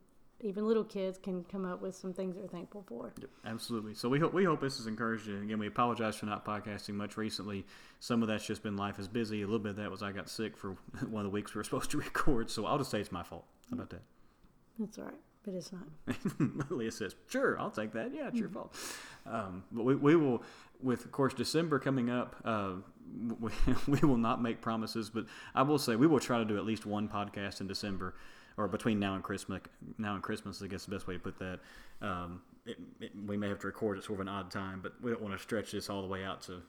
even 0.42 0.66
little 0.66 0.84
kids 0.84 1.18
can 1.18 1.44
come 1.44 1.64
up 1.64 1.80
with 1.80 1.94
some 1.94 2.12
things 2.12 2.36
they're 2.36 2.48
thankful 2.48 2.84
for. 2.88 3.12
Yep, 3.20 3.30
absolutely. 3.46 3.94
So 3.94 4.08
we 4.08 4.18
hope 4.18 4.34
we 4.34 4.44
hope 4.44 4.60
this 4.60 4.76
has 4.78 4.86
encouraged 4.86 5.26
you. 5.26 5.40
Again, 5.40 5.58
we 5.58 5.68
apologize 5.68 6.16
for 6.16 6.26
not 6.26 6.44
podcasting 6.44 6.94
much 6.94 7.16
recently. 7.16 7.64
Some 8.00 8.22
of 8.22 8.28
that's 8.28 8.44
just 8.44 8.62
been 8.62 8.76
life 8.76 8.98
is 8.98 9.08
busy. 9.08 9.42
A 9.42 9.46
little 9.46 9.60
bit 9.60 9.70
of 9.70 9.76
that 9.76 9.90
was 9.90 10.02
I 10.02 10.12
got 10.12 10.28
sick 10.28 10.56
for 10.56 10.70
one 11.08 11.24
of 11.24 11.30
the 11.30 11.34
weeks 11.34 11.54
we 11.54 11.60
were 11.60 11.64
supposed 11.64 11.90
to 11.92 11.98
record. 11.98 12.50
So 12.50 12.66
I'll 12.66 12.78
just 12.78 12.90
say 12.90 13.00
it's 13.00 13.12
my 13.12 13.22
fault. 13.22 13.44
How 13.70 13.74
about 13.76 13.90
that? 13.90 14.02
That's 14.78 14.98
all 14.98 15.04
right, 15.04 15.20
but 15.44 15.54
it's 15.54 15.70
not. 15.72 16.70
Leah 16.70 16.90
says, 16.90 17.14
"Sure, 17.28 17.58
I'll 17.58 17.70
take 17.70 17.92
that. 17.92 18.12
Yeah, 18.12 18.28
it's 18.28 18.38
your 18.38 18.48
fault." 18.48 18.74
Um, 19.26 19.62
but 19.70 19.84
we, 19.84 19.94
we 19.94 20.16
will, 20.16 20.42
with 20.82 21.04
of 21.04 21.12
course 21.12 21.34
December 21.34 21.78
coming 21.78 22.10
up, 22.10 22.36
uh, 22.44 22.72
we, 23.38 23.50
we 23.86 24.00
will 24.00 24.16
not 24.16 24.42
make 24.42 24.60
promises, 24.60 25.08
but 25.10 25.26
I 25.54 25.62
will 25.62 25.78
say 25.78 25.94
we 25.94 26.06
will 26.06 26.20
try 26.20 26.38
to 26.38 26.44
do 26.44 26.56
at 26.56 26.64
least 26.64 26.84
one 26.86 27.08
podcast 27.08 27.60
in 27.60 27.68
December, 27.68 28.14
or 28.56 28.68
between 28.68 28.98
now 28.98 29.14
and 29.14 29.22
Christmas. 29.22 29.60
Now 29.98 30.14
and 30.14 30.22
Christmas, 30.22 30.62
I 30.62 30.66
guess 30.66 30.84
the 30.84 30.90
best 30.90 31.06
way 31.06 31.14
to 31.14 31.20
put 31.20 31.38
that. 31.38 31.60
Um, 32.00 32.42
it, 32.66 32.78
it, 33.00 33.12
we 33.26 33.36
may 33.36 33.48
have 33.48 33.58
to 33.60 33.66
record 33.66 33.98
at 33.98 34.04
sort 34.04 34.20
of 34.20 34.26
an 34.26 34.28
odd 34.28 34.50
time, 34.50 34.80
but 34.82 34.92
we 35.02 35.10
don't 35.10 35.22
want 35.22 35.36
to 35.36 35.42
stretch 35.42 35.72
this 35.72 35.90
all 35.90 36.02
the 36.02 36.08
way 36.08 36.24
out 36.24 36.42
to 36.42 36.62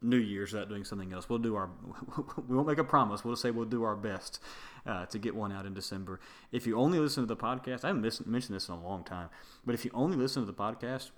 New 0.00 0.18
Year's 0.18 0.52
without 0.52 0.68
doing 0.68 0.84
something 0.84 1.12
else. 1.12 1.28
We'll 1.28 1.38
do 1.38 1.56
our. 1.56 1.70
We 2.48 2.56
won't 2.56 2.68
make 2.68 2.78
a 2.78 2.84
promise. 2.84 3.24
We'll 3.24 3.36
say 3.36 3.50
we'll 3.50 3.66
do 3.66 3.82
our 3.82 3.96
best 3.96 4.40
uh, 4.86 5.06
to 5.06 5.18
get 5.18 5.34
one 5.34 5.52
out 5.52 5.66
in 5.66 5.74
December. 5.74 6.20
If 6.52 6.66
you 6.66 6.76
only 6.76 6.98
listen 6.98 7.22
to 7.22 7.26
the 7.26 7.36
podcast, 7.36 7.84
I 7.84 7.88
haven't 7.88 8.02
mis- 8.02 8.24
mentioned 8.26 8.56
this 8.56 8.68
in 8.68 8.74
a 8.74 8.82
long 8.82 9.04
time, 9.04 9.28
but 9.66 9.74
if 9.74 9.84
you 9.84 9.90
only 9.94 10.16
listen 10.16 10.42
to 10.42 10.46
the 10.46 10.56
podcast, 10.56 11.10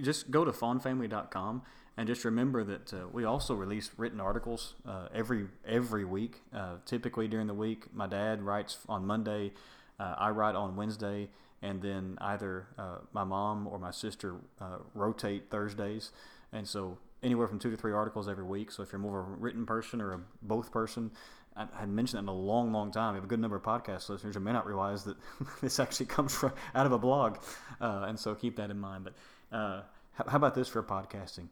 just 0.00 0.30
go 0.30 0.44
to 0.44 0.52
fawnfamily.com 0.52 1.62
and 1.96 2.06
just 2.06 2.24
remember 2.24 2.64
that 2.64 2.92
uh, 2.94 3.06
we 3.12 3.24
also 3.24 3.54
release 3.54 3.90
written 3.96 4.20
articles 4.20 4.74
uh, 4.86 5.08
every 5.14 5.46
every 5.66 6.04
week. 6.04 6.40
Uh, 6.54 6.76
typically 6.86 7.28
during 7.28 7.46
the 7.46 7.54
week, 7.54 7.94
my 7.94 8.06
dad 8.06 8.42
writes 8.42 8.78
on 8.88 9.06
Monday, 9.06 9.52
uh, 10.00 10.14
I 10.16 10.30
write 10.30 10.54
on 10.54 10.74
Wednesday, 10.74 11.28
and 11.60 11.82
then 11.82 12.16
either 12.20 12.68
uh, 12.78 12.98
my 13.12 13.24
mom 13.24 13.66
or 13.66 13.78
my 13.78 13.90
sister 13.90 14.36
uh, 14.60 14.78
rotate 14.94 15.50
Thursdays. 15.50 16.12
And 16.52 16.66
so 16.66 16.98
anywhere 17.22 17.46
from 17.46 17.58
two 17.58 17.70
to 17.70 17.76
three 17.76 17.92
articles 17.92 18.28
every 18.28 18.44
week. 18.44 18.70
So 18.70 18.82
if 18.82 18.92
you're 18.92 18.98
more 18.98 19.20
of 19.20 19.28
a 19.28 19.32
written 19.32 19.66
person 19.66 20.00
or 20.00 20.14
a 20.14 20.20
both 20.40 20.72
person, 20.72 21.10
I 21.54 21.66
had 21.78 21.90
mentioned 21.90 22.16
that 22.16 22.30
in 22.30 22.34
a 22.34 22.40
long, 22.40 22.72
long 22.72 22.90
time. 22.90 23.12
We 23.12 23.18
have 23.18 23.24
a 23.24 23.28
good 23.28 23.40
number 23.40 23.56
of 23.56 23.62
podcast 23.62 24.08
listeners 24.08 24.34
who 24.34 24.40
may 24.40 24.52
not 24.52 24.66
realize 24.66 25.04
that 25.04 25.18
this 25.60 25.78
actually 25.78 26.06
comes 26.06 26.34
from 26.34 26.52
out 26.74 26.86
of 26.86 26.92
a 26.92 26.98
blog, 26.98 27.36
and 27.80 28.18
so 28.18 28.34
keep 28.34 28.56
that 28.56 28.70
in 28.70 28.78
mind. 28.78 29.04
But 29.04 29.14
how 29.50 30.36
about 30.36 30.54
this 30.54 30.68
for 30.68 30.82
podcasting? 30.82 31.48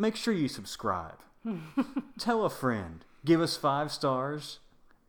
Make 0.00 0.16
sure 0.16 0.32
you 0.32 0.48
subscribe. 0.48 1.18
tell 2.18 2.44
a 2.46 2.50
friend. 2.50 3.04
Give 3.24 3.40
us 3.42 3.56
five 3.56 3.92
stars. 3.92 4.60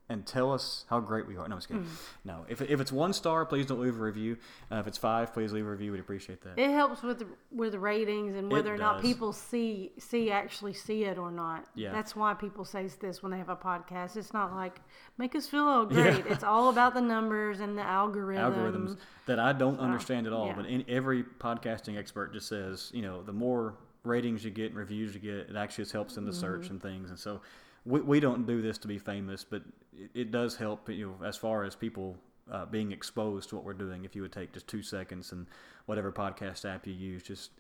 And 0.10 0.26
tell 0.28 0.52
us 0.52 0.84
how 0.90 1.00
great 1.00 1.26
we 1.26 1.38
are. 1.38 1.48
No, 1.48 1.54
I'm 1.54 1.60
just 1.60 1.70
kidding. 1.70 1.88
No, 2.26 2.46
if, 2.50 2.62
if 2.62 2.82
it's 2.82 2.92
one 2.92 3.14
star, 3.14 3.46
please 3.46 3.66
don't 3.66 3.80
leave 3.80 3.98
a 3.98 4.04
review. 4.04 4.36
Uh, 4.70 4.76
if 4.76 4.88
it's 4.88 4.98
five, 4.98 5.34
please 5.34 5.54
leave 5.54 5.66
a 5.66 5.70
review. 5.70 5.94
We'd 5.94 6.02
appreciate 6.02 6.42
that. 6.42 6.60
It 6.60 6.70
helps 6.72 7.02
with 7.02 7.20
the, 7.20 7.28
with 7.50 7.72
the 7.72 7.80
ratings 7.80 8.36
and 8.36 8.52
whether 8.52 8.76
or 8.76 8.78
not 8.78 8.96
does. 8.96 9.04
people 9.04 9.32
see 9.32 9.94
see 9.98 10.30
actually 10.30 10.74
see 10.74 11.06
it 11.06 11.18
or 11.18 11.32
not. 11.32 11.64
Yeah. 11.76 11.94
That's 11.94 12.14
why 12.14 12.34
people 12.34 12.66
say 12.66 12.90
this 13.00 13.24
when 13.24 13.32
they 13.32 13.38
have 13.38 13.48
a 13.48 13.56
podcast. 13.56 14.18
It's 14.18 14.34
not 14.34 14.54
like 14.54 14.82
make 15.18 15.34
us 15.34 15.48
feel 15.48 15.64
all 15.64 15.86
great. 15.98 16.26
It's 16.26 16.44
all 16.44 16.68
about 16.68 16.94
the 16.94 17.00
numbers 17.00 17.62
and 17.62 17.78
the 17.78 17.84
algorithm. 17.84 18.54
algorithms 18.54 18.98
that 19.28 19.40
I 19.40 19.54
don't 19.54 19.80
understand 19.80 20.28
at 20.28 20.34
all. 20.34 20.48
yeah. 20.48 20.56
But 20.58 20.66
in, 20.66 20.84
every 20.90 21.24
podcasting 21.24 21.98
expert 21.98 22.34
just 22.34 22.50
says, 22.50 22.92
you 22.94 23.02
know, 23.02 23.24
the 23.24 23.32
more 23.32 23.76
ratings 24.04 24.44
you 24.44 24.52
get 24.52 24.68
and 24.72 24.76
reviews 24.76 25.14
you 25.14 25.20
get, 25.20 25.50
it 25.50 25.56
actually 25.56 25.84
just 25.84 25.94
helps 25.94 26.18
in 26.18 26.26
the 26.26 26.34
search 26.34 26.64
Mm-hmm. 26.64 26.72
and 26.74 26.82
things. 26.82 27.10
And 27.10 27.20
so 27.20 27.42
we, 27.86 28.02
we 28.02 28.20
don't 28.20 28.46
do 28.46 28.62
this 28.62 28.78
to 28.80 28.88
be 28.88 28.98
famous, 28.98 29.44
but 29.44 29.64
it, 29.96 30.12
it 30.14 30.32
does 30.32 30.56
help, 30.56 30.90
you 30.90 31.08
know, 31.20 31.26
as 31.26 31.38
far 31.38 31.64
as 31.64 31.76
people 31.76 32.18
uh, 32.52 32.66
being 32.66 32.92
exposed 32.92 33.50
to 33.50 33.56
what 33.56 33.64
we're 33.64 33.74
doing. 33.74 34.04
If 34.06 34.16
you 34.16 34.22
would 34.24 34.32
take 34.32 34.54
just 34.54 34.68
two 34.68 34.82
seconds 34.84 35.32
and 35.32 35.46
whatever 35.86 36.12
podcast 36.12 36.66
app 36.72 36.86
you 36.88 36.94
use, 36.94 37.24
just 37.24 37.52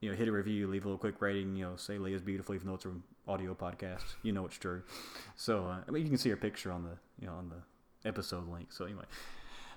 you 0.00 0.10
know, 0.10 0.16
hit 0.16 0.28
a 0.28 0.32
review, 0.32 0.66
leave 0.66 0.84
a 0.84 0.88
little 0.88 0.98
quick 0.98 1.20
rating. 1.20 1.54
You 1.56 1.64
know, 1.66 1.76
say 1.76 1.98
Leah's 1.98 2.22
beautiful, 2.22 2.54
even 2.54 2.66
though 2.66 2.74
it's 2.74 2.86
an 2.86 3.02
audio 3.28 3.54
podcast. 3.54 4.02
You 4.22 4.32
know 4.32 4.46
it's 4.46 4.56
true. 4.58 4.82
So 5.36 5.66
uh, 5.66 5.80
I 5.86 5.90
mean, 5.90 6.02
you 6.02 6.08
can 6.08 6.18
see 6.18 6.30
her 6.30 6.36
picture 6.36 6.72
on 6.72 6.82
the 6.82 6.96
you 7.20 7.26
know 7.26 7.34
on 7.34 7.50
the 7.50 8.08
episode 8.08 8.48
link. 8.48 8.72
So 8.72 8.86
anyway, 8.86 9.04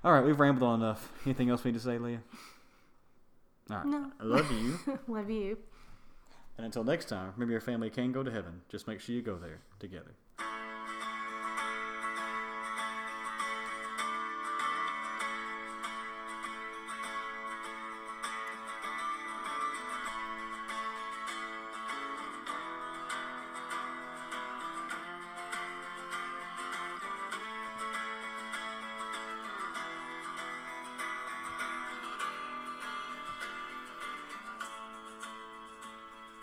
all 0.04 0.14
right, 0.14 0.24
we've 0.26 0.40
rambled 0.40 0.64
on 0.64 0.82
enough. 0.82 1.12
Anything 1.26 1.50
else 1.50 1.64
we 1.66 1.72
need 1.72 1.78
to 1.78 1.84
say, 1.84 1.98
Leah? 1.98 2.22
All 3.70 3.78
right, 3.78 3.86
No. 3.86 4.12
I 4.20 4.24
love 4.24 4.50
you. 4.52 4.80
Love 5.08 5.30
you. 5.30 5.58
And 6.58 6.66
until 6.66 6.84
next 6.84 7.06
time, 7.06 7.32
remember 7.36 7.52
your 7.52 7.62
family 7.62 7.90
can 7.90 8.12
go 8.12 8.24
to 8.24 8.32
heaven. 8.32 8.62
Just 8.70 8.88
make 8.88 9.00
sure 9.00 9.16
you 9.16 9.22
go 9.22 9.38
there 9.38 9.60
together. 9.80 10.12